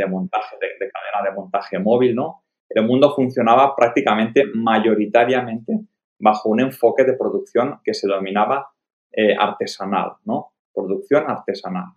montaje, 0.08 0.56
de, 0.62 0.90
cadena 0.90 1.30
de 1.30 1.36
montaje 1.36 1.80
móvil, 1.80 2.16
¿no? 2.16 2.44
El 2.70 2.86
mundo 2.86 3.14
funcionaba 3.16 3.76
prácticamente 3.76 4.44
mayoritariamente 4.54 5.80
bajo 6.20 6.50
un 6.50 6.60
enfoque 6.60 7.04
de 7.06 7.14
producción 7.14 7.80
que 7.84 7.94
se 7.94 8.08
dominaba 8.08 8.70
eh, 9.12 9.36
artesanal, 9.36 10.14
¿no? 10.26 10.54
Producción 10.74 11.30
artesanal. 11.30 11.97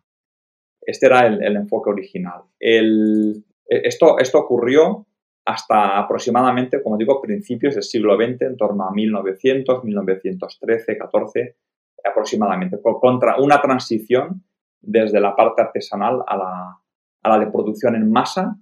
Este 0.81 1.07
era 1.07 1.27
el, 1.27 1.57
enfoque 1.57 1.91
original. 1.91 2.43
El, 2.59 3.45
esto, 3.67 4.17
ocurrió 4.35 5.07
hasta 5.45 5.99
aproximadamente, 5.99 6.83
como 6.83 6.97
digo, 6.97 7.21
principios 7.21 7.75
del 7.75 7.83
siglo 7.83 8.17
XX, 8.17 8.43
en 8.43 8.57
torno 8.57 8.85
a 8.85 8.93
1900, 8.93 9.85
1913, 9.85 10.99
14 10.99 11.57
aproximadamente, 12.05 12.79
contra 12.83 13.37
una 13.37 13.61
transición 13.61 14.43
desde 14.81 15.21
la 15.21 15.37
parte 15.37 15.63
artesanal 15.63 16.23
a 16.27 16.37
la, 16.37 16.79
a 17.23 17.29
la 17.29 17.39
de 17.39 17.51
producción 17.51 17.95
en 17.95 18.11
masa, 18.11 18.57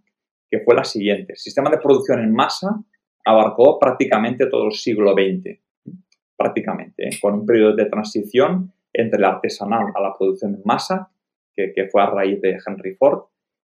que 0.51 0.61
fue 0.61 0.75
la 0.75 0.85
siguiente. 0.85 1.33
El 1.33 1.39
sistema 1.39 1.71
de 1.71 1.79
producción 1.79 2.21
en 2.21 2.33
masa 2.33 2.83
abarcó 3.25 3.79
prácticamente 3.79 4.47
todo 4.47 4.67
el 4.67 4.73
siglo 4.73 5.13
XX, 5.13 5.59
prácticamente, 6.37 7.09
¿eh? 7.09 7.19
con 7.21 7.35
un 7.35 7.47
periodo 7.47 7.77
de 7.77 7.85
transición 7.87 8.73
entre 8.93 9.21
la 9.21 9.29
artesanal 9.29 9.93
a 9.95 10.01
la 10.01 10.17
producción 10.17 10.55
en 10.55 10.63
masa, 10.65 11.11
que, 11.75 11.89
fue 11.89 12.03
a 12.03 12.07
raíz 12.07 12.41
de 12.41 12.59
Henry 12.65 12.95
Ford, 12.95 13.25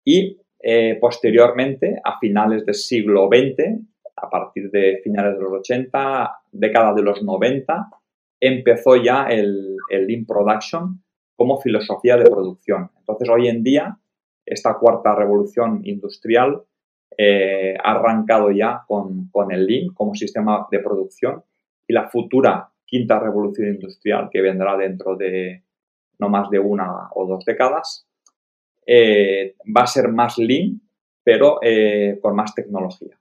y 0.04 0.38
eh, 0.60 0.96
posteriormente, 1.00 2.00
a 2.04 2.18
finales 2.18 2.64
del 2.64 2.74
siglo 2.74 3.28
XX, 3.28 3.80
a 4.16 4.30
partir 4.30 4.70
de 4.70 5.00
finales 5.02 5.36
de 5.36 5.42
los 5.42 5.52
80, 5.52 6.30
década 6.52 6.94
de 6.94 7.02
los 7.02 7.22
90, 7.22 7.88
empezó 8.40 8.96
ya 8.96 9.26
el, 9.26 9.76
Lean 9.88 10.24
Production 10.24 11.02
como 11.36 11.60
filosofía 11.60 12.16
de 12.16 12.24
producción. 12.24 12.90
Entonces, 12.98 13.28
hoy 13.28 13.48
en 13.48 13.62
día, 13.62 13.98
esta 14.46 14.74
cuarta 14.78 15.14
revolución 15.14 15.80
industrial 15.84 16.62
eh, 17.16 17.76
ha 17.82 17.92
arrancado 17.92 18.50
ya 18.50 18.84
con, 18.86 19.30
el 19.50 19.66
Lean 19.66 19.88
como 19.94 20.14
sistema 20.14 20.66
de 20.70 20.78
producción 20.78 21.42
y 21.86 21.92
la 21.92 22.08
futura 22.08 22.68
quinta 22.84 23.18
revolución 23.18 23.68
industrial 23.68 24.28
que 24.30 24.42
vendrá 24.42 24.76
dentro 24.76 25.16
de 25.16 25.62
no 26.22 26.28
más 26.28 26.48
de 26.50 26.58
una 26.58 27.08
o 27.14 27.26
dos 27.26 27.44
décadas 27.44 28.06
eh, 28.86 29.56
va 29.76 29.82
a 29.82 29.86
ser 29.86 30.08
más 30.08 30.38
Lean, 30.38 30.80
pero 31.22 31.58
eh, 31.62 32.18
con 32.22 32.34
más 32.36 32.54
tecnología 32.54 33.18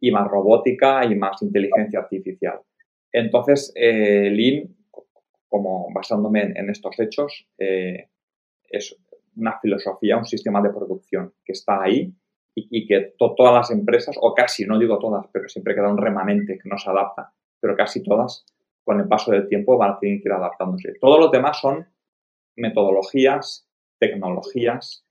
y 0.00 0.10
más 0.10 0.28
robótica 0.28 1.04
y 1.04 1.14
más 1.14 1.42
inteligencia 1.42 2.00
artificial. 2.00 2.60
Entonces, 3.12 3.72
Lean, 3.74 4.68
como 5.48 5.88
basándome 5.92 6.52
en 6.54 6.70
estos 6.70 6.98
hechos, 7.00 7.48
es 7.56 8.96
una 9.36 9.58
filosofía, 9.60 10.16
un 10.16 10.24
sistema 10.24 10.60
de 10.60 10.70
producción 10.70 11.32
que 11.44 11.52
está 11.52 11.82
ahí 11.82 12.12
y, 12.54 12.86
que 12.86 13.14
todas 13.16 13.54
las 13.54 13.70
empresas, 13.70 14.16
o 14.20 14.34
casi, 14.34 14.64
no 14.64 14.78
digo 14.78 14.98
todas, 14.98 15.26
pero 15.32 15.48
siempre 15.48 15.74
queda 15.74 15.88
un 15.88 15.98
remanente 15.98 16.58
que 16.58 16.68
no 16.68 16.76
se 16.76 16.90
adapta, 16.90 17.32
pero 17.60 17.76
casi 17.76 18.02
todas, 18.02 18.44
con 18.84 18.98
el 18.98 19.06
paso 19.06 19.30
del 19.30 19.48
tiempo 19.48 19.76
van 19.76 19.92
a 19.92 19.98
tener 19.98 20.20
que 20.20 20.28
ir 20.28 20.32
adaptándose. 20.32 20.94
Todos 21.00 21.20
los 21.20 21.30
demás 21.30 21.60
son 21.60 21.86
metodologías, 22.58 23.68
tecnologías, 23.98 25.06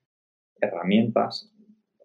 herramientas, 0.62 1.52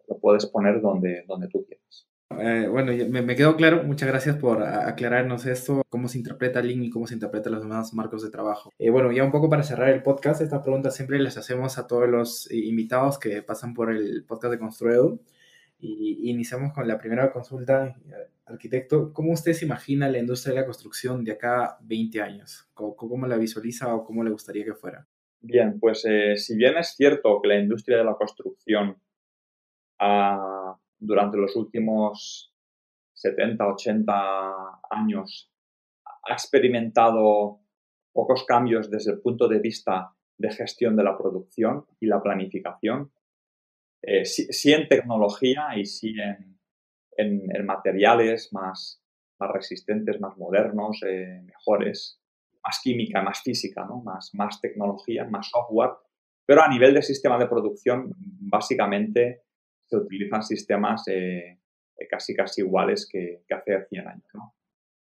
lo 0.09 0.19
puedes 0.19 0.47
poner 0.47 0.81
donde, 0.81 1.25
donde 1.27 1.49
tú 1.49 1.65
quieras. 1.67 2.09
Eh, 2.39 2.67
bueno, 2.69 2.93
me, 3.11 3.37
quedó 3.37 3.57
claro. 3.57 3.83
Muchas 3.85 4.09
gracias 4.09 4.37
por 4.37 4.63
aclararnos 4.63 5.47
esto, 5.47 5.83
cómo 5.89 6.09
se 6.09 6.19
interpreta 6.19 6.63
Lean 6.63 6.83
y 6.83 6.91
cómo 6.91 7.07
se 7.07 7.15
interpretan 7.15 7.53
los 7.53 7.63
demás 7.63 7.93
marcos 7.93 8.23
de 8.23 8.31
trabajo. 8.31 8.71
Eh, 8.79 8.91
bueno, 8.91 9.13
ya 9.13 9.25
un 9.25 9.31
poco 9.31 9.51
para 9.51 9.63
cerrar 9.63 9.91
el 9.91 10.03
podcast, 10.03 10.41
esta 10.41 10.63
pregunta 10.63 10.91
siempre 10.91 11.19
les 11.19 11.37
hacemos 11.37 11.79
a 11.79 11.87
todos 11.87 12.09
los 12.09 12.51
invitados 12.51 13.19
que 13.19 13.43
pasan 13.43 13.75
por 13.75 13.91
el 13.91 14.25
podcast 14.25 14.53
de 14.53 14.59
Construedo. 14.59 15.21
Y 15.79 16.31
iniciamos 16.31 16.73
con 16.73 16.87
la 16.87 16.97
primera 16.97 17.33
consulta, 17.33 17.97
arquitecto. 18.47 19.13
¿Cómo 19.13 19.33
usted 19.33 19.53
se 19.53 19.65
imagina 19.65 20.09
la 20.09 20.19
industria 20.19 20.55
de 20.55 20.61
la 20.61 20.67
construcción 20.67 21.25
de 21.25 21.33
acá 21.33 21.77
20 21.83 22.23
años? 22.23 22.69
¿Cómo, 22.73 22.95
cómo 22.95 23.27
la 23.27 23.37
visualiza 23.37 23.93
o 23.93 24.05
cómo 24.05 24.23
le 24.23 24.31
gustaría 24.31 24.65
que 24.65 24.75
fuera? 24.75 25.09
Bien, 25.43 25.79
pues 25.81 26.05
eh, 26.09 26.37
si 26.37 26.57
bien 26.57 26.77
es 26.79 26.95
cierto 26.97 27.41
que 27.43 27.49
la 27.49 27.59
industria 27.59 27.99
de 27.99 28.05
la 28.05 28.15
construcción 28.15 28.97
ha 29.99 30.77
durante 31.03 31.37
los 31.37 31.57
últimos 31.57 32.55
70, 33.15 33.67
80 33.67 34.81
años 34.91 35.51
ha 36.05 36.33
experimentado 36.33 37.61
pocos 38.13 38.45
cambios 38.45 38.89
desde 38.89 39.13
el 39.13 39.21
punto 39.21 39.49
de 39.49 39.59
vista 39.59 40.15
de 40.39 40.53
gestión 40.53 40.97
de 40.97 41.03
la 41.03 41.19
producción 41.19 41.87
y 41.99 42.07
la 42.07 42.23
planificación. 42.23 43.11
Eh, 44.03 44.25
sí, 44.25 44.73
en 44.73 44.89
tecnología 44.89 45.77
y 45.77 45.87
sí 45.87 46.15
en, 46.21 46.59
en, 47.17 47.67
materiales 47.67 48.53
más, 48.53 49.03
más, 49.41 49.51
resistentes, 49.51 50.21
más 50.21 50.37
modernos, 50.37 51.03
eh, 51.05 51.43
mejores, 51.45 52.21
más 52.65 52.81
química, 52.83 53.23
más 53.23 53.43
física, 53.43 53.85
¿no? 53.85 54.03
más, 54.03 54.31
más 54.35 54.61
tecnología, 54.61 55.25
más 55.25 55.49
software. 55.49 55.91
Pero 56.47 56.63
a 56.63 56.69
nivel 56.69 56.95
de 56.95 57.03
sistema 57.03 57.39
de 57.39 57.47
producción, 57.47 58.13
básicamente 58.17 59.43
se 59.87 59.97
utilizan 59.97 60.43
sistemas 60.43 61.05
eh, 61.09 61.59
casi 62.09 62.35
casi 62.35 62.63
iguales 62.63 63.09
que, 63.11 63.43
hace 63.51 63.87
100 63.89 64.09
años. 64.09 64.25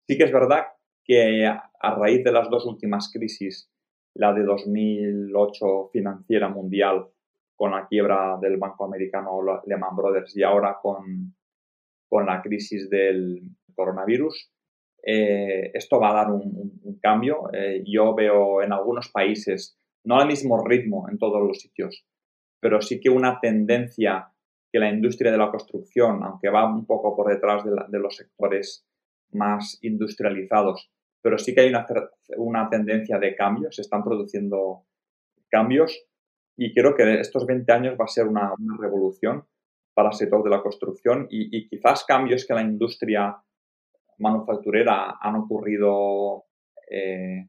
Sí 0.07 0.18
que 0.18 0.24
es 0.26 0.32
verdad 0.32 0.66
que 1.03 1.45
a, 1.45 1.95
raíz 1.95 2.24
de 2.24 2.32
las 2.32 2.49
dos 2.49 2.66
últimas 2.66 3.12
crisis, 3.12 3.72
la 4.16 4.34
de 4.34 4.43
2008 4.43 5.89
financiera 5.91 6.49
mundial 6.49 7.07
con 7.55 7.72
la 7.72 7.88
quiebra 7.88 8.38
del 8.41 8.57
banco 8.57 8.86
americano 8.86 9.62
Lehman 9.66 9.95
Brothers 9.95 10.36
y 10.36 10.43
ahora 10.43 10.78
con, 10.82 11.36
con 12.07 12.26
la 12.26 12.41
crisis 12.41 12.89
del 12.89 13.41
coronavirus, 13.76 14.51
eh, 15.04 15.72
esto 15.74 16.00
va 16.00 16.12
a 16.12 16.14
dar 16.14 16.32
un, 16.32 17.00
cambio. 17.02 17.50
Eh, 17.54 17.84
yo 17.86 18.14
veo 18.14 18.62
en 18.62 18.74
algunos 18.74 19.10
países, 19.10 19.78
no 20.04 20.20
al 20.20 20.28
mismo 20.28 20.62
ritmo 20.66 21.08
en 21.10 21.18
todos 21.18 21.41
los 21.45 21.60
sitios, 21.60 22.06
pero 22.60 22.82
sí 22.82 23.00
que 23.00 23.10
una 23.10 23.39
tendencia 23.39 24.34
que 24.72 24.80
la 24.80 24.89
industria 24.89 25.32
de 25.32 25.38
la 25.38 25.50
construcción, 25.50 26.24
aunque 26.24 26.50
va 26.50 26.72
un 26.72 26.86
poco 26.86 27.16
por 27.16 27.30
detrás 27.32 27.64
de, 27.64 28.00
los 28.00 28.16
sectores 28.16 28.86
más 29.32 29.80
industrializados, 29.82 30.91
pero 31.22 31.38
sí 31.38 31.56
que 31.56 31.62
hay 31.62 31.70
una, 31.70 31.86
una, 32.38 32.70
tendencia 32.70 33.18
de 33.18 33.36
cambios, 33.36 33.76
se 33.76 33.82
están 33.82 34.04
produciendo 34.04 34.84
cambios 35.50 36.06
y 36.62 36.74
creo 36.74 36.93
que 36.93 37.22
estos 37.22 37.45
20 37.45 37.72
años 37.72 37.97
va 38.00 38.04
a 38.04 38.08
ser 38.08 38.28
una, 38.28 38.54
revolución 38.80 39.45
para 39.93 40.10
el 40.10 40.16
sector 40.16 40.43
de 40.43 40.50
la 40.50 40.62
construcción 40.62 41.26
y, 41.30 41.68
quizás 41.70 42.04
cambios 42.06 42.45
que 42.45 42.54
la 42.54 42.62
industria 42.62 43.38
manufacturera 44.20 45.17
han 45.20 45.36
ocurrido 45.36 46.45
eh, 46.89 47.47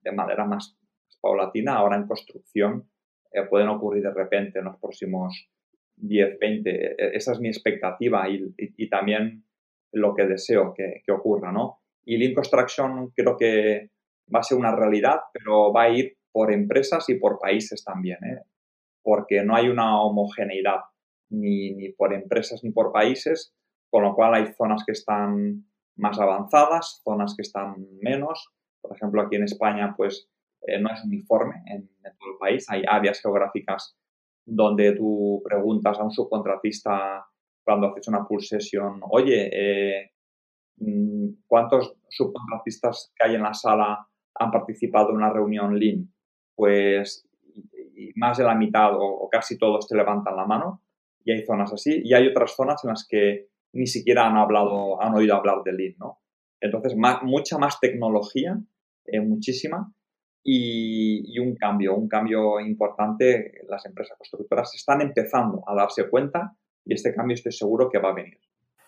de 0.00 0.12
manera 0.12 0.44
más 0.44 0.78
paulatina, 1.20 1.76
ahora 1.76 1.96
en 1.96 2.06
construcción 2.06 2.88
eh, 3.32 3.42
pueden 3.48 3.68
ocurrir 3.68 4.02
de 4.02 4.14
repente 4.14 4.58
en 4.58 4.66
los 4.66 4.78
próximos 4.78 5.50
10, 5.96 6.38
20. 6.38 6.70
E, 6.70 6.96
e, 6.98 7.16
esa 7.16 7.32
es 7.32 7.40
mi 7.40 7.48
expectativa 7.48 8.28
y, 8.28 8.88
también 8.88 9.44
lo 9.92 10.14
que 10.14 10.26
deseo 10.26 10.74
que, 10.74 11.02
ocurra, 11.12 11.52
¿no? 11.52 11.80
Y 12.04 12.16
Lean 12.16 12.34
Construction 12.34 13.10
creo 13.14 13.36
que 13.36 13.90
va 14.34 14.40
a 14.40 14.42
ser 14.42 14.58
una 14.58 14.74
realidad, 14.74 15.20
pero 15.32 15.72
va 15.72 15.84
a 15.84 15.90
ir 15.90 16.16
por 16.32 16.52
empresas 16.52 17.08
y 17.08 17.14
por 17.14 17.38
países 17.38 17.84
también, 17.84 18.18
¿eh? 18.24 18.42
porque 19.02 19.42
no 19.42 19.56
hay 19.56 19.68
una 19.68 20.00
homogeneidad 20.02 20.80
ni, 21.30 21.74
ni, 21.74 21.90
por 21.90 22.12
empresas 22.12 22.62
ni 22.62 22.70
por 22.70 22.92
países, 22.92 23.54
con 23.90 24.04
lo 24.04 24.14
cual 24.14 24.34
hay 24.34 24.52
zonas 24.52 24.84
que 24.86 24.92
están 24.92 25.67
más 25.98 26.18
avanzadas, 26.18 27.00
zonas 27.04 27.34
que 27.36 27.42
están 27.42 27.86
menos. 28.00 28.50
Por 28.80 28.96
ejemplo, 28.96 29.20
aquí 29.20 29.36
en 29.36 29.44
España, 29.44 29.94
pues 29.96 30.28
eh, 30.62 30.80
no 30.80 30.90
es 30.90 31.04
uniforme 31.04 31.62
en, 31.66 31.88
todo 32.18 32.32
el 32.32 32.38
país, 32.38 32.66
hay 32.70 32.84
áreas 32.88 33.20
geográficas 33.20 33.96
donde 34.44 34.92
tú 34.92 35.42
preguntas 35.44 35.98
a 35.98 36.04
un 36.04 36.10
subcontratista 36.10 37.26
cuando 37.62 37.88
haces 37.88 38.08
una 38.08 38.26
pull 38.26 38.42
session, 38.42 39.00
oye, 39.10 39.50
eh, 39.52 40.12
mm, 40.78 41.28
¿cuántos 41.46 41.94
subcontratistas 42.08 43.12
que 43.14 43.26
hay 43.26 43.34
en 43.34 43.42
la 43.42 43.52
sala 43.52 44.08
han 44.34 44.50
participado 44.50 45.10
en 45.10 45.16
una 45.16 45.30
reunión 45.30 45.78
Lean? 45.78 46.10
Pues 46.54 47.28
más 48.16 48.38
de 48.38 48.44
la 48.44 48.54
mitad 48.54 48.92
o, 48.94 49.28
casi 49.30 49.58
todos 49.58 49.86
te 49.86 49.96
levantan 49.96 50.36
la 50.36 50.46
mano 50.46 50.82
y 51.24 51.32
hay 51.32 51.44
zonas 51.44 51.72
así 51.72 52.00
y 52.04 52.14
hay 52.14 52.28
otras 52.28 52.54
zonas 52.54 52.82
en 52.84 52.90
las 52.90 53.06
que 53.06 53.48
ni 53.72 53.86
siquiera 53.86 54.26
han 54.26 54.36
hablado, 54.36 55.00
han 55.02 55.14
oído 55.14 55.34
hablar 55.34 55.62
de 55.64 55.72
Lean, 55.72 55.94
¿no? 55.98 56.20
Entonces, 56.60 56.94
mucha 57.22 57.58
más 57.58 57.78
tecnología, 57.80 58.58
eh, 59.04 59.20
muchísima, 59.20 59.92
y, 60.50 61.38
un 61.38 61.56
cambio, 61.56 61.94
un 61.94 62.08
cambio 62.08 62.58
importante. 62.60 63.62
Las 63.68 63.84
empresas 63.86 64.16
constructoras 64.16 64.74
están 64.74 65.00
empezando 65.02 65.62
a 65.66 65.74
darse 65.74 66.08
cuenta 66.08 66.56
y 66.84 66.94
este 66.94 67.14
cambio 67.14 67.34
estoy 67.34 67.52
seguro 67.52 67.90
que 67.90 67.98
va 67.98 68.10
a 68.10 68.14
venir. 68.14 68.38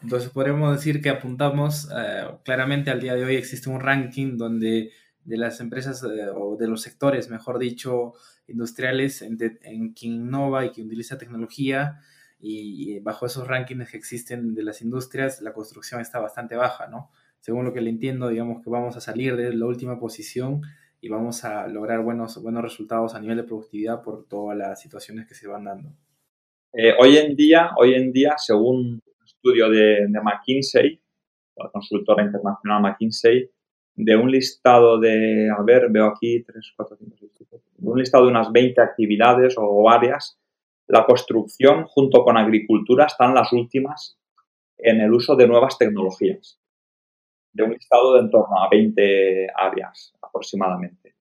Entonces 0.02 0.30
podríamos 0.30 0.74
decir 0.74 1.02
que 1.02 1.10
apuntamos 1.10 1.90
eh, 1.94 2.26
claramente 2.44 2.90
al 2.90 3.00
día 3.00 3.14
de 3.14 3.24
hoy 3.24 3.36
existe 3.36 3.68
un 3.68 3.80
ranking 3.80 4.38
donde 4.38 4.90
de 5.22 5.36
las 5.36 5.60
empresas 5.60 6.02
eh, 6.02 6.28
o 6.34 6.56
de 6.56 6.66
los 6.66 6.80
sectores, 6.80 7.28
mejor 7.28 7.58
dicho, 7.58 8.14
industriales 8.48 9.20
en, 9.20 9.36
en, 9.62 9.92
quien 9.92 10.14
innova 10.14 10.64
y 10.64 10.70
quien 10.70 10.86
utiliza 10.86 11.18
tecnología 11.18 12.00
y, 12.40 12.98
bajo 13.00 13.26
esos 13.26 13.46
rankings 13.46 13.90
que 13.90 13.96
existen 13.96 14.54
de 14.54 14.62
las 14.62 14.82
industrias, 14.82 15.42
la 15.42 15.52
construcción 15.52 16.00
está 16.00 16.20
bastante 16.20 16.56
baja, 16.56 16.86
¿no? 16.88 17.10
Según 17.40 17.64
lo 17.64 17.72
que 17.72 17.80
le 17.80 17.90
entiendo, 17.90 18.28
digamos 18.28 18.62
que 18.62 18.70
vamos 18.70 18.96
a 18.96 19.00
salir 19.00 19.36
de 19.36 19.54
la 19.54 19.66
última 19.66 19.98
posición 19.98 20.62
y 21.00 21.08
vamos 21.08 21.44
a 21.44 21.66
lograr 21.68 22.02
buenos, 22.02 22.42
buenos 22.42 22.62
resultados 22.62 23.14
a 23.14 23.20
nivel 23.20 23.38
de 23.38 23.44
productividad 23.44 24.02
por 24.02 24.26
todas 24.26 24.56
las 24.56 24.80
situaciones 24.80 25.26
que 25.26 25.34
se 25.34 25.48
van 25.48 25.64
dando. 25.64 25.90
Eh, 26.72 26.94
hoy 26.98 27.16
en 27.16 27.34
día, 27.34 27.70
hoy 27.76 27.94
en 27.94 28.12
día, 28.12 28.34
según 28.36 29.02
un 29.04 29.24
estudio 29.24 29.68
de, 29.70 30.06
de 30.08 30.20
McKinsey, 30.22 31.00
la 31.56 31.70
consultora 31.70 32.24
internacional 32.24 32.82
McKinsey, 32.82 33.50
de 33.96 34.16
un 34.16 34.30
listado 34.30 34.98
de, 34.98 35.50
a 35.50 35.62
ver, 35.62 35.88
veo 35.90 36.06
aquí 36.06 36.42
3, 36.42 36.72
4, 36.76 36.96
5, 36.96 37.16
6, 37.18 37.32
7, 37.36 37.56
de 37.76 37.88
un 37.88 37.98
listado 37.98 38.24
de 38.24 38.30
unas 38.30 38.50
20 38.50 38.80
actividades 38.80 39.56
o 39.58 39.90
áreas, 39.90 40.39
la 40.90 41.06
construcción 41.06 41.84
junto 41.84 42.24
con 42.24 42.36
agricultura 42.36 43.06
están 43.06 43.34
las 43.34 43.52
últimas 43.52 44.18
en 44.76 45.00
el 45.00 45.12
uso 45.12 45.36
de 45.36 45.46
nuevas 45.46 45.78
tecnologías. 45.78 46.58
De 47.52 47.62
un 47.62 47.72
listado 47.72 48.14
de 48.14 48.20
en 48.20 48.30
torno 48.30 48.60
a 48.60 48.68
20 48.68 49.48
áreas 49.54 50.12
aproximadamente. 50.20 51.14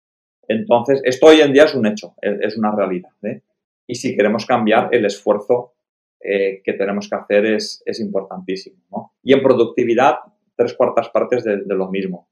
Entonces, 0.48 1.02
esto 1.04 1.28
hoy 1.28 1.42
en 1.42 1.54
día 1.54 1.66
es 1.66 1.76
un 1.76 1.86
hecho, 1.86 2.16
es, 2.22 2.58
una 2.58 2.76
realidad. 2.76 3.12
¿eh? 3.24 3.42
Y 3.86 3.96
si 3.96 4.16
queremos 4.16 4.46
cambiar, 4.46 4.90
el 4.92 5.06
esfuerzo 5.06 5.74
eh, 6.20 6.62
que 6.64 6.74
tenemos 6.74 7.08
que 7.08 7.16
hacer 7.16 7.46
es, 7.46 7.84
es 7.86 8.00
importantísimo. 8.00 9.14
Y 9.22 9.34
en 9.34 9.44
productividad, 9.44 10.18
tres 10.56 10.74
cuartas 10.74 11.10
partes 11.10 11.44
de, 11.44 11.62
lo 11.68 11.90
mismo. 11.90 12.28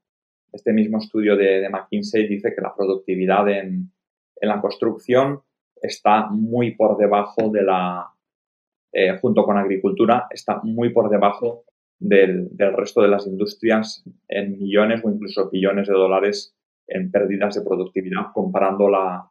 Este 0.52 0.72
mismo 0.72 0.98
estudio 0.98 1.36
de, 1.36 1.68
McKinsey 1.68 2.26
dice 2.26 2.52
que 2.54 2.60
la 2.60 2.74
productividad 2.74 3.48
en, 3.48 3.92
en 4.40 4.48
la 4.48 4.60
construcción 4.60 5.42
está 5.82 6.28
muy 6.30 6.74
por 6.74 6.96
debajo 6.96 7.50
de 7.50 7.62
la, 7.62 8.12
eh, 8.92 9.18
junto 9.20 9.44
con 9.44 9.58
agricultura, 9.58 10.26
está 10.30 10.60
muy 10.62 10.90
por 10.90 11.10
debajo 11.10 11.64
del, 11.98 12.50
resto 12.76 13.02
de 13.02 13.08
las 13.08 13.26
industrias 13.26 14.04
en 14.28 14.58
millones 14.58 15.02
o 15.04 15.10
incluso 15.10 15.50
billones 15.50 15.88
de 15.88 15.94
dólares 15.94 16.54
en 16.86 17.10
pérdidas 17.10 17.54
de 17.54 17.62
productividad 17.62 18.32
comparando 18.32 18.88
la, 18.88 19.30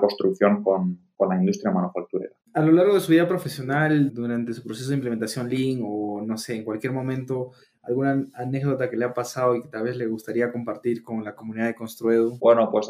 construcción 0.00 0.62
con, 0.62 1.00
la 1.28 1.36
industria 1.36 1.72
manufacturera. 1.72 2.34
A 2.52 2.60
lo 2.60 2.72
largo 2.72 2.94
de 2.94 3.00
su 3.00 3.12
vida 3.12 3.26
profesional, 3.26 4.12
durante 4.12 4.52
su 4.52 4.62
proceso 4.62 4.90
de 4.90 4.96
implementación 4.96 5.48
Lean 5.48 5.80
o 5.82 6.22
no 6.24 6.36
sé, 6.36 6.56
en 6.56 6.64
cualquier 6.64 6.92
momento, 6.92 7.52
alguna 7.82 8.26
anécdota 8.34 8.90
que 8.90 8.96
le 8.96 9.06
ha 9.06 9.14
pasado 9.14 9.56
y 9.56 9.62
que 9.62 9.68
tal 9.68 9.84
vez 9.84 9.96
le 9.96 10.06
gustaría 10.06 10.52
compartir 10.52 11.02
con 11.02 11.24
la 11.24 11.34
comunidad 11.34 11.66
de 11.66 11.74
Construedo? 11.74 12.36
Bueno, 12.38 12.70
pues 12.70 12.88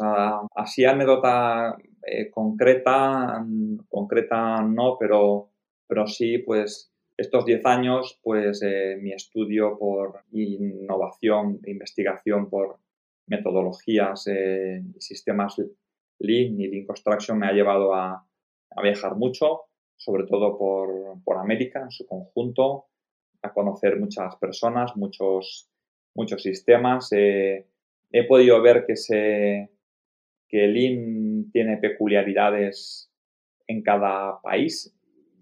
así 0.55 0.85
anécdota 0.85 1.77
eh, 2.07 2.29
concreta, 2.29 3.43
concreta 3.89 4.61
no, 4.61 4.95
pero, 4.99 5.49
pero 5.87 6.05
sí, 6.05 6.37
pues 6.37 6.93
estos 7.17 7.45
10 7.45 7.65
años, 7.65 8.19
pues 8.21 8.61
eh, 8.61 8.97
mi 9.01 9.11
estudio 9.11 9.77
por 9.79 10.21
innovación, 10.31 11.61
investigación 11.65 12.47
por 12.49 12.77
metodologías 13.27 14.27
eh, 14.27 14.83
sistemas 14.99 15.57
Lean 16.19 16.59
y 16.59 16.67
Lean 16.67 16.85
Construction 16.85 17.39
me 17.39 17.47
ha 17.47 17.53
llevado 17.53 17.93
a, 17.95 18.23
viajar 18.83 19.15
mucho, 19.15 19.61
sobre 19.95 20.25
todo 20.25 20.57
por, 20.57 21.23
por, 21.23 21.37
América 21.37 21.81
en 21.81 21.91
su 21.91 22.05
conjunto, 22.05 22.87
a 23.41 23.53
conocer 23.53 23.97
muchas 23.97 24.35
personas, 24.35 24.95
muchos, 24.97 25.69
muchos 26.13 26.43
sistemas. 26.43 27.09
he 27.13 27.65
podido 28.27 28.61
ver 28.61 28.85
que, 28.85 28.97
se, 28.97 29.71
que 30.49 30.67
Lean 30.67 31.24
tiene 31.55 31.77
peculiaridades 31.77 33.09
en 33.65 33.81
cada 33.81 34.41
país 34.41 34.93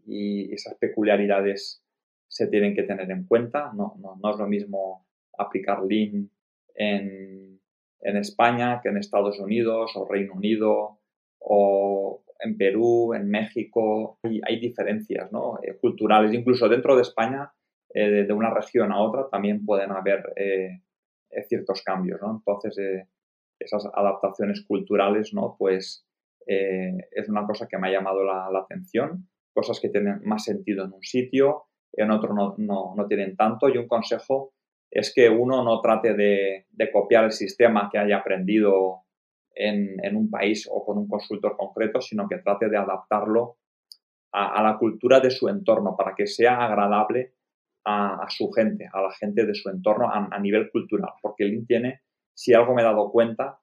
y 0.05 0.53
esas 0.53 0.75
peculiaridades 0.75 1.83
se 2.27 2.45
tienen 2.49 2.75
que 2.75 2.83
tener 2.83 3.09
en 3.09 3.25
cuenta. 3.25 3.73
No, 3.73 3.95
no, 3.97 4.29
es 4.29 4.37
lo 4.37 4.45
mismo 4.45 5.07
aplicar 5.35 5.81
Lean 5.81 6.29
en, 6.75 7.59
España 7.99 8.79
que 8.83 8.89
en 8.89 8.97
Estados 8.97 9.39
Unidos 9.39 9.93
o 9.95 10.07
Reino 10.07 10.33
Unido 10.33 10.99
o 11.39 12.23
en 12.39 12.57
Perú, 12.59 13.15
en 13.15 13.27
México. 13.27 14.19
Hay, 14.21 14.39
hay 14.43 14.59
diferencias 14.59 15.31
¿no? 15.31 15.57
Eh, 15.63 15.77
culturales, 15.81 16.31
incluso 16.31 16.69
dentro 16.69 16.95
de 16.95 17.01
España, 17.01 17.51
eh, 17.91 18.23
de, 18.27 18.33
una 18.33 18.53
región 18.53 18.91
a 18.91 19.01
otra, 19.01 19.29
también 19.31 19.65
pueden 19.65 19.89
haber 19.89 20.31
eh, 20.35 20.79
ciertos 21.47 21.81
cambios. 21.81 22.21
¿no? 22.21 22.43
Entonces, 22.47 23.07
esas 23.59 23.85
adaptaciones 23.93 24.65
culturales, 24.67 25.33
¿no? 25.33 25.55
pues 25.57 26.05
es 26.45 27.29
una 27.29 27.45
cosa 27.47 27.67
que 27.69 27.77
me 27.77 27.87
ha 27.87 27.91
llamado 27.91 28.21
la, 28.21 28.47
atención 28.59 29.29
cosas 29.53 29.79
que 29.79 29.89
tienen 29.89 30.19
más 30.23 30.43
sentido 30.43 30.83
en 30.83 30.93
un 30.93 31.03
sitio, 31.03 31.65
en 31.93 32.11
otro 32.11 32.33
no, 32.33 32.55
no, 32.57 33.07
tienen 33.07 33.35
tanto. 33.35 33.69
Y 33.69 33.77
un 33.77 33.87
consejo 33.87 34.53
es 34.89 35.13
que 35.13 35.29
uno 35.29 35.63
no 35.63 35.79
trate 35.81 36.13
de, 36.13 36.65
copiar 36.91 37.25
el 37.25 37.31
sistema 37.31 37.89
que 37.91 37.99
haya 37.99 38.17
aprendido 38.17 39.03
en, 39.55 40.15
un 40.15 40.29
país 40.29 40.67
o 40.71 40.83
con 40.83 40.97
un 40.97 41.07
consultor 41.07 41.55
concreto, 41.55 42.01
sino 42.01 42.27
que 42.27 42.39
trate 42.39 42.69
de 42.69 42.77
adaptarlo 42.77 43.57
a, 44.31 44.61
la 44.63 44.77
cultura 44.77 45.19
de 45.19 45.29
su 45.29 45.47
entorno 45.47 45.95
para 45.95 46.15
que 46.15 46.25
sea 46.25 46.65
agradable 46.65 47.33
a, 47.85 48.25
su 48.29 48.51
gente, 48.51 48.89
a 48.91 49.01
la 49.01 49.11
gente 49.11 49.45
de 49.45 49.53
su 49.53 49.69
entorno 49.69 50.09
a, 50.11 50.39
nivel 50.39 50.71
cultural. 50.71 51.11
Porque 51.21 51.43
el 51.43 51.65
tiene, 51.67 52.01
si 52.33 52.53
algo 52.53 52.73
me 52.73 52.81
he 52.81 52.85
dado 52.85 53.11
cuenta, 53.11 53.59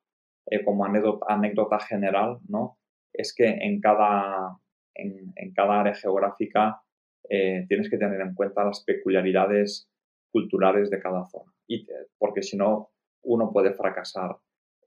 eh, 0.47 0.65
como 0.65 0.85
anécdota, 0.85 1.79
general, 1.81 2.39
¿no? 2.49 2.79
es 3.13 3.35
que 3.35 3.47
en 3.47 3.81
cada, 3.81 4.59
en, 4.95 5.35
cada 5.55 5.81
área 5.81 5.95
geográfica 5.95 6.83
eh, 7.29 7.67
tienes 7.69 7.91
que 7.91 7.99
tener 7.99 8.21
en 8.21 8.35
cuenta 8.35 8.65
las 8.65 8.85
peculiaridades 8.85 9.89
culturales 10.33 10.91
de 10.91 11.01
cada 11.01 11.27
zona. 11.27 11.53
Y, 11.67 11.87
porque 12.19 12.43
si 12.43 12.57
no, 12.57 12.91
uno 13.23 13.53
puede 13.53 13.75
fracasar 13.75 14.37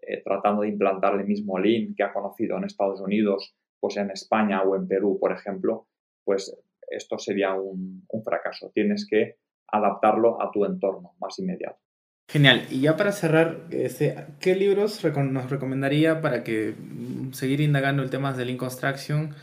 eh, 0.01 0.21
tratando 0.23 0.63
de 0.63 0.69
implantar 0.69 1.13
el 1.15 1.25
mismo 1.25 1.59
Lean 1.59 1.93
que 1.95 2.03
ha 2.03 2.13
conocido 2.13 2.57
en 2.57 2.65
Estados 2.65 2.99
Unidos, 2.99 3.55
pues 3.79 3.97
en 3.97 4.11
España 4.11 4.61
o 4.63 4.75
en 4.75 4.87
Perú, 4.87 5.17
por 5.19 5.31
ejemplo, 5.31 5.87
pues 6.23 6.57
esto 6.89 7.17
sería 7.17 7.53
un, 7.53 8.05
fracaso. 8.23 8.71
Tienes 8.73 9.07
que 9.09 9.37
adaptarlo 9.67 10.41
a 10.41 10.51
tu 10.51 10.65
entorno 10.65 11.13
más 11.19 11.39
inmediato. 11.39 11.79
Genial. 12.27 12.65
Y 12.69 12.81
ya 12.81 12.97
para 12.97 13.11
cerrar, 13.11 13.65
este, 13.69 14.15
¿qué 14.39 14.55
libros 14.55 15.03
nos 15.03 15.49
recomendaría 15.49 16.21
para 16.21 16.43
que 16.43 16.73
mm, 16.77 17.33
seguir 17.33 17.61
indagando 17.61 18.01
el 18.01 18.09
tema 18.09 18.33
de 18.33 18.45
Lean 18.45 18.57
Construction? 18.57 19.35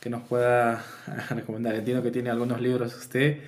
que 0.00 0.10
nos 0.10 0.22
pueda 0.22 0.82
recomendar. 1.30 1.74
Entiendo 1.74 2.02
que 2.02 2.10
tiene 2.10 2.30
algunos 2.30 2.60
libros 2.60 2.96
usted. 2.96 3.38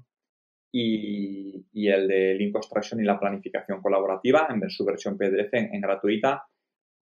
y, 0.72 1.66
y, 1.72 1.88
el 1.88 2.08
de 2.08 2.36
Lean 2.36 2.52
Construction 2.52 3.00
y 3.00 3.06
la 3.06 3.20
planificación 3.20 3.82
colaborativa 3.82 4.48
en 4.50 4.70
su 4.70 4.86
versión 4.86 5.18
PDF 5.18 5.54
en 5.54 5.82
gratuita. 5.82 6.44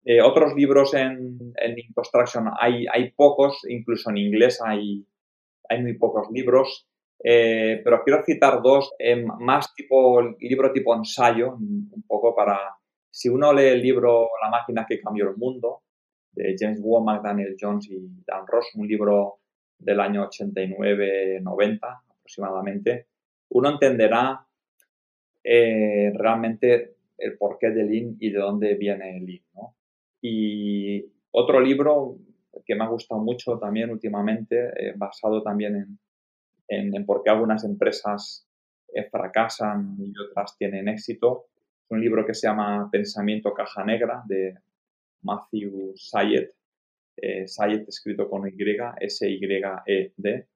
Eh, 0.08 0.22
otros 0.22 0.54
libros 0.54 0.94
en, 0.94 1.54
en 1.56 1.76
Construction 1.94 2.46
hay, 2.60 2.86
hay 2.92 3.12
pocos, 3.12 3.62
incluso 3.68 4.12
en 4.12 4.18
inglés 4.18 4.62
hay, 4.64 5.04
hay 5.68 5.82
muy 5.82 5.98
pocos 5.98 6.28
libros, 6.32 6.88
eh, 7.24 7.82
pero 7.84 8.04
quiero 8.04 8.24
citar 8.24 8.62
dos, 8.62 8.94
eh, 9.00 9.26
más 9.40 9.74
tipo 9.74 10.22
libro 10.40 10.72
tipo 10.72 10.96
ensayo, 10.96 11.56
un 11.56 12.04
poco 12.08 12.36
para, 12.36 12.78
si 13.10 13.30
uno 13.30 13.52
lee 13.52 13.70
el 13.70 13.82
libro 13.82 14.28
La 14.44 14.52
máquina 14.52 14.86
que 14.88 15.00
cambió 15.00 15.28
el 15.28 15.38
mundo, 15.38 15.82
de 16.34 16.56
James 16.56 16.82
Womack, 16.84 17.24
Daniel 17.24 17.56
Jones 17.60 17.90
y 17.90 17.98
Dan 18.28 18.46
Ross, 18.46 18.68
un 18.76 18.88
libro 18.88 19.40
del 19.80 20.00
año 20.00 20.30
89-90 20.30 21.80
aproximadamente, 22.10 23.08
uno 23.58 23.70
entenderá 23.70 24.46
realmente 25.44 26.96
el 27.18 27.38
porqué 27.38 27.70
del 27.70 27.90
Lean 27.90 28.18
y 28.20 28.32
de 28.32 28.40
dónde 28.40 28.74
viene 28.76 29.18
el 29.18 29.26
Lean. 29.26 29.44
¿no? 29.54 29.76
Y 30.22 31.06
otro 31.32 31.60
libro 31.60 32.18
que 32.66 32.76
me 32.76 32.84
ha 32.84 32.88
gustado 32.88 33.22
mucho 33.22 33.58
también 33.60 33.90
últimamente, 33.92 34.70
eh, 34.76 34.94
basado 34.96 35.44
también 35.44 36.00
en, 36.68 36.94
en, 36.94 37.06
por 37.06 37.24
qué 37.24 37.30
algunas 37.30 37.64
empresas 37.64 38.48
eh, 38.94 39.04
fracasan 39.10 39.96
y 40.00 40.14
otras 40.18 40.58
tienen 40.58 40.88
éxito, 40.88 41.48
es 41.84 41.92
un 41.92 42.02
libro 42.02 42.26
que 42.26 42.34
se 42.34 42.48
llama 42.48 42.90
Pensamiento 42.92 43.54
Caja 43.54 43.84
Negra 43.84 44.24
de 44.26 44.56
Matthew 45.22 45.94
Syed, 45.96 46.50
eh, 47.18 47.48
Syed 47.48 47.88
escrito 47.88 48.30
con 48.30 48.48
Y, 48.48 48.56
S-Y-E-D, 49.02 50.48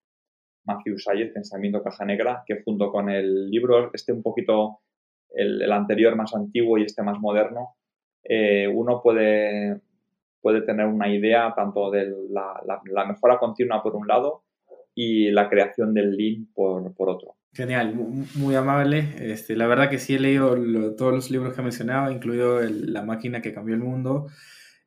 Matthew 0.65 0.97
Syed, 0.97 1.33
Pensamiento 1.33 1.81
Caja 1.83 2.05
Negra, 2.05 2.43
que 2.45 2.61
junto 2.63 2.91
con 2.91 3.09
el 3.09 3.49
libro, 3.49 3.91
este 3.93 4.13
un 4.13 4.21
poquito, 4.21 4.79
el 5.31 5.71
anterior 5.71 6.15
más 6.15 6.33
antiguo 6.33 6.77
y 6.77 6.83
este 6.83 7.03
más 7.03 7.19
moderno, 7.19 7.75
eh, 8.23 8.67
uno 8.67 9.01
puede, 9.01 9.81
puede 10.41 10.61
tener 10.61 10.85
una 10.85 11.13
idea 11.13 11.53
tanto 11.55 11.89
de 11.89 12.13
la, 12.29 13.05
mejora 13.07 13.39
continua 13.39 13.81
por 13.81 13.95
un 13.95 14.07
lado 14.07 14.43
y 14.93 15.31
la 15.31 15.49
creación 15.49 15.93
del 15.93 16.15
lean 16.15 16.47
por, 16.53 17.09
otro. 17.09 17.35
Genial, 17.53 17.95
muy 18.35 18.55
amable. 18.55 19.15
Este, 19.19 19.55
la 19.55 19.67
verdad 19.67 19.89
que 19.89 19.97
sí 19.97 20.15
he 20.15 20.19
leído 20.19 20.55
todos 20.95 21.13
los 21.13 21.31
libros 21.31 21.53
que 21.53 21.61
ha 21.61 21.63
mencionado, 21.63 22.11
incluido 22.11 22.61
La 22.61 23.03
máquina 23.03 23.41
que 23.41 23.53
cambió 23.53 23.75
el 23.75 23.81
mundo. 23.81 24.27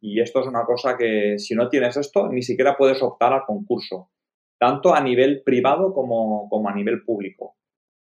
Y 0.00 0.20
esto 0.20 0.40
es 0.40 0.46
una 0.46 0.64
cosa 0.64 0.96
que 0.96 1.38
si 1.38 1.54
no 1.54 1.68
tienes 1.68 1.96
esto, 1.96 2.28
ni 2.28 2.42
siquiera 2.42 2.76
puedes 2.76 3.02
optar 3.02 3.32
al 3.32 3.44
concurso, 3.44 4.10
tanto 4.58 4.94
a 4.94 5.00
nivel 5.00 5.42
privado 5.42 5.92
como, 5.92 6.48
como 6.48 6.68
a 6.68 6.74
nivel 6.74 7.04
público. 7.04 7.56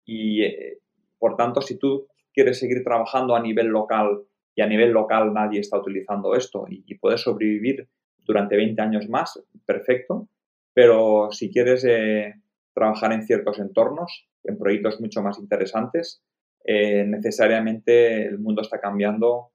Y 0.05 0.43
eh, 0.43 0.79
por 1.19 1.35
tanto, 1.35 1.61
si 1.61 1.77
tú 1.77 2.07
quieres 2.33 2.59
seguir 2.59 2.83
trabajando 2.83 3.35
a 3.35 3.41
nivel 3.41 3.67
local 3.67 4.23
y 4.55 4.61
a 4.61 4.67
nivel 4.67 4.91
local 4.91 5.33
nadie 5.33 5.59
está 5.59 5.79
utilizando 5.79 6.35
esto 6.35 6.65
y, 6.69 6.83
y 6.87 6.95
puedes 6.95 7.21
sobrevivir 7.21 7.87
durante 8.23 8.55
20 8.55 8.81
años 8.81 9.09
más, 9.09 9.41
perfecto 9.65 10.29
pero 10.77 11.29
si 11.31 11.51
quieres 11.51 11.83
eh, 11.85 12.35
trabajar 12.75 13.11
en 13.11 13.23
ciertos 13.23 13.57
entornos, 13.57 14.27
en 14.43 14.59
proyectos 14.59 15.01
mucho 15.01 15.23
más 15.23 15.39
interesantes, 15.39 16.21
eh, 16.65 17.03
necesariamente 17.03 18.27
el 18.27 18.37
mundo 18.37 18.61
está 18.61 18.79
cambiando 18.79 19.49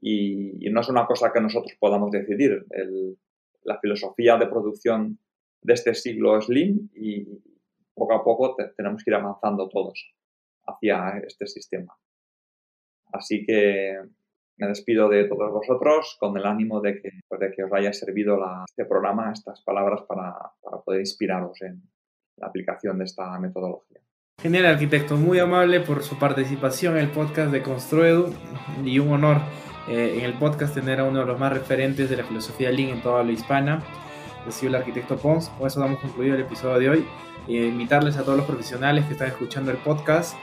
y, 0.00 0.68
no 0.72 0.80
es 0.80 0.88
una 0.88 1.06
cosa 1.06 1.30
que 1.32 1.40
nosotros 1.40 1.76
podamos 1.78 2.10
decidir. 2.10 2.66
la 3.62 3.78
filosofía 3.78 4.38
de 4.38 4.48
producción 4.48 5.20
de 5.66 5.74
este 5.74 5.94
siglo 5.94 6.38
Lean 6.48 6.90
y 6.94 7.26
poco 7.92 8.14
a 8.14 8.22
poco 8.22 8.56
tenemos 8.76 9.02
que 9.02 9.10
ir 9.10 9.16
avanzando 9.16 9.68
todos 9.68 10.14
hacia 10.64 11.18
este 11.26 11.46
sistema. 11.46 11.92
Así 13.12 13.44
que 13.44 13.98
me 14.58 14.68
despido 14.68 15.08
de 15.08 15.24
todos 15.24 15.50
vosotros 15.52 16.16
con 16.20 16.36
el 16.36 16.46
ánimo 16.46 16.80
de 16.80 17.00
que, 17.00 17.10
pues, 17.28 17.40
de 17.40 17.50
que 17.50 17.64
os 17.64 17.72
haya 17.72 17.92
servido 17.92 18.38
este 18.66 18.84
programa, 18.84 19.32
estas 19.32 19.60
palabras 19.62 20.02
para, 20.08 20.34
para 20.62 20.78
poder 20.82 21.00
inspiraros 21.00 21.60
en 21.62 21.82
la 22.36 22.46
aplicación 22.46 22.98
de 22.98 23.04
esta 23.04 23.38
metodología. 23.40 24.00
Genial, 24.40 24.66
arquitecto, 24.66 25.16
muy 25.16 25.38
amable 25.38 25.80
por 25.80 26.02
su 26.02 26.18
participación 26.18 26.96
en 26.96 27.04
el 27.04 27.10
podcast 27.10 27.50
de 27.50 27.62
Construedu 27.62 28.32
y 28.84 28.98
un 28.98 29.10
honor 29.10 29.38
eh, 29.88 30.18
en 30.18 30.24
el 30.24 30.34
podcast 30.34 30.74
tener 30.74 31.00
a 31.00 31.04
uno 31.04 31.20
de 31.20 31.26
los 31.26 31.40
más 31.40 31.52
referentes 31.52 32.10
de 32.10 32.16
la 32.18 32.24
filosofía 32.24 32.70
Lean 32.70 32.90
en 32.90 33.02
toda 33.02 33.24
la 33.24 33.32
hispana. 33.32 33.82
Sido 34.52 34.70
el 34.70 34.76
arquitecto 34.76 35.16
Pons. 35.16 35.48
Con 35.58 35.66
eso 35.66 35.80
damos 35.80 36.00
concluido 36.00 36.34
el 36.34 36.42
episodio 36.42 36.78
de 36.78 36.88
hoy. 36.88 37.06
Eh, 37.48 37.66
invitarles 37.66 38.16
a 38.16 38.22
todos 38.22 38.36
los 38.36 38.46
profesionales 38.46 39.04
que 39.06 39.12
están 39.12 39.28
escuchando 39.28 39.70
el 39.70 39.76
podcast 39.78 40.36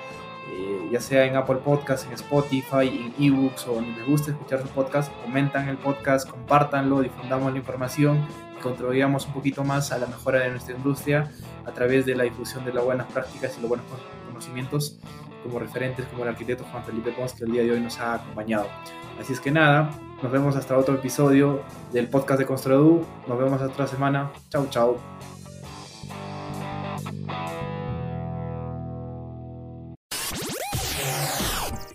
eh, 0.51 0.89
ya 0.91 0.99
sea 0.99 1.25
en 1.25 1.35
Apple 1.35 1.57
Podcasts, 1.63 2.05
en 2.05 2.13
Spotify, 2.13 2.87
en 2.87 3.13
eBooks 3.17 3.67
o 3.67 3.75
donde 3.75 3.97
les 3.97 4.05
guste 4.05 4.31
escuchar 4.31 4.61
su 4.61 4.67
podcast, 4.67 5.11
comentan 5.23 5.69
el 5.69 5.77
podcast, 5.77 6.29
compártanlo, 6.29 7.01
difundamos 7.01 7.51
la 7.51 7.57
información 7.57 8.19
y 8.57 8.61
contribuyamos 8.61 9.25
un 9.25 9.33
poquito 9.33 9.63
más 9.63 9.91
a 9.91 9.97
la 9.97 10.05
mejora 10.05 10.41
de 10.41 10.51
nuestra 10.51 10.75
industria 10.75 11.31
a 11.65 11.71
través 11.71 12.05
de 12.05 12.15
la 12.15 12.23
difusión 12.23 12.65
de 12.65 12.73
las 12.73 12.83
buenas 12.83 13.11
prácticas 13.11 13.57
y 13.57 13.61
los 13.61 13.69
buenos 13.69 13.85
conocimientos 14.27 14.99
como 15.43 15.59
referentes 15.59 16.05
como 16.07 16.23
el 16.23 16.29
arquitecto 16.29 16.63
Juan 16.71 16.83
Felipe 16.83 17.11
Pons 17.11 17.33
que 17.33 17.43
el 17.43 17.51
día 17.51 17.63
de 17.63 17.71
hoy 17.71 17.81
nos 17.81 17.99
ha 17.99 18.15
acompañado. 18.15 18.67
Así 19.19 19.33
es 19.33 19.39
que 19.39 19.51
nada, 19.51 19.91
nos 20.21 20.31
vemos 20.31 20.55
hasta 20.55 20.77
otro 20.77 20.95
episodio 20.95 21.61
del 21.91 22.07
podcast 22.07 22.39
de 22.39 22.45
Construedu. 22.45 23.05
Nos 23.27 23.37
vemos 23.37 23.53
hasta 23.53 23.73
otra 23.73 23.87
semana. 23.87 24.31
Chao, 24.49 24.67
chao. 24.69 24.97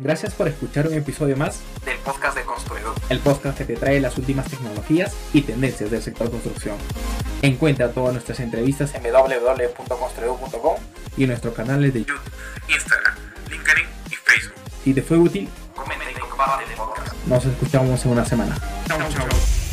Gracias 0.00 0.32
por 0.34 0.46
escuchar 0.46 0.86
un 0.86 0.94
episodio 0.94 1.36
más 1.36 1.60
del 1.84 1.98
podcast 1.98 2.36
de 2.36 2.44
Construidor, 2.44 2.94
el 3.08 3.18
podcast 3.18 3.58
que 3.58 3.64
te 3.64 3.74
trae 3.74 4.00
las 4.00 4.16
últimas 4.16 4.48
tecnologías 4.48 5.12
y 5.32 5.42
tendencias 5.42 5.90
del 5.90 6.00
sector 6.02 6.30
construcción. 6.30 6.76
Encuentra 7.42 7.90
todas 7.90 8.12
nuestras 8.12 8.38
entrevistas 8.38 8.94
en 8.94 9.02
www.construidor.com 9.02 10.76
y 11.16 11.24
en 11.24 11.30
nuestros 11.30 11.52
canales 11.52 11.92
de 11.94 12.00
YouTube, 12.04 12.20
Instagram, 12.68 13.14
LinkedIn 13.50 13.84
y 14.10 14.14
Facebook. 14.14 14.54
Si 14.84 14.94
te 14.94 15.02
fue 15.02 15.16
útil, 15.18 15.48
comenta 15.74 16.04
y 16.10 16.14
comparte 16.14 16.64
el 16.64 16.76
podcast. 16.76 17.14
Nos 17.26 17.44
escuchamos 17.44 18.04
en 18.04 18.10
una 18.10 18.24
semana. 18.24 18.56
Chao, 18.86 18.98
chao. 19.10 19.67